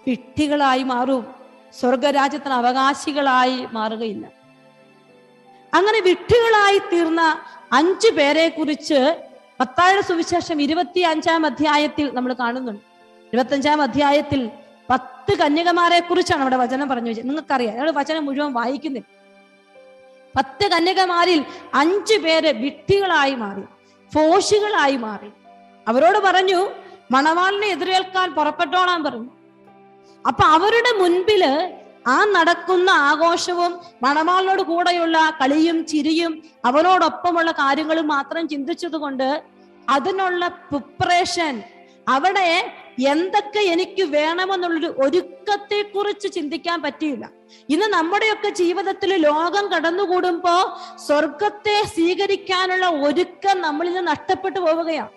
വിട്ടികളായി 0.08 0.84
മാറും. 0.84 1.36
സ്വർഗരാജ്യത്തിന് 1.80 2.54
അവകാശികളായി 2.54 3.68
മാറുകയില്ല. 3.72 4.28
അങ്ങനെ 5.74 6.02
വിട്ടികളായി 6.02 6.78
തീർന്ന 6.78 7.40
അഞ്ചു 7.74 8.10
പേരെ 8.10 8.50
കുറിച്ച് 8.50 9.30
പത്താഴ 9.60 10.00
സുവിശേഷം 10.00 10.62
ഇരുപത്തി 10.62 11.00
അഞ്ചാം 11.00 11.46
അധ്യായത്തിൽ 11.46 12.12
നമ്മൾ 12.14 12.34
കാണുന്നുണ്ട്. 12.34 12.82
ഇരുപത്തഞ്ചാം 13.28 13.82
അധ്യായത്തിൽ 13.82 14.50
പത്ത് 14.90 15.34
കന്യകമാരെ 15.42 16.00
കുറിച്ചാണ് 16.00 16.42
അവിടെ 16.46 16.58
വചനം 16.64 16.88
പറഞ്ഞു 16.90 17.10
വെച്ചത്. 17.10 17.28
നിങ്ങൾക്കറിയാം 17.30 17.76
അയാൾ 17.76 17.90
വചനം 18.00 18.26
മുഴുവൻ 18.26 18.52
വായിക്കുന്നില്ല. 18.60 19.08
പത്ത് 20.38 20.66
കന്യകമാരിൽ 20.74 21.40
അഞ്ചു 21.82 22.16
പേര് 22.26 22.52
വിട്ടികളായി 22.64 23.36
മാറി 23.44 23.64
ഫോഷികളായി 24.12 24.98
മാറി. 25.06 25.30
അവരോട് 25.88 26.20
പറഞ്ഞു 26.28 26.60
മണവാളിനെ 27.12 27.68
എതിരേൽക്കാൻ 27.76 28.28
പുറപ്പെട്ടോളാൻ 28.38 29.00
പറഞ്ഞു. 29.08 29.32
അപ്പൊ 30.28 30.44
അവരുടെ 30.56 30.92
മുൻപിൽ 31.02 31.44
ആ 32.14 32.16
നടക്കുന്ന 32.36 32.90
ആഘോഷവും 33.10 33.72
മണവാളിനോട് 34.06 34.62
കൂടെയുള്ള 34.62 35.18
കളിയും 35.42 35.78
ചിരിയും 35.92 36.34
അവനോടൊപ്പമുള്ള 36.70 37.52
കാര്യങ്ങളും 37.52 38.08
മാത്രം 38.08 38.44
ചിന്തിച്ചതുകൊണ്ട് 38.48 39.30
അതിനുള്ള 39.90 40.48
പ്രിപ്പറേഷൻ 40.70 41.56
അവിടെ 42.08 42.50
എന്തൊക്കെ 43.04 43.60
എനിക്ക് 43.60 44.04
വേണമെന്നുള്ളൊരു 44.04 44.96
ഒരുക്കത്തെ 44.98 45.82
കുറിച്ച് 45.82 46.28
ചിന്തിക്കാൻ 46.28 46.82
പറ്റിയില്ല. 46.82 47.30
ഇന്ന് 47.70 47.86
നമ്മുടെയൊക്കെ 47.86 48.50
ജീവിതത്തിൽ 48.50 49.16
ലോകം 49.16 49.68
കടന്നുകൂടുമ്പോ 49.68 50.80
സ്വർഗത്തെ 50.98 51.84
സ്വീകരിക്കാനുള്ള 51.84 52.90
ഒരുക്കം 52.90 53.62
നമ്മളിൽ 53.62 53.94
നിന്ന് 53.94 54.08
നഷ്ടപ്പെട്ടു 54.08 54.60
പോവുകയാണ്. 54.60 55.10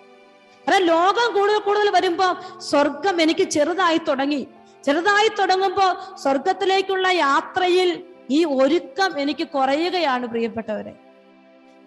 കാരണം 0.67 0.85
ലോകം 0.85 1.33
കൂടുതൽ 1.33 1.59
കൂടുതൽ 1.59 1.89
വരുമ്പോ 1.89 2.59
സ്വർഗം 2.59 3.21
എനിക്ക് 3.21 3.43
ചെറുതായി 3.43 3.97
തുടങ്ങി. 3.97 4.47
ചെറുതായി 4.85 5.27
തുടങ്ങുമ്പോ 5.27 6.15
സ്വർഗത്തിലേക്കുള്ള 6.15 7.07
യാത്രയിൽ 7.07 8.03
ഈ 8.29 8.45
ഒരുക്കം 8.45 9.19
എനിക്ക് 9.19 9.47
കുറയുകയാണ് 9.47 10.27
പ്രിയപ്പെട്ടവരെ. 10.27 10.93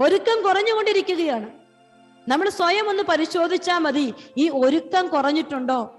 ഒരുക്കം 0.01 0.43
കുറഞ്ഞുകൊണ്ടിരിക്കുകയാണ്. 0.43 1.62
നമ്മൾ 2.29 2.49
സ്വയം 2.49 2.89
ഒന്ന് 2.89 3.03
പരിശോധിച്ചാൽ 3.03 3.79
മതി 3.79 4.15
ഈ 4.37 4.49
ഒരുക്കം 4.49 5.09
കുറഞ്ഞിട്ടുണ്ടോ? 5.09 5.95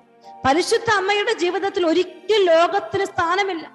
പരിശുദ്ധ 0.45 0.91
അമ്മയുടെ 0.91 1.33
ജീവിതത്തിൽ 1.33 1.87
ഒരിക്കൽ 1.87 2.45
ലോകത്തിന് 2.45 3.05
സ്ഥാനമില്ല. 3.05 3.71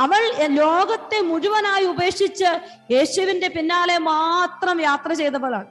അവൾ 0.00 0.32
ലോകത്തെ 0.46 1.20
മുഴുവനായി 1.20 1.84
ഉപേക്ഷിച്ച് 1.84 2.44
യേശുവിന്റെ 2.92 3.48
പിന്നാലെ 3.48 3.98
മാത്രം 3.98 4.80
യാത്ര 4.80 5.12
ചെയ്തവളാണ്. 5.12 5.66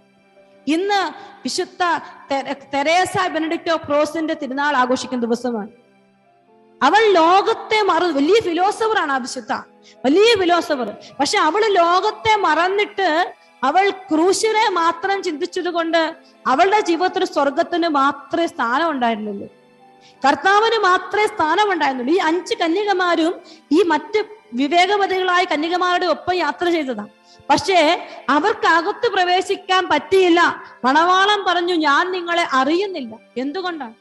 ഇന്ന് 0.67 1.01
വിശുദ്ധ 1.37 1.83
തെരേസ 2.73 3.27
ബെനഡിക്റ്റോ 3.27 3.75
ക്രോസിന്റെ 3.77 4.33
തിരുനാൾ 4.33 4.77
ആഘോഷിക്കുന്ന 4.77 5.25
ദിവസമാണ്. 5.25 5.69
അവൾ 6.83 7.11
ലോകത്തെ 7.11 7.81
മറ 7.81 8.03
വലിയ 8.03 8.41
ഫിലോസഫറാണ് 8.41 9.11
ആ 9.11 9.17
വിശുദ്ധ. 9.17 9.53
വലിയ 10.05 10.35
ഫിലോസഫർ. 10.39 10.95
പക്ഷെ 11.19 11.37
അവൾ 11.37 11.61
ലോകത്തെ 11.65 12.35
മറന്നിട്ട് 12.35 13.33
അവൾ 13.63 13.89
ക്രൂശിനെ 13.89 14.69
മാത്രം 14.69 15.23
ചിന്തിച്ചത് 15.23 15.69
കൊണ്ട് 15.69 16.15
അവളുടെ 16.47 16.79
ജീവിതത്തിൽ 16.81 17.25
സ്വർഗത്തിന് 17.25 17.87
മാത്രമേ 17.87 18.47
സ്ഥാനം 18.47 18.91
ഉണ്ടായിരുന്നുള്ളൂ 18.91 19.47
കർത്താവിന് 20.27 20.79
മാത്രമേ 20.83 21.25
സ്ഥാനം 21.25 21.71
ഉണ്ടായിരുന്നുള്ളൂ 21.71 22.13
ഈ 22.13 22.17
അഞ്ച് 22.17 22.55
കന്യകമാരും 22.55 23.41
ഈ 23.71 23.83
മറ്റ് 23.83 24.25
വിവേകവതികളായ 24.53 25.43
കന്യകമാരുടെ 25.43 26.05
ഒപ്പം 26.05 26.35
യാത്ര 26.35 26.69
ചെയ്തതാണ് 26.69 27.09
പക്ഷേ 27.49 28.07
അവർക്ക് 28.29 28.67
അകത്ത് 28.67 29.07
പ്രവേശിക്കാൻ 29.11 29.87
പറ്റിയില്ല. 29.87 30.65
പണവാളം 30.83 31.45
പറഞ്ഞു 31.47 31.73
ഞാൻ 31.73 32.11
നിങ്ങളെ 32.11 32.47
അറിയുന്നില്ല. 32.53 33.15
എന്തുകൊണ്ടാണ്? 33.37 33.93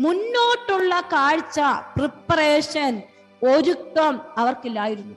മുന്നോട്ടുള്ള 0.00 1.00
കാഴ്ച 1.00 1.60
പ്രിപ്പറേഷൻ 1.96 3.02
ഒരുക്കം 3.42 4.20
അവർക്കില്ലായിരുന്നു. 4.36 5.14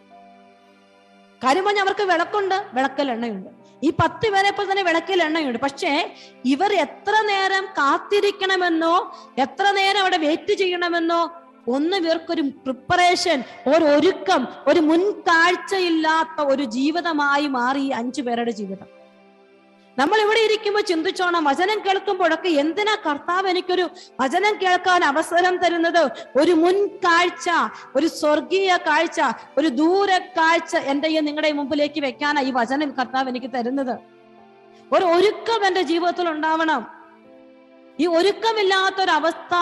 കാര്യം 1.43 1.79
അവർക്ക് 1.79 2.03
വിളക്കുണ്ട് 2.03 2.65
വിളക്കൽ 2.73 3.11
എണ്ണയുണ്ട്. 3.11 3.58
ഈ 3.83 3.89
പത്ത് 3.99 4.27
പേരെ 4.33 4.51
പോലെ 4.51 4.67
തന്നെ 4.71 4.83
വിളക്കിൽ 4.83 5.23
എണ്ണയുണ്ട്. 5.23 5.59
പക്ഷേ 5.65 5.91
ഇവർ 6.53 6.73
എത്ര 6.85 7.13
നേരം 7.31 7.65
കാത്തിരിക്കണമെന്നോ 7.79 8.95
എത്ര 9.45 9.65
നേരം 9.79 10.01
അവിടെ 10.01 10.17
വെയിറ്റ് 10.25 10.53
ചെയ്യണമെന്നോ 10.61 11.21
ഒന്ന് 11.77 11.97
ഇവർക്കൊരു 11.97 12.43
പ്രിപ്പറേഷൻ 12.65 13.39
ഒരു 13.73 13.85
ഒരുക്കം 13.95 14.41
ഒരു 14.67 14.79
മുൻകാഴ്ചയില്ലാത്ത 14.79 16.47
ഒരു 16.53 16.63
ജീവിതമായി 16.77 17.47
മാറി 17.57 17.83
ഈ 17.87 17.91
അഞ്ചു 18.01 18.21
പേരുടെ 18.21 18.51
ജീവിതം. 18.51 18.87
നമ്മൾ 19.99 20.17
ഇവിടെ 20.21 20.41
ഇരിക്കുമ്പോൾ 20.47 20.83
ചിന്തിച്ചോണം 20.89 21.43
വചനം 21.49 21.79
കേൾക്കുമ്പോഴൊക്കെ 21.85 22.49
എന്തിനാ 22.63 22.93
കർത്താവ് 23.05 23.47
എനിക്കൊരു 23.47 23.85
വചനം 24.21 24.53
കേൾക്കാൻ 24.63 25.03
അവസരം 25.11 25.55
തരുന്നത്? 25.63 26.03
ഒരു 26.35 26.53
മുൻ 26.63 26.75
കാഴ്ച 27.05 27.49
ഒരു 27.95 28.07
സ്വർഗീയ 28.19 28.77
കാഴ്ച 28.87 29.19
ഒരു 29.57 29.69
ദൂര 29.81 30.11
കാഴ്ച 30.37 30.75
എന്റെയും 30.91 31.25
നിങ്ങളുടെ 31.25 31.51
മുമ്പിലേക്ക് 31.59 32.01
വെക്കാനാ 32.07 32.41
ഈ 32.41 32.51
വചനം 32.51 32.91
കർത്താവ് 32.99 33.29
എനിക്ക് 33.29 33.51
തരുന്നത്. 33.57 33.95
ഒരു 34.93 35.05
ഒരുക്കം 35.15 35.61
എന്റെ 35.67 35.81
ജീവിതത്തിൽ 35.91 36.29
ഉണ്ടാവണം. 36.29 36.81
ഈ 37.99 38.05
ഒരുക്കമില്ലാത്തൊരവസ്ഥ 38.17 39.53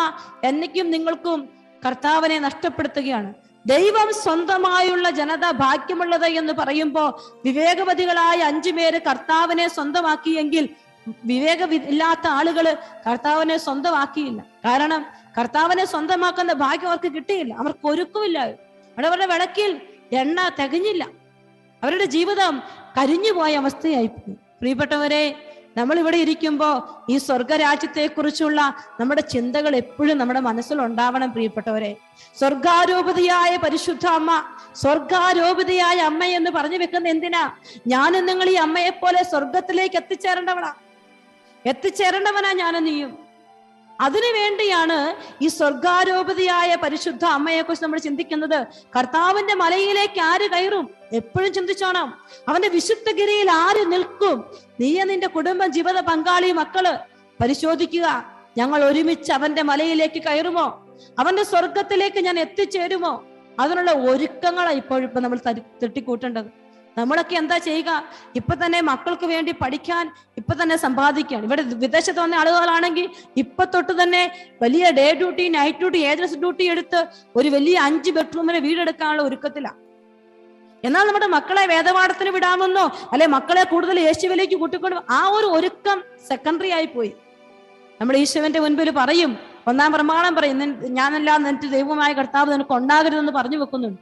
എന്നേക്കും 0.47 0.87
നിങ്ങൾക്കും 0.95 1.39
കർത്താവിനെ 1.85 2.39
നഷ്ടപ്പെടുത്തുകയാണ്. 2.39 3.29
ദൈവം 3.71 4.13
സ്വന്തമായുള്ള 4.23 5.09
ജനത 5.09 5.51
ഭാഗ്യമുള്ളത് 5.51 6.25
എന്ന് 6.25 6.53
പറയുമ്പോൾ 6.53 7.07
വിവേകവതികളായ 7.45 8.37
അഞ്ചു 8.37 8.71
പേര് 8.71 9.01
കർത്താവിനെ 9.01 9.67
സ്വന്തമാക്കിയെങ്കിൽ 9.67 10.69
വിവേക 11.25 11.63
ഇല്ലാത്ത 11.73 12.27
ആളുകൾ 12.27 12.77
കർത്താവിനെ 13.09 13.57
സ്വന്തമാക്കിയില്ല. 13.57 14.41
കാരണം 14.65 15.05
കർത്താവിനെ 15.37 15.85
സ്വന്തമാക്കുന്ന 15.85 16.53
ഭാഗ്യം 16.53 16.87
അവർക്ക് 16.87 17.11
കിട്ടിയില്ല. 17.11 17.53
അവർക്ക് 17.53 17.87
ഒരുക്കുമില്ല. 17.87 18.39
അവിടെ 18.39 19.07
അവരുടെ 19.07 19.25
വിളക്കിൽ 19.25 19.81
എണ്ണ 20.11 20.49
തികഞ്ഞില്ല. 20.61 21.03
അവരുടെ 21.83 22.05
ജീവിതം 22.05 22.63
കരിഞ്ഞുപോയ 22.97 23.55
അവസ്ഥയായി 23.55 24.07
പോയി 24.07 24.35
പ്രിയപ്പെട്ടവരെ 24.59 25.46
നമ്മൾ 25.77 25.99
ഇവിടെ 25.99 26.17
ഇരിക്കുമ്പോൾ 26.17 27.05
ഈ 27.11 27.17
സ്വർഗരാജ്യത്തെ 27.17 28.07
കുറിച്ചുള്ള 28.07 28.75
നമ്മുടെ 28.99 29.21
ചിന്തകൾ 29.21 29.75
എപ്പോഴും 29.75 30.17
നമ്മുടെ 30.17 30.39
മനസ്സിൽ 30.39 30.81
ഉണ്ടാവണം 30.81 31.31
പ്രിയപ്പെട്ടവരെ. 31.31 31.97
സ്വർഗാരോപതിയായ 32.39 33.57
പരിശുദ്ധ 33.57 34.07
അമ്മ 34.07 34.43
സ്വർഗാരോപതിയായ 34.75 35.97
അമ്മ 35.97 36.23
എന്ന് 36.23 36.51
പറഞ്ഞു 36.51 36.77
വെക്കുന്ന 36.77 37.07
എന്തിനാ? 37.07 37.51
ഞാനും 37.87 38.25
നിങ്ങൾ 38.25 38.49
ഈ 38.49 38.53
അമ്മയെപ്പോലെ 38.53 39.23
സ്വർഗത്തിലേക്ക് 39.23 39.95
എത്തിച്ചേരേണ്ടവളാ. 39.95 40.73
എത്തിച്ചേരേണ്ടവനാ 41.65 42.51
ഞാനും 42.51 42.83
നീയും 42.83 43.26
അതിനു 44.01 44.39
വേണ്ടിയാണ് 44.39 45.15
ഈ 45.43 45.47
സ്വർഗാരോപതിയായ 45.47 46.75
പരിശുദ്ധ 46.75 47.25
അമ്മയെക്കുറിച്ച് 47.25 47.85
നമ്മൾ 47.85 47.99
ചിന്തിക്കുന്നത്. 47.99 48.67
കർത്താവിന്റെ 48.97 49.53
മലയിലേക്ക് 49.53 50.21
ആര് 50.21 50.49
കയറും? 50.49 50.89
എപ്പോഴും 51.13 51.53
ചിന്തിച്ചോണം. 51.53 52.17
അവന്റെ 52.47 52.67
വിശുദ്ധഗിരിയിൽ 52.67 53.51
ആര് 53.51 53.91
നിൽക്കും? 53.91 54.45
നീയ 54.79 55.03
നിന്റെ 55.03 55.27
കുടുംബം 55.27 55.71
ജീവിത 55.71 55.99
പങ്കാളി 55.99 56.51
മക്കൾ. 56.51 56.97
പരിശോധിക്കുക. 57.41 58.25
ഞങ്ങൾ 58.57 58.85
ഒരുമിച്ച് 58.85 59.31
അവന്റെ 59.31 59.61
മലയിലേക്ക് 59.61 60.21
കയറുമോ? 60.21 60.87
അവന്റെ 61.19 61.43
സ്വർഗത്തിലേക്ക് 61.43 62.17
ഞാൻ 62.17 62.39
എത്തിച്ചേരുമോ? 62.39 63.23
അതിനുള്ള 63.59 63.91
ഒരുക്കങ്ങളാണ് 63.91 64.75
ഇപ്പോഴിപ്പോ 64.75 65.19
നമ്മൾ 65.19 65.39
തട്ടിക്കൂട്ടേണ്ടത്. 65.83 66.66
നമ്മളൊക്കെ 66.97 67.35
എന്താ 67.41 67.57
ചെയ്യുക? 67.67 67.91
ഇപ്പൊ 68.39 68.53
തന്നെ 68.61 68.79
മക്കൾക്ക് 68.89 69.27
വേണ്ടി 69.33 69.51
പഠിക്കാൻ 69.63 70.05
ഇപ്പൊ 70.39 70.53
തന്നെ 70.61 70.75
സമ്പാദിക്കാൻ. 70.85 71.41
ഇവിടെ 71.47 71.63
വിദേശത്ത് 71.85 72.19
വന്ന 72.23 72.39
ആളുകളാണെങ്കിൽ 72.41 73.05
ഇപ്പൊ 73.43 73.63
തൊട്ട് 73.73 73.93
തന്നെ 74.01 74.23
വലിയ 74.63 74.85
day 74.99 75.07
duty 75.19 75.45
night 75.57 75.79
duty 75.81 75.99
agency 76.11 76.37
duty 76.43 76.65
എടുത്ത് 76.75 77.01
ഒരു 77.39 77.49
വലിയ 77.55 77.75
അഞ്ച് 77.89 78.13
ബെഡ്റൂമിന് 78.17 78.61
വീടെടുക്കാനുള്ള 78.67 79.23
ഒരുക്കത്തിലാണ് 79.29 79.79
എന്നാൽ 80.87 81.03
നമ്മുടെ 81.07 81.27
മക്കളെ 81.35 81.61
വേദപാഠത്തിന് 81.73 82.31
വിടാമെന്നോ 82.35 82.83
അല്ലെ 83.13 83.27
മക്കളെ 83.35 83.63
കൂടുതൽ 83.71 83.97
യേശുവിലേക്ക് 84.07 84.57
കൂട്ടിക്കൊണ്ട് 84.63 84.97
ആ 85.17 85.21
ഒരു 85.37 85.47
ഒരുക്കം 85.57 85.97
സെക്കൻഡറി 86.29 86.69
ആയി 86.77 86.87
പോയി. 86.95 87.11
നമ്മൾ 87.99 88.15
ഈശോവിന്റെ 88.23 88.59
മുൻപിൽ 88.63 88.89
പറയും 88.99 89.31
ഒന്നാം 89.69 89.91
പ്രമാണം 89.95 90.33
പറയും 90.37 90.57
ഞാനല്ല 90.99 91.37
നിന്റെ 91.45 91.69
ദൈവമായ 91.77 92.11
കർത്താവ് 92.19 92.49
നിനക്ക് 92.53 92.73
ഉണ്ടാകരുതെന്ന് 92.79 93.33
പറഞ്ഞു 93.39 93.57
വെക്കുന്നുണ്ട്. 93.61 94.01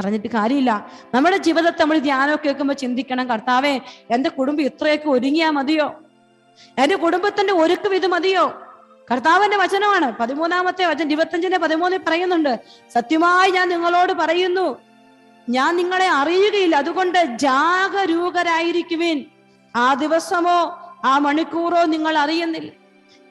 പറഞ്ഞിട്ട് 0.00 0.28
കാര്യമില്ല. 0.28 0.90
നമ്മുടെ 1.14 1.36
ജീവിതത്തെ 1.36 1.82
നമ്മൾ 1.82 1.98
ധ്യാനമൊക്കെ 1.98 2.44
കേൾക്കുമ്പോൾ 2.44 2.74
ചിന്തിക്കണം 2.74 3.28
കർത്താവേ 3.28 3.80
എന്റെ 4.10 4.30
കുടുംബം 4.30 4.62
ഇത്രയൊക്കെ 4.62 5.08
ഒരുങ്ങിയാ 5.08 5.50
മതിയോ? 5.50 5.94
എന്റെ 6.78 6.96
കുടുംബത്തിന്റെ 6.96 7.52
ഒരുക്കും 7.52 7.94
ഇത് 7.94 8.06
മതിയോ? 8.06 8.62
കർത്താവിന്റെ 9.12 9.56
വചനമാണ്. 9.56 10.12
പതിമൂന്നാമത്തെ 10.20 10.86
വചനം 10.86 11.06
ഇരുപത്തഞ്ചിന്റെ 11.06 11.58
പതിമൂന്നിൽ 11.58 12.00
പറയുന്നുണ്ട് 12.08 12.60
സത്യമായി 12.94 13.50
ഞാൻ 13.50 13.68
നിങ്ങളോട് 13.68 14.12
പറയുന്നു 14.12 14.76
ഞാൻ 15.48 15.76
നിങ്ങളെ 15.76 16.08
അറിയുകയില്ല. 16.08 16.76
അതുകൊണ്ട് 16.76 17.24
ജാഗരൂകരായിരിക്കുവിൻ. 17.24 19.24
ആ 19.76 19.94
ദിവസമോ 19.94 20.92
ആ 21.04 21.18
മണിക്കൂറോ 21.18 21.84
നിങ്ങൾ 21.84 22.18
അറിയുന്നില്ല. 22.18 22.72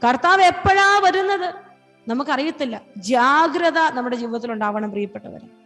കർത്താവ് 0.07 0.41
എപ്പോഴാ 0.41 1.01
വരുന്നത്? 1.03 1.53
നമുക്കറിയത്തില്ല. 2.07 2.81
ജാഗ്രത 2.97 3.77
നമ്മുടെ 3.77 4.15
ജീവിതത്തിൽ 4.15 4.51
ഉണ്ടാവണം 4.51 4.91
പ്രിയപ്പെട്ടവരെ. 4.91 5.64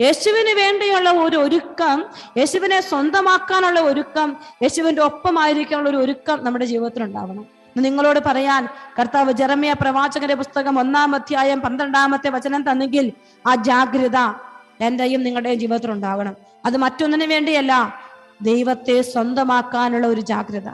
യേശുവിന് 0.00 0.60
വേണ്ടിയുള്ള 0.60 1.10
ഒരു 1.10 1.36
ഒരുക്കം 1.36 2.04
യേശുവിനെ 2.36 2.80
സ്വന്തമാക്കാനുള്ള 2.80 3.80
ഒരുക്കം 3.80 4.36
യേശുവിന്റെ 4.62 5.02
ഒപ്പമായിരിക്കാനുള്ള 5.02 5.90
ഒരു 5.90 5.96
ഒരുക്കം 5.96 6.44
നമ്മുടെ 6.44 6.64
ജീവിതത്തിൽ 6.64 7.02
ഉണ്ടാവണം. 7.02 7.46
നിങ്ങളോട് 7.76 8.20
പറയാൻ 8.26 8.68
കർത്താവ് 8.98 9.32
ജെറമിയ 9.32 9.72
പ്രവാചകന്റെ 9.72 10.34
പുസ്തകം 10.34 10.78
ഒന്നാം 10.78 11.14
അധ്യായം 11.14 11.60
പന്ത്രണ്ടാമത്തെ 11.60 12.28
വചനം 12.28 12.70
തന്നെങ്കിൽ 12.70 13.12
ആ 13.46 13.54
ജാഗ്രത 13.54 14.16
എന്റെയും 14.80 15.22
നിങ്ങളുടെയും 15.22 15.58
ജീവിതത്തിൽ 15.58 15.90
ഉണ്ടാവണം. 15.90 16.36
അത് 16.66 16.76
മറ്റൊന്നിനു 16.76 17.26
വേണ്ടിയല്ല 17.26 17.94
ദൈവത്തെ 18.42 19.02
സ്വന്തമാക്കാനുള്ള 19.02 20.06
ഒരു 20.06 20.20
ജാഗ്രത. 20.20 20.68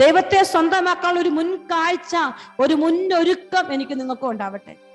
ദൈവത്തെ 0.00 0.42
സ്വന്തമാക്കാനുള്ള 0.42 1.20
ഒരു 1.20 1.28
മുൻകാഴ്ച 1.28 2.16
ഒരു 2.60 2.74
മുന്നൊരുക്കം 2.74 3.72
എനിക്ക് 3.72 4.00
നിങ്ങൾക്കും 4.00 4.30
ഉണ്ടാവട്ടെ. 4.30 4.87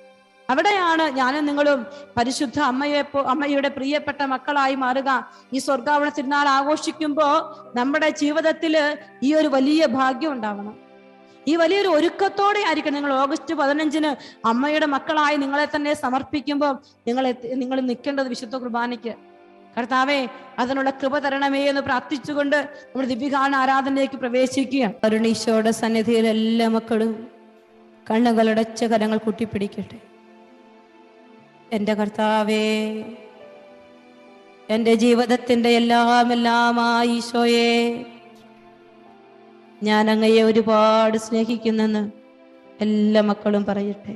അവിടെയാണ് 0.49 1.03
ഞാനും 1.09 1.45
നിങ്ങളും 1.45 1.85
പരിശുദ്ധ 2.17 2.59
അമ്മയെ 2.59 3.01
അമ്മയുടെ 3.33 3.69
പ്രിയപ്പെട്ട 3.69 4.21
മക്കളായി 4.33 4.75
മാറുക. 4.75 5.09
ഈ 5.53 5.57
സ്വർഗാവണ 5.57 6.09
തിരുനാൾ 6.09 6.47
ആഘോഷിക്കുമ്പോൾ 6.47 7.35
നമ്മുടെ 7.79 8.09
ജീവിതത്തിൽ 8.09 8.75
ഈ 9.23 9.33
ഒരു 9.33 9.47
വലിയ 9.47 9.85
ഭാഗ്യം 9.85 10.31
ഉണ്ടാവണം. 10.31 10.75
ഈ 11.47 11.55
വലിയൊരു 11.55 11.89
ഒരുക്കത്തോടെ 11.89 12.61
ആയിരിക്കും 12.67 12.93
നിങ്ങൾ 12.93 13.13
ഓഗസ്റ്റ് 13.13 13.53
പതിനഞ്ചിന് 13.55 14.11
അമ്മയുടെ 14.47 14.85
മക്കളായി 14.85 15.37
നിങ്ങളെ 15.37 15.67
തന്നെ 15.75 15.93
സമർപ്പിക്കുമ്പോൾ 15.93 16.73
നിങ്ങൾ 17.07 17.25
നിങ്ങൾ 17.61 17.79
നിൽക്കേണ്ടത് 17.81 18.27
വിശുദ്ധ 18.27 18.55
കുർബാനയ്ക്ക്. 18.55 19.15
കർത്താവെ 19.77 20.17
അതിനുള്ള 20.61 20.89
കൃപ 20.89 21.19
തരണമേ 21.19 21.61
എന്ന് 21.69 21.81
പ്രാർത്ഥിച്ചുകൊണ്ട് 21.81 22.57
നമ്മൾ 22.89 23.05
ദിവ്യകാണ 23.05 23.55
ആരാധനയിലേക്ക് 23.55 24.17
പ്രവേശിക്കുക 24.23 24.91
കരുണീശോയുടെ 25.03 25.71
സന്നിധിയിൽ 25.81 26.27
എല്ലാ 26.27 26.67
മക്കളും 26.77 27.13
കണ്ണുകളടച്ച 28.09 28.83
കരങ്ങൾ 28.83 29.17
കൂട്ടിപ്പിടിക്കട്ടെ. 29.17 30.12
എന്റെ 31.73 31.93
കർത്താവേ 31.93 33.03
എന്റെ 34.69 34.95
ജീവിതത്തിന്റെ 34.95 35.69
എല്ലാം 35.69 36.33
എല്ലാമായി 36.33 37.19
ഞാൻ 39.83 40.11
അങ്ങയെ 40.11 40.41
ഒരുപാട് 40.41 41.17
സ്നേഹിക്കുന്നെന്ന് 41.17 42.11
എല്ലാ 42.81 43.21
മക്കളും 43.21 43.65
പറയട്ടെ. 43.65 44.13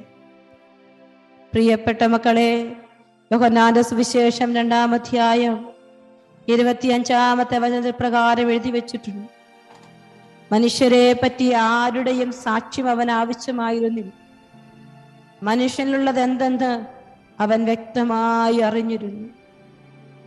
പ്രിയപ്പെട്ട 1.54 2.04
മക്കളെ 2.04 2.76
യോഹന്നാന്റെ 3.32 3.82
സുവിശേഷം 3.82 4.56
രണ്ടാം 4.56 4.94
അധ്യായം 4.94 5.70
ഇരുപത്തിയഞ്ചാമത്തെ 6.48 7.58
വചനത്തിൽ 7.58 7.94
പ്രകാരം 8.00 8.52
എഴുതി 8.52 8.70
വെച്ചിട്ടുണ്ട്. 8.70 9.28
മനുഷ്യരെ 10.52 11.14
പറ്റി 11.14 11.52
ആരുടെയും 11.52 12.32
സാക്ഷ്യം 12.32 12.90
അവൻ 12.90 13.12
ആവശ്യമായിരുന്നില്ല. 13.12 14.12
മനുഷ്യനിലുള്ളത് 15.44 16.20
എന്തെന്ന് 16.20 16.97
അവൻ 17.40 17.60
വ്യക്തമായി 17.66 18.60
അറിഞ്ഞിരുന്നു. 18.60 19.28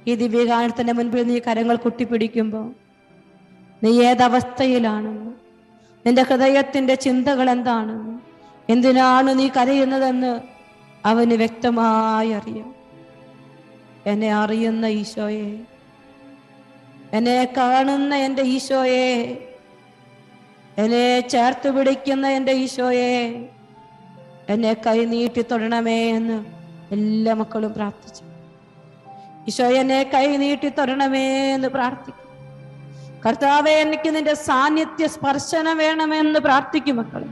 ഈ 0.09 0.15
ദിവ്യകാലത്തിന്റെ 0.15 0.93
മുൻപിൽ 0.93 1.27
നീ 1.27 1.39
കരങ്ങൾ 1.39 1.77
കുട്ടിപ്പിടിക്കുമ്പോൾ 1.77 2.69
നീ 3.83 3.91
ഏതവസ്ഥയിലാണെന്ന് 4.03 5.33
നിന്റെ 6.05 6.23
ഹൃദയത്തിന്റെ 6.23 6.95
ചിന്തകൾ 6.95 7.51
എന്താണെന്ന് 7.51 8.15
എന്തിനാണ് 8.69 9.31
നീ 9.39 9.47
കരയുന്നതെന്ന് 9.49 10.33
അവന് 11.05 11.37
വ്യക്തമായി 11.43 12.31
അറിയാം. 12.33 12.71
എന്നെ 14.07 14.31
അറിയുന്ന 14.33 14.87
ഈശോയെ 15.01 15.51
എന്നെ 17.13 17.37
കാണുന്ന 17.57 18.15
എന്റെ 18.27 18.43
ഈശോയെ 18.57 19.09
എന്നെ 20.79 21.05
ചേർത്ത് 21.33 21.69
പിടിക്കുന്ന 21.77 22.27
എന്റെ 22.29 22.53
ഈശോയെ 22.65 23.15
എന്നെ 24.49 24.73
കൈ 24.87 24.99
നീട്ടി 25.05 25.43
തൊടണമേ 25.43 26.01
എന്ന് 26.11 26.39
എല്ലാ 26.93 27.35
മക്കളും 27.35 27.75
പ്രാർത്ഥിച്ചു. 27.75 28.25
ഈശോ 29.49 29.67
എന്നെ 29.81 30.03
കൈ 30.15 30.37
നീട്ടി 30.37 30.69
തരണമേ 30.69 31.53
എന്ന് 31.55 31.69
പ്രാർത്ഥിക്കും. 31.69 32.27
കർത്താവെ 33.27 33.73
എനിക്ക് 33.85 34.17
നിന്റെ 34.17 34.35
സാന്നിധ്യ 34.35 35.07
സ്പർശനം 35.07 35.77
വേണമെന്ന് 35.77 36.41
പ്രാർത്ഥിക്കും 36.41 36.97
മക്കൾ 36.97 37.25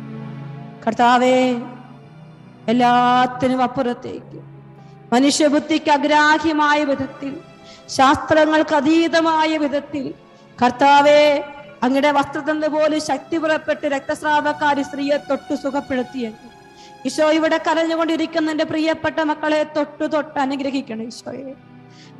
കർത്താവെ 0.86 1.38
എല്ലാത്തിനും 2.72 3.62
അപ്പുറത്തേക്ക്. 3.62 4.38
മനുഷ്യബുദ്ധിക്ക് 5.12 5.90
അഗ്രാഹ്യമായ 5.90 6.84
വിധത്തിൽ 6.84 7.32
ശാസ്ത്രങ്ങൾക്ക് 7.88 8.74
അതീതമായ 8.74 9.56
വിധത്തിൽ 9.56 10.14
കർത്താവെ 10.62 11.22
അങ്ങയുടെ 11.82 12.10
വസ്ത്രത്തിന് 12.12 12.68
പോലും 12.68 13.00
ശക്തി 13.00 13.36
പുറപ്പെട്ട് 13.36 13.86
രക്തസ്രാവക്കാരി 13.86 14.82
സ്ത്രീയെ 14.82 15.16
തൊട്ട് 15.16 15.54
സുഖപ്പെടുത്തിയെങ്കിൽ 15.54 16.57
ഈശോ 17.06 17.30
ഇവിടെ 17.30 17.58
കരഞ്ഞുകൊണ്ടിരിക്കുന്ന 17.66 18.50
എന്റെ 18.50 18.64
പ്രിയപ്പെട്ട 18.64 19.20
മക്കളെ 19.20 19.62
തൊട്ടു 19.76 20.04
തൊട്ട് 20.04 20.38
അനുഗ്രഹിക്കണം 20.38 21.02
ഈശോയെ. 21.02 21.54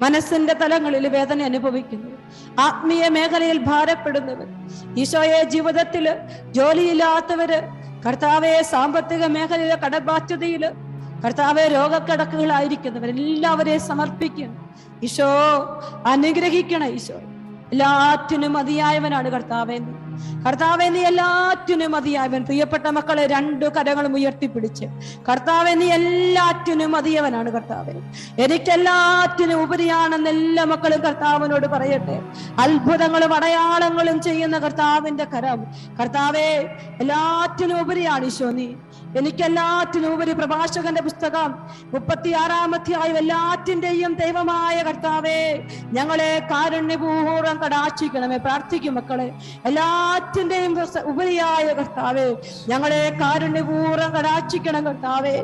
മനസ്സിന്റെ 0.02 0.54
തലങ്ങളിൽ 0.54 1.08
വേദന 1.08 1.42
അനുഭവിക്കുന്നു. 1.42 2.10
ആത്മീയ 2.58 3.08
മേഖലയിൽ 3.08 3.58
ഭാരപ്പെടുന്നവർ 3.58 4.48
ഈശോയെ 5.02 5.42
ജീവിതത്തിൽ 5.44 6.06
ജോലിയില്ലാത്തവര് 6.50 7.60
കർത്താവെ 8.06 8.62
സാമ്പത്തിക 8.62 9.24
മേഖലയിലെ 9.26 9.76
കടബാധ്യതയിൽ 9.76 10.64
കർത്താവെ 11.24 11.68
രോഗക്കിടക്കുകളായിരിക്കുന്നവർ 11.68 13.08
എല്ലാവരെയും 13.08 13.80
സമർപ്പിക്കണം 13.80 14.56
ഈശോ 15.03 15.28
അനുഗ്രഹിക്കണം 16.07 16.86
ഈശോ. 16.86 17.18
എല്ലാറ്റിനും 17.72 18.53
മതിയായവനാണ് 18.53 19.28
കർത്താവെ 19.28 19.78
കർത്താവെ 20.46 20.88
നീ 20.88 21.00
എല്ലാറ്റിനും 21.00 21.90
മതിയായവൻ. 21.90 22.44
പ്രിയപ്പെട്ട 22.44 22.86
മക്കളെ 22.86 23.26
രണ്ടു 23.26 23.66
കരങ്ങളും 23.66 24.14
ഉയർത്തിപ്പിടിച്ച്. 24.14 24.86
കർത്താവെ 25.28 25.74
നീ 25.74 25.86
എല്ലാറ്റിനും 25.86 26.92
മതിയവനാണ് 26.92 27.50
കർത്താവെ. 27.50 27.92
എനിക്കെല്ലാറ്റിനും 28.42 29.62
ഉപരിയാണെന്ന് 29.62 30.30
എല്ലാ 30.30 30.64
മക്കളും 30.64 31.00
കർത്താവിനോട് 31.00 31.66
പറയട്ടെ. 31.66 32.22
അത്ഭുതങ്ങളും 32.58 33.34
അടയാളങ്ങളും 33.34 34.22
ചെയ്യുന്ന 34.22 34.58
കർത്താവിന്റെ 34.58 35.24
കരം. 35.24 35.66
കർത്താവെ 36.00 36.76
എല്ലാറ്റിനും 37.00 37.80
ഉപരിയാണ് 37.80 38.24
ഈശോ 38.24 38.50
നീ. 38.50 38.66
എനിക്കെല്ലാറ്റിനും 39.18 40.14
ഉപരി 40.14 40.32
പ്രഭാഷകന്റെ 40.32 41.02
പുസ്തകം 41.02 41.54
മുപ്പത്തി 41.84 42.28
അധ്യായം 42.28 43.18
എല്ലാറ്റിന്റെയും 43.18 44.14
ദൈവമായ 44.14 44.82
കർത്താവേ 44.82 45.64
ഞങ്ങളെ 45.92 46.48
കാരുണ്യപൂർവം 46.50 47.58
കടാക്ഷിക്കണമേ. 47.58 48.36
പ്രാർത്ഥിക്കും 48.36 48.94
മക്കളെ. 48.94 49.32
എല്ലാറ്റിന്റെയും 50.09 50.72
ഉപസ- 50.72 51.02
ഉപരിയായ 51.02 51.72
കർത്താവേ 51.72 52.24
ഞങ്ങളെ 52.68 53.18
കാരുണ്യപൂർവം 53.20 54.11
കടാക്ഷിക്കണം 54.11 54.84
കർത്താവേ. 54.84 55.34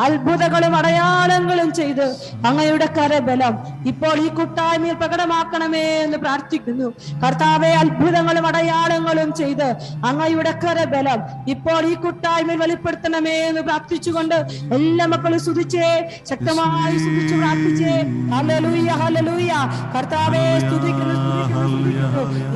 അത്ഭുതങ്ങളും 0.00 0.76
അടയാളങ്ങളും 0.76 1.72
ചെയ്ത് 1.72 2.06
അങ്ങയുടെ 2.46 2.86
കരബലം 2.86 3.54
ഇപ്പോൾ 3.86 4.14
ഈ 4.18 4.28
കൂട്ടായ്മയിൽ 4.28 4.94
പ്രകടമാക്കണമേ 4.94 5.84
എന്ന് 6.04 6.18
പ്രാർത്ഥിക്കുന്നു. 6.18 6.88
കർത്താവെ 7.26 7.68
അത്ഭുതങ്ങളും 7.68 8.46
അടയാളങ്ങളും 8.46 9.34
ചെയ്ത് 9.34 9.68
അങ്ങയുടെ 10.06 10.52
കരബലം 10.64 11.20
ഇപ്പോൾ 11.48 11.82
ഈ 11.84 11.94
കൂട്ടായ്മയിൽ 11.94 12.58
വെളിപ്പെടുത്തണമേ 12.58 13.36
എന്ന് 13.48 13.60
പ്രാർത്ഥിച്ചുകൊണ്ട് 13.60 14.34
എല്ലാ 14.74 15.06
മക്കളും 15.06 15.40
സ്തുതിച്ചേ 15.40 15.88
ശക്തമായി 16.30 16.98
സ്തുതിച്ചു 16.98 17.34
പ്രാർത്ഥിച്ചേ. 17.34 17.92
Hallelujah 18.34 18.88
hallelujah. 19.02 19.52
കർത്താവെ 19.96 20.44
സ്തുതിക്കുന്നു 20.58 21.14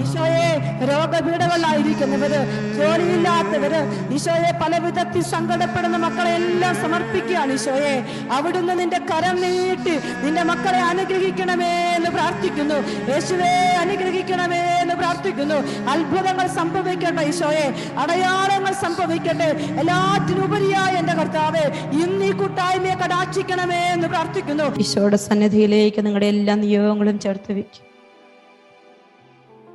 ഈശോയെ 0.01 0.49
സ്തുതിക്കുന്നു 0.83 1.58
ഈശോയെ 1.59 1.79
രോഗപീഠകളിലായിരിക്കുന്നവര് 1.79 2.41
ജോലിയില്ലാത്തവര് 2.79 3.81
ഈശോയെ 4.17 4.53
പല 4.63 4.73
വിധത്തിൽ 4.85 5.23
സങ്കടപ്പെടുന്ന 5.35 5.97
മക്കളെ 5.97 6.33
എല്ലാം 6.41 6.75
സമർപ്പിക്കുകയാണ് 6.83 7.53
ഈശോയെ. 7.53 7.95
അവിടുന്ന് 8.37 8.75
നിന്റെ 8.81 9.01
കരം 9.11 9.37
നീട്ടി 9.45 9.95
നിന്റെ 10.25 10.43
മക്കളെ 10.51 10.81
അനുഗ്രഹിക്കണമേ 10.91 11.73
എന്ന് 11.97 12.11
പ്രാർത്ഥിക്കുന്നു. 12.17 12.79
യേശുവേ 13.13 13.53
അനുഗ്രഹിക്കണമേ 13.85 14.63
എന്ന് 14.83 14.95
പ്രാർത്ഥിക്കുന്നു. 14.95 15.59
അത്ഭുതങ്ങൾ 15.95 16.47
സംഭവിക്കട്ടെ 16.61 17.25
ഈശോയെ. 17.33 17.67
അടയാളങ്ങൾ 18.05 18.73
സംഭവിക്കട്ടെ. 18.85 19.51
എല്ലാറ്റിനുപരിയായ 19.83 20.93
എന്റെ 21.03 21.17
കർത്താവെ 21.21 21.65
ഇന്ന് 22.05 22.25
ഈ 22.31 22.33
കൂട്ടായ്മയെ 22.41 22.97
കടാക്ഷിക്കണമേ 23.05 23.83
എന്ന് 23.97 24.09
പ്രാർത്ഥിക്കുന്നു. 24.15 24.69
ഈശോയുടെ 24.87 25.21
സന്നിധിയിലേക്ക് 25.29 26.01
നിങ്ങളുടെ 26.07 26.31
എല്ലാ 26.37 26.57
നിയോഗങ്ങളും 26.65 27.19
ചേർത്ത് 27.27 27.53
വെക്കും 27.61 27.85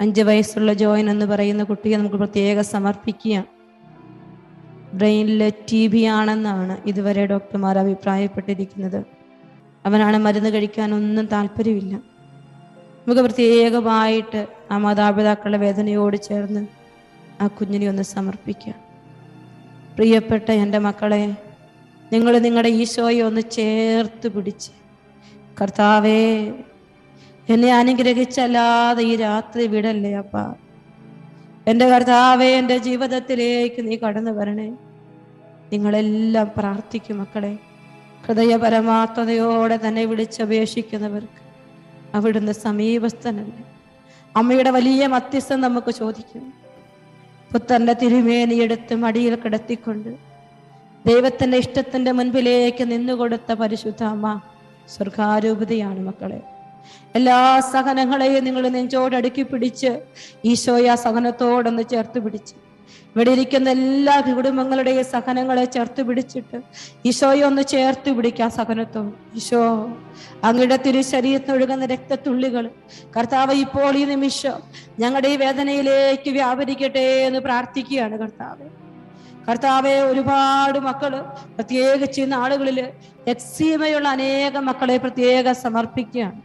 അഞ്ച് 0.04 0.22
വയസ്സുള്ള 0.22 0.72
ജോയിൻ 0.74 1.08
എന്ന് 1.10 1.26
പറയുന്ന 1.26 1.64
കുട്ടിയെ 1.64 1.96
നമുക്ക് 1.98 2.20
പ്രത്യേകം 2.22 2.66
സമർപ്പിക്കുക 2.66 3.44
ബ്രെയിനിൽ 4.94 5.42
ടി 5.70 5.82
ബി 5.88 6.02
ആണെന്നാണ് 6.16 6.74
ഇതുവരെ 6.86 7.24
ഡോക്ടർമാർ 7.26 7.76
അഭിപ്രായപ്പെട്ടിരിക്കുന്നത്. 7.78 9.00
അവനാണ് 9.86 10.18
മരുന്ന് 10.18 10.50
കഴിക്കാൻ 10.50 10.90
ഒന്നും 10.94 11.26
താല്പര്യമില്ല. 11.26 11.94
നമുക്ക് 13.00 13.22
പ്രത്യേകമായിട്ട് 13.22 14.42
ആ 14.72 14.78
മാതാപിതാക്കളുടെ 14.78 15.60
വേദനയോട് 15.64 16.18
ചേർന്ന് 16.28 16.62
ആ 17.42 17.48
കുഞ്ഞിനെ 17.48 17.88
ഒന്ന് 17.90 18.06
സമർപ്പിക്കുക 18.16 18.74
പ്രിയപ്പെട്ട 19.96 20.48
എന്റെ 20.64 20.80
മക്കളെ 20.80 21.24
നിങ്ങൾ 22.14 22.34
നിങ്ങളുടെ 22.38 22.72
ഈശോയെ 22.82 23.22
ഒന്ന് 23.24 23.42
ചേർത്ത് 23.58 24.28
പിടിച്ച് 24.28 24.72
കർത്താവേ 25.62 26.22
എന്നെ 27.50 27.74
അനുഗ്രഹിച്ചല്ലാതെ 27.74 29.04
ഈ 29.04 29.16
രാത്രി 29.16 29.68
വിടല്ലേ 29.68 30.14
അപ്പ. 30.14 30.38
എന്റെ 31.68 31.90
കർത്താവെ 31.90 32.46
എന്റെ 32.46 32.78
ജീവിതത്തിലേക്ക് 32.78 33.88
നീ 33.88 33.96
കടന്നു 33.96 34.32
വരണേ. 34.32 34.70
നിങ്ങളെല്ലാം 35.74 36.52
പ്രാർത്ഥിക്കും 36.58 37.18
മക്കളെ. 37.18 37.58
ഹൃദയപരമാത്മതയോടെ 38.26 39.80
തന്നെ 39.88 40.06
വിളിച്ചപേക്ഷിക്കുന്നവർക്ക് 40.06 41.44
അവിടുന്ന് 42.16 42.52
സമീപസ്ഥനല്ലേ. 42.52 43.66
അമ്മയുടെ 44.36 44.70
വലിയ 44.70 45.08
മധ്യസ്ഥം 45.08 45.62
നമുക്ക് 45.62 45.92
ചോദിക്കും. 45.92 46.54
പുത്തന്റെ 47.54 47.94
തിരുമേനിയെടുത്ത് 47.94 48.96
മടിയിൽ 48.96 49.36
കിടത്തിക്കൊണ്ട് 49.36 50.10
ദൈവത്തിന്റെ 51.06 51.58
ഇഷ്ടത്തിന്റെ 51.58 52.12
മുൻപിലേക്ക് 52.12 52.92
നിന്നുകൊടുത്ത 52.92 53.54
പരിശുദ്ധ 53.54 54.04
അമ്മ 54.04 54.42
സ്വർഗാരൂപതയാണ് 54.90 56.00
മക്കളെ. 56.00 56.53
എല്ലാ 57.18 57.40
സഹനങ്ങളെയും 57.72 58.44
നിങ്ങൾ 58.48 58.64
നെഞ്ചോട് 58.76 59.16
അടുക്കി 59.18 59.44
പിടിച്ച് 59.50 59.92
ഈശോയെ 60.52 60.92
ആ 60.94 60.96
സഹനത്തോടൊന്ന് 61.06 61.84
ചേർത്ത് 61.92 62.20
പിടിച്ച്. 62.26 62.56
ഇവിടെ 63.16 63.32
ഇരിക്കുന്ന 63.36 63.68
എല്ലാ 63.78 64.14
കുടുംബങ്ങളുടെയും 64.28 65.06
സഹനങ്ങളെ 65.12 65.66
ചേർത്ത് 65.76 66.02
പിടിച്ചിട്ട് 66.08 66.58
ഈശോയെ 67.10 67.44
ഒന്ന് 67.50 67.64
ചേർത്ത് 67.74 68.12
പിടിക്കാം 68.18 68.50
സഹനത്വം 68.58 69.08
ഈശോ 69.40 69.62
അങ്ങയുടെ 70.48 70.78
തിരു 70.86 71.02
ശരീരത്തിനൊഴുകുന്ന 71.12 71.88
രക്തത്തുള്ളികൾ 71.94 72.66
കർത്താവ് 73.16 73.56
ഇപ്പോൾ 73.66 73.92
ഈ 74.02 74.06
നിമിഷം 74.14 74.58
ഞങ്ങളുടെ 75.04 75.30
ഈ 75.34 75.38
വേദനയിലേക്ക് 75.44 76.32
വ്യാപരിക്കട്ടെ 76.40 77.06
എന്ന് 77.28 77.42
പ്രാർത്ഥിക്കുകയാണ് 77.48 78.18
കർത്താവ്. 78.24 78.66
കർത്താവെ 79.48 79.96
ഒരുപാട് 80.12 80.80
മക്കൾ 80.88 81.14
പ്രത്യേകിച്ച് 81.56 82.26
നാളുകളിൽ 82.34 82.80
എക്സീമയുള്ള 83.34 84.08
അനേകം 84.18 84.66
മക്കളെ 84.72 84.98
പ്രത്യേകം 85.06 85.56
സമർപ്പിക്കുകയാണ്. 85.64 86.42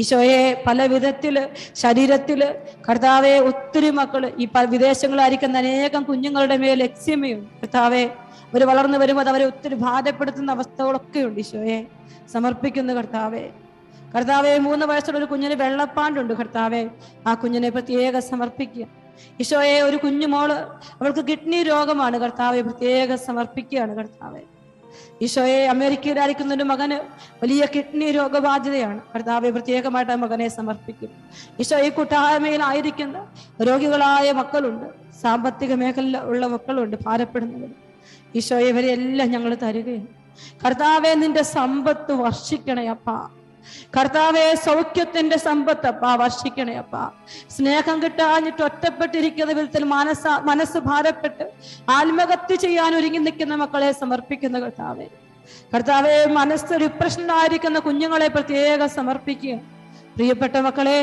ഈശോയെ 0.00 0.64
പല 0.66 0.86
വിധത്തിൽ 0.86 1.48
ശരീരത്തിൽ 1.74 2.54
കർത്താവെ 2.88 3.38
ഒത്തിരി 3.38 3.90
മക്കൾ 3.90 4.32
ഈ 4.38 4.48
വിദേശങ്ങളായിരിക്കുന്ന 4.64 5.58
അനേകം 5.58 6.02
കുഞ്ഞുങ്ങളുടെ 6.02 6.56
മേൽ 6.56 6.78
ലക്ഷ്യമയും 6.82 7.50
കർത്താവെ 7.62 8.04
അവർ 8.50 8.64
വളർന്നു 8.64 8.98
വരുമ്പോൾ 8.98 9.28
അവരെ 9.28 9.44
ഒത്തിരി 9.44 9.74
ബാധപ്പെടുത്തുന്ന 9.74 10.50
അവസ്ഥകളൊക്കെ 10.52 11.20
ഉണ്ട് 11.20 11.40
ഈശോയെ. 11.40 11.78
സമർപ്പിക്കുന്നു 12.32 12.92
കർത്താവെ. 12.92 13.44
കർത്താവെ 14.14 14.58
മൂന്ന് 14.58 14.86
വയസ്സുള്ള 14.86 15.18
ഒരു 15.18 15.24
കുഞ്ഞിന് 15.24 15.54
വെള്ളപ്പാണ്ടുണ്ട് 15.54 16.34
കർത്താവെ. 16.34 16.88
ആ 17.26 17.34
കുഞ്ഞിനെ 17.34 17.68
പ്രത്യേകം 17.68 18.22
സമർപ്പിക്കുക. 18.22 18.86
ഈശോയെ 19.40 19.80
ഒരു 19.80 19.96
കുഞ്ഞു 19.96 20.26
മോൾ 20.26 20.52
അവൾക്ക് 20.52 21.24
കിഡ്നി 21.28 21.62
രോഗമാണ് 21.62 22.18
കർത്താവെ 22.18 22.60
പ്രത്യേകം 22.60 23.18
സമർപ്പിക്കുകയാണ് 23.18 23.96
കർത്താവെ. 23.96 24.55
ഈശോയെ 25.22 25.66
അമേരിക്കയിലായിരിക്കുന്ന 25.66 26.54
ഒരു 26.54 26.62
മകന് 26.62 26.96
വലിയ 27.42 27.66
കിഡ്നി 27.74 28.10
രോഗബാധിതയാണ് 28.10 29.00
കർത്താവെ 29.14 29.50
പ്രത്യേകമായിട്ട് 29.50 30.12
ആ 30.12 30.14
മകനെ 30.14 30.48
സമർപ്പിക്കും. 30.48 31.10
ഈശോ 31.60 31.78
ഈ 31.78 31.88
കൂട്ടായ്മയിലായിരിക്കുന്ന 31.88 33.26
രോഗികളായ 33.68 34.32
മക്കളുണ്ട്. 34.32 34.86
സാമ്പത്തിക 35.22 35.74
മേഖല 35.74 36.18
ഉള്ള 36.18 36.46
മക്കളുണ്ട് 36.46 36.96
ഭാരപ്പെടുന്നവർ. 37.06 37.70
ഈശോയെ 38.34 38.68
ഇവരെല്ലാം 38.68 39.30
ഞങ്ങൾ 39.30 39.54
തരുകയും 39.54 40.08
കർത്താവെ 40.64 41.14
നിന്റെ 41.14 41.42
സമ്പത്ത് 41.42 42.12
വർഷിക്കണേ 42.12 42.86
അപ്പാ. 42.86 43.30
കർത്താവെ 43.96 44.54
സൗഖ്യത്തിന്റെ 44.54 45.36
സമ്പത്ത് 45.36 45.86
അപ്പാ 45.86 46.14
വർഷിക്കണേ 46.14 46.74
അപ്പാ. 46.74 47.10
സ്നേഹം 47.50 48.02
കിട്ടാഞ്ഞിട്ട് 48.02 48.62
ഒറ്റപ്പെട്ടിരിക്കുന്ന 48.62 49.52
വിധത്തിൽ 49.52 49.84
മനസ്സ 49.84 50.26
മനസ്സ് 50.26 50.78
ഭാരപ്പെട്ട് 50.78 51.50
ആത്മഹത്യ 51.90 52.56
ചെയ്യാൻ 52.56 52.96
ഒരുങ്ങി 52.96 53.18
നിൽക്കുന്ന 53.18 53.54
മക്കളെ 53.54 53.92
സമർപ്പിക്കുന്ന 53.92 54.58
കർത്താവെ. 54.58 55.06
കർത്താവെ 55.74 56.26
മനസ്സ് 56.26 56.88
പ്രശ്നമായിരിക്കുന്ന 57.00 57.78
കുഞ്ഞുങ്ങളെ 57.78 58.28
പ്രത്യേകം 58.28 58.88
സമർപ്പിക്കുക. 58.88 59.54
പ്രിയപ്പെട്ട 60.16 60.56
മക്കളെ 60.56 60.98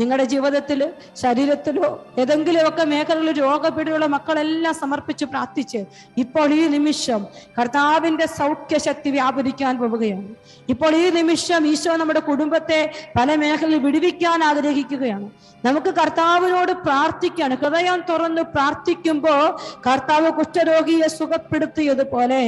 നിങ്ങളുടെ 0.00 0.24
ജീവിതത്തിൽ 0.24 0.80
ശരീരത്തിലോ 1.22 1.88
ഏതെങ്കിലുമൊക്കെ 2.18 2.84
മേഖലകളിൽ 2.84 3.38
രോഗപീഠയുള്ള 3.40 4.06
മക്കളെല്ലാം 4.06 4.74
സമർപ്പിച്ച് 4.74 5.24
പ്രാർത്ഥിച്ച് 5.24 5.80
ഇപ്പോൾ 6.16 6.52
ഈ 6.54 6.62
നിമിഷം 6.68 7.26
കർത്താവിന്റെ 7.58 8.26
സൗഖ്യശക്തി 8.26 9.10
വ്യാപരിക്കാൻ 9.10 9.78
പോവുകയാണ്. 9.78 10.28
ഇപ്പോൾ 10.68 10.94
ഈ 10.96 11.06
നിമിഷം 11.20 11.66
ഈശോ 11.66 11.96
നമ്മുടെ 11.96 12.20
കുടുംബത്തെ 12.20 12.80
പല 13.18 13.34
മേഖലയിൽ 13.34 13.82
വിടുവിക്കാൻ 13.86 14.44
ആഗ്രഹിക്കുകയാണ്. 14.44 15.28
നമുക്ക് 15.66 15.90
കർത്താവിനോട് 15.94 16.72
പ്രാർത്ഥിക്കാണ്. 16.86 17.54
ഹൃദയം 17.62 18.00
തുറന്ന് 18.10 18.42
പ്രാർത്ഥിക്കുമ്പോൾ 18.54 19.44
കർത്താവ് 19.86 20.30
കുഷ്ഠരോഗിയെ 20.30 21.08
സുഖപ്പെടുത്തിയതുപോലെ 21.18 22.42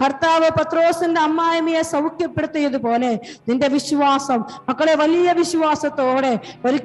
കർത്താവ് 0.00 0.48
പത്രോസിന്റെ 0.58 1.20
അമ്മായിമയെ 1.20 1.82
സൗഖ്യപ്പെടുത്തിയതുപോലെ 1.94 3.12
നിന്റെ 3.48 3.68
വിശ്വാസം 3.76 4.40
മക്കളെ 4.68 4.94
വലിയ 4.94 5.32
വിശ്വാസത്തോടെ 5.32 6.32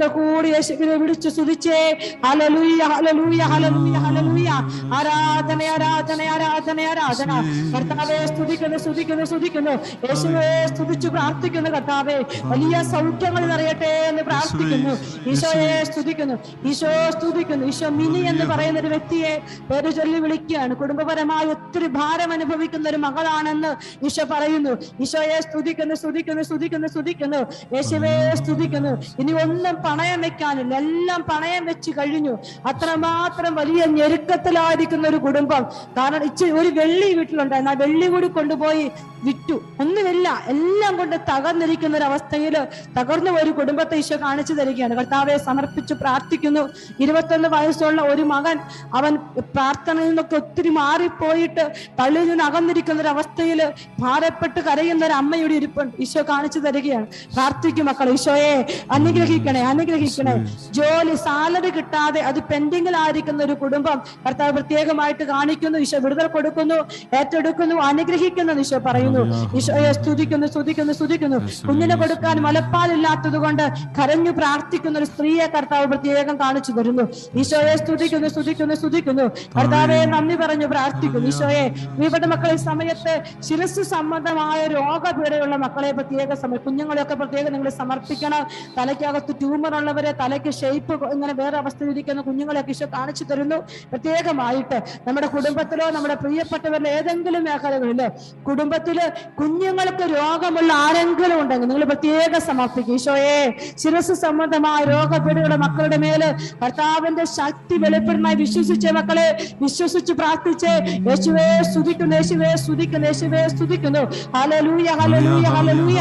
കൂടി 0.08 0.48
യേശുവിനെ 0.48 0.96
വിളിച്ചു 0.96 1.30
സ്തുതിച്ചേ. 1.30 1.98
ഹലലൂയ 2.26 2.82
ഹലലൂയ 2.94 3.42
ഹലലൂയ 3.54 3.96
ഹലലൂയ 4.06 4.50
ആരാധന 4.98 5.60
ആരാധന 5.74 6.22
ആരാധന 6.34 6.82
ആരാധന. 6.82 7.32
കർത്താവെ 7.76 8.26
സ്തുതിക്കുന്നു 8.26 8.78
സ്തുതിക്കുന്നു 8.78 9.26
സ്തുതിക്കുന്നു. 9.26 9.72
യേശുവെ 9.72 10.68
സ്തുതിച്ചു 10.74 11.08
പ്രാർത്ഥിക്കുന്നു 11.08 11.70
കർത്താവെ. 11.70 12.18
വലിയ 12.44 12.84
സൗഖ്യങ്ങൾ 12.84 13.46
നിറയട്ടെ 13.46 13.94
എന്ന് 14.10 14.24
പ്രാർത്ഥിക്കുന്നു. 14.24 14.94
ഈശോയെ 15.30 15.84
സ്തുതിക്കുന്നു. 15.84 16.36
ഈശോ 16.68 16.92
സ്തുതിക്കുന്നു. 17.18 17.66
ഈശോ 17.66 17.90
മിനി 17.90 18.20
എന്ന് 18.20 18.46
പറയുന്ന 18.46 18.80
ഒരു 18.80 18.88
വ്യക്തിയെ 18.88 19.34
പേര് 19.72 19.94
ചൊല്ലി 19.96 20.20
വിളിക്കുകയാണ്. 20.20 20.76
കുടുംബപരമായി 20.76 21.48
ഒത്തിരി 21.48 21.88
ഭാരം 21.88 22.32
അനുഭവിക്കുന്ന 22.32 22.90
ഒരു 22.90 22.98
മകളാണെന്ന് 22.98 23.72
ഈശോ 24.06 24.26
പറയുന്നു. 24.32 24.70
ഈശോയെ 25.00 25.42
സ്തുതിക്കുന്നു 25.42 25.96
സ്തുതിക്കുന്നു 25.96 26.44
സ്തുതിക്കുന്നു 26.44 26.88
സ്തുതിക്കുന്നു. 26.88 27.38
യേശുവെ 27.76 28.36
സ്തുതിക്കുന്നു. 28.36 28.94
ഇനി 29.20 29.32
ഒന്നും 29.32 29.76
പണയം 29.94 30.22
വെക്കാനില്ല 30.22 30.76
എല്ലാം 30.76 31.22
പണയം 31.32 31.66
വെച്ച് 31.66 31.92
കഴിഞ്ഞു. 31.92 32.34
അത്രമാത്രം 32.68 33.56
വലിയ 33.56 33.86
ഞെരുക്കത്തിലായിരിക്കുന്ന 33.86 35.08
ഒരു 35.08 35.20
കുടുംബം. 35.26 35.64
കാരണം 35.98 36.24
ഇച്ചിരി 36.24 36.52
ഒരു 36.52 36.70
വെള്ളി 36.80 37.10
വീട്ടിലുണ്ടായിരുന്നു 37.14 37.72
ആ 37.72 37.76
വെള്ളി 37.84 38.08
കൂടി 38.08 38.28
കൊണ്ടുപോയി 38.28 38.86
വിറ്റു. 39.24 39.56
ഒന്നുമില്ല. 39.80 40.28
എല്ലാം 40.48 40.94
കൊണ്ട് 40.98 41.16
തകർന്നിരിക്കുന്ന 41.32 41.98
ഒരു 41.98 42.04
അവസ്ഥയിൽ 42.04 42.56
തകർന്ന 42.98 43.32
ഒരു 43.32 43.52
കുടുംബത്തെ 43.60 43.96
ഈശോ 43.98 44.16
കാണിച്ചു 44.22 44.54
തരികയാണ്. 44.54 44.96
കർത്താവെ 44.96 45.38
സമർപ്പിച്ച് 45.38 45.94
പ്രാർത്ഥിക്കുന്നു. 45.94 46.64
ഇരുപത്തൊന്ന് 47.00 47.50
വയസ്സുള്ള 47.50 48.02
ഒരു 48.14 48.22
മകൻ 48.34 48.58
അവൻ 48.94 49.16
പ്രാർത്ഥനയിൽ 49.56 50.08
നിന്നൊക്കെ 50.08 50.36
ഒത്തിരി 50.36 50.70
മാറിപ്പോയിട്ട് 50.70 51.66
പള്ളിയിൽ 52.00 52.30
നിന്ന് 52.30 52.44
അകന്നിരിക്കുന്ന 52.44 53.02
ഒരു 53.02 53.12
അവസ്ഥയിൽ 53.16 53.62
ഭാരപ്പെട്ട് 54.00 54.60
കരയുന്ന 54.60 55.06
ഒരു 55.06 55.14
അമ്മയുടെ 55.14 55.54
ഇരിപ്പുണ്ട്. 55.54 55.96
ഈശോ 56.00 56.24
കാണിച്ചു 56.30 56.60
തരികയാണ്. 56.60 57.08
പ്രാർത്ഥിക്കും 57.36 57.86
മക്കൾ 57.86 58.10
ഈശോയെ 58.10 58.54
അനുഗ്രഹിക്കണേ. 58.92 59.64
അനുഗ്രഹിക്കണേ 59.84 60.34
ജോലി 60.78 61.16
സാലറി 61.26 61.72
കിട്ടാതെ 61.78 62.22
അത് 62.30 62.40
പെൻഡിങ്ങിലായിരിക്കുന്ന 62.50 63.40
ഒരു 63.48 63.56
കുടുംബം 63.64 63.98
കർത്താവ് 64.26 64.52
പ്രത്യേകമായിട്ട് 64.58 65.24
കാണിക്കുന്നു 65.34 65.78
ഈശോ 65.86 65.98
വിടുതൽ 66.06 66.28
കൊടുക്കുന്നു 66.36 66.78
ഏറ്റെടുക്കുന്നു 67.20 67.76
അനുഗ്രഹിക്കുന്നു 67.90 68.54
ഈശോ 68.64 68.80
പറയുന്നു. 68.88 69.22
ഈശോയെ 69.60 69.92
സ്തുതിക്കുന്നു 70.00 70.48
സ്തുതിക്കുന്നു 70.54 70.94
സ്തുതിക്കുന്നു. 71.00 71.40
കുഞ്ഞിനെ 71.68 71.96
കൊടുക്കാൻ 72.02 72.38
മലപ്പാലില്ലാത്തത് 72.46 73.38
കൊണ്ട് 73.46 73.66
കരഞ്ഞു 73.98 74.32
പ്രാർത്ഥിക്കുന്ന 74.40 74.96
ഒരു 75.02 75.08
സ്ത്രീയെ 75.12 75.48
കർത്താവ് 75.56 75.86
പ്രത്യേകം 75.94 76.36
കാണിച്ചു 76.44 76.72
തരുന്നു. 76.78 77.06
ഈശോയെ 77.42 77.76
സ്തുതിക്കുന്നു 77.84 78.30
സ്തുതിക്കുന്നു 78.36 78.78
സ്തുതിക്കുന്നു. 78.82 79.26
കർത്താവെ 79.58 80.00
നന്ദി 80.14 80.38
പറഞ്ഞു 80.44 80.70
പ്രാർത്ഥിക്കുന്നു. 80.74 81.28
ഈശോയെ 81.34 81.66
പ്രിയപ്പെട്ട 81.98 82.26
മക്കളെ 82.34 82.56
ഈ 82.60 82.62
സമയത്ത് 82.70 83.14
ശിരസ് 83.48 83.84
സംബന്ധമായ 83.96 84.60
രോഗപീഠയുള്ള 84.78 85.56
മക്കളെ 85.66 85.92
പ്രത്യേക 86.00 86.34
സമയം 86.44 86.64
കുഞ്ഞുങ്ങളെയൊക്കെ 86.68 87.16
പ്രത്യേകം 87.22 87.52
നിങ്ങൾ 87.56 87.70
സമർപ്പിക്കണം. 87.82 88.44
തലയ്ക്കകത്ത് 88.78 89.34
ട്യൂമർ 89.40 89.73
ഉള്ളവരെ 89.80 90.12
തലയ്ക്ക് 90.22 90.52
ഷേപ്പ് 90.60 90.94
ഇങ്ങനെ 91.16 91.34
വേറെ 91.34 91.58
അവസ്ഥയിലിരിക്കുന്ന 91.58 92.22
കുഞ്ഞുങ്ങളെ 92.22 92.64
ഈശോ 92.74 92.88
കാണിച്ചു 92.98 93.24
തരുന്നു. 93.24 93.58
പ്രത്യേകമായിട്ട് 93.92 94.78
നമ്മുടെ 95.08 95.28
കുടുംബത്തിലോ 95.28 95.88
നമ്മുടെ 95.96 96.16
പ്രിയപ്പെട്ടവരിലെ 96.24 96.90
ഏതെങ്കിലും 96.98 97.44
മേഖലകളിലോ 97.44 98.08
കുടുംബത്തിൽ 98.48 99.00
കുഞ്ഞുങ്ങൾക്ക് 99.40 100.06
രോഗമുള്ള 100.18 100.74
ആരെങ്കിലും 100.86 101.38
ഉണ്ടെങ്കിൽ 101.42 101.68
നിങ്ങൾ 101.68 101.86
പ്രത്യേകം 101.92 102.42
സമർപ്പിക്കും. 102.42 102.94
ഈശോയെ 102.94 103.38
ശിരസ് 103.82 104.16
സംബന്ധമായ 104.24 104.84
രോഗപീഠയുടെ 104.84 105.58
മക്കളുടെ 105.64 105.98
മേൽ 105.98 106.24
കർത്താവിന്റെ 106.64 107.26
ശക്തി 107.38 107.78
വെളിപ്പെടുന്നായി 107.78 108.36
വിശ്വസിച്ച 108.36 108.88
മക്കളെ. 108.98 109.28
വിശ്വസിച്ച് 109.62 110.14
പ്രാർത്ഥിച്ച്. 110.14 110.74
യേശുവേ 111.10 111.48
സ്തുതിക്കുന്നു 111.72 112.16
യേശുവേ 112.16 112.52
സ്തുതിക്കുന്നു 112.64 113.08
യേശുവേ 113.08 113.42
സ്തുതിക്കുന്നു. 113.48 114.04
ഹലലൂയ 114.38 114.90
ഹലലൂയ 115.02 115.48
ഹലലൂയ 115.56 116.00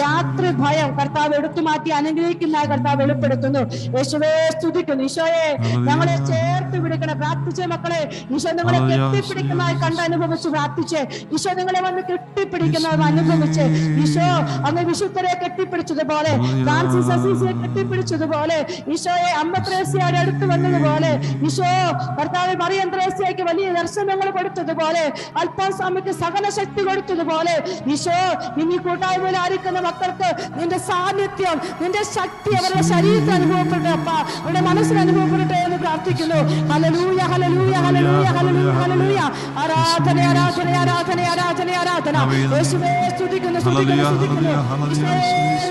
രാത്രി 0.00 0.48
ഭയം 0.64 0.90
കർത്താവ് 0.98 1.34
എടുത്തു 1.34 1.60
മാറ്റി 1.68 1.90
അനുഗ്രഹിക്കുന്ന 1.90 2.64
കർത്താവ് 2.72 3.02
വെളിപ്പെടുത്തുന്നു 3.12 3.62
യേശുവേ 3.96 4.32
സ്തുതിക്കുന്നു. 4.56 5.02
ഈശോയെ 5.08 5.46
ഞങ്ങളെ 5.88 6.16
ചേർത്ത് 6.30 6.76
പിടിക്കണം 6.84 7.16
പ്രാർത്ഥിച്ച 7.22 7.60
മക്കളെ. 7.72 8.00
ഈശോ 8.36 8.50
നിങ്ങളെ 8.58 8.78
കെട്ടിപ്പിടിക്കുന്നതായി 8.90 9.76
കണ്ട് 9.82 10.02
അനുഭവിച്ച് 10.06 10.48
പ്രാർത്ഥിച്ച്. 10.54 11.00
ഈശോ 11.36 11.50
നിങ്ങളെ 11.60 11.80
വന്ന് 11.86 12.02
കെട്ടിപ്പിടിക്കുന്നത് 12.10 13.04
അനുഭവിച്ച്. 13.10 13.64
ഈശോ 14.04 14.28
അങ്ങ് 14.68 14.82
വിശുദ്ധരെ 14.90 15.32
കെട്ടിപ്പിടിച്ചതുപോലെ 15.42 16.32
ഫ്രാൻസിസ് 16.66 17.12
അസീസിയെ 17.16 17.52
കെട്ടിപ്പിടിച്ചതുപോലെ 17.62 18.58
ഈശോയെ 18.94 19.30
അമ്മ 19.42 19.54
ത്രേസ്യയുടെ 19.68 20.18
അടുത്ത് 20.22 20.44
വന്നതുപോലെ 20.52 21.12
ഈശോ 21.48 21.70
ഭർത്താവ് 22.18 22.54
മറിയം 22.62 22.88
ത്രേസ്യയ്ക്ക് 22.94 23.44
വലിയ 23.50 23.68
ദർശനങ്ങൾ 23.80 24.28
കൊടുത്തതുപോലെ 24.38 25.04
അല്പാസ്വാമിക്ക് 25.42 26.14
സകല 26.22 26.44
ശക്തി 26.58 26.82
കൊടുത്തതുപോലെ 26.88 27.54
ഈശോ 27.94 28.18
ഇനി 28.62 28.78
കൂട്ടായ്മയിൽ 28.86 29.38
ആയിരിക്കുന്ന 29.42 29.80
മക്കൾക്ക് 29.88 30.30
നിന്റെ 30.58 30.78
സാന്നിധ്യം 30.90 31.58
നിന്റെ 31.82 32.02
ശക്തി 32.16 32.50
അവരുടെ 32.58 32.82
ശരീരത്തിൽ 33.02 33.32
അനുഭവപ്പെടട്ടെ 33.32 33.90
അപ്പ. 33.90 34.10
അവരുടെ 34.42 34.60
മനസ്സിൽ 34.60 34.98
അനുഭവപ്പെടട്ടെ 34.98 35.58
എന്ന് 35.66 35.78
പ്രാർത്ഥിക്കുന്നു. 35.78 36.38
ഹലലൂയ 36.72 37.20
ഹലലൂയ 37.32 37.74
ഹലലൂയ 37.86 38.26
ഹലലൂയ 38.36 38.70
ഹലലൂയ 38.80 39.20
ആരാധന 39.62 40.18
ആരാധന 40.30 40.68
ആരാധന 40.82 41.20
ആരാധന 41.32 41.68
ആരാധന. 41.82 42.16
യേശുവേ 42.56 42.92
സ്തുതിക്കുന്നു 43.16 43.60
സ്തുതിക്കുന്നു 43.60 44.04
സ്തുതിക്കുന്നു. 44.04 44.54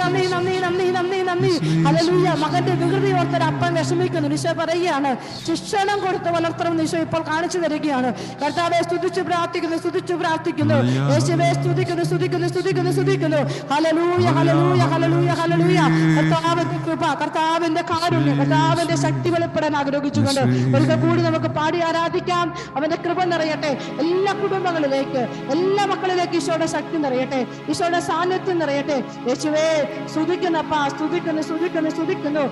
നന്ദി 0.02 0.26
നന്ദി 0.34 0.56
നന്ദി 0.66 0.88
നന്ദി. 0.98 1.21
നന്ദി. 1.32 1.54
ഹലലൂയ 1.88 2.30
മകന്റെ 2.44 2.74
വികൃതി 2.82 3.12
ഓർത്തര 3.20 3.44
അപ്പൻ 3.52 3.72
വിഷമിക്കുന്നു. 3.80 4.30
ഈശോ 4.38 4.54
പറയുകയാണ് 4.62 5.12
ശിക്ഷണം 5.48 5.98
കൊടുത്ത് 6.06 6.30
വളർത്തണം 6.36 6.82
ഈശോ 6.86 7.00
ഇപ്പോൾ 7.06 7.22
കാണിച്ചു 7.32 7.60
തരികയാണ്. 7.64 8.10
കർത്താവെ 8.42 8.80
സ്തുതിച്ചു 8.88 9.22
പ്രാർത്ഥിക്കുന്നു 9.30 9.78
സ്തുതിച്ചു 9.84 10.14
പ്രാർത്ഥിക്കുന്നു. 10.22 10.78
യേശുവെ 11.14 11.50
സ്തുതിക്കുന്നു 11.60 12.04
സ്തുതിക്കുന്നു 12.10 12.48
സ്തുതിക്കുന്നു 12.54 12.92
സ്തുതിക്കുന്നു. 12.98 13.42
ഹലലൂയ 13.72 14.28
ഹലലൂയ 14.38 14.82
ഹലലൂയ 14.94 15.32
ഹലലൂയ 15.42 15.82
കർത്താവിന്റെ 16.18 16.78
കൃപ 16.88 17.04
കർത്താവിന്റെ 17.22 17.84
കാരുണ്യം 17.92 18.38
കർത്താവിന്റെ 18.42 18.96
ശക്തി 19.06 19.30
വെളിപ്പെടാൻ 19.36 19.76
ആഗ്രഹിച്ചുകൊണ്ട് 19.82 20.44
ഒരിക്കൽ 20.76 20.98
കൂടി 21.04 21.22
നമുക്ക് 21.28 21.50
പാടി 21.58 21.80
ആരാധിക്കാം. 21.90 22.48
അവന്റെ 22.78 22.98
കൃപ 23.04 23.20
നിറയട്ടെ. 23.34 23.72
എല്ലാ 24.04 24.34
കുടുംബങ്ങളിലേക്ക് 24.42 25.22
എല്ലാ 25.56 25.84
മക്കളിലേക്ക് 25.92 26.36
ഈശോയുടെ 26.40 26.68
ശക്തി 26.76 26.98
നിറയട്ടെ. 27.06 27.40
ഈശോയുടെ 27.72 28.02
സാന്നിധ്യം 28.10 28.60
നിറയട്ടെ. 28.64 28.98
യേശുവേ 29.30 29.68
സ്തുതിക്കുന്നപ്പാ 30.14 30.80
സ്തുതിക്കുന്നു 31.22 31.42
സ്തുതിക്കുന്നു 31.44 31.90
സ്തുതിക്കുന്നു 31.90 32.44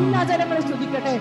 എല്ലാ 0.00 0.22
ജനങ്ങളും 0.24 0.62
സ്തുതിക്കട്ടെ 0.62 1.12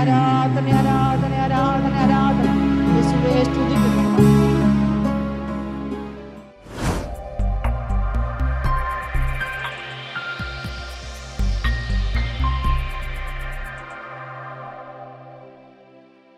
ആരാധന 0.00 0.66
ആരാധന 0.78 1.34
ആരാധന. 1.44 2.48
യേശുവേ 2.92 3.34
സ്തുതിക്കുന്നു. 3.44 4.07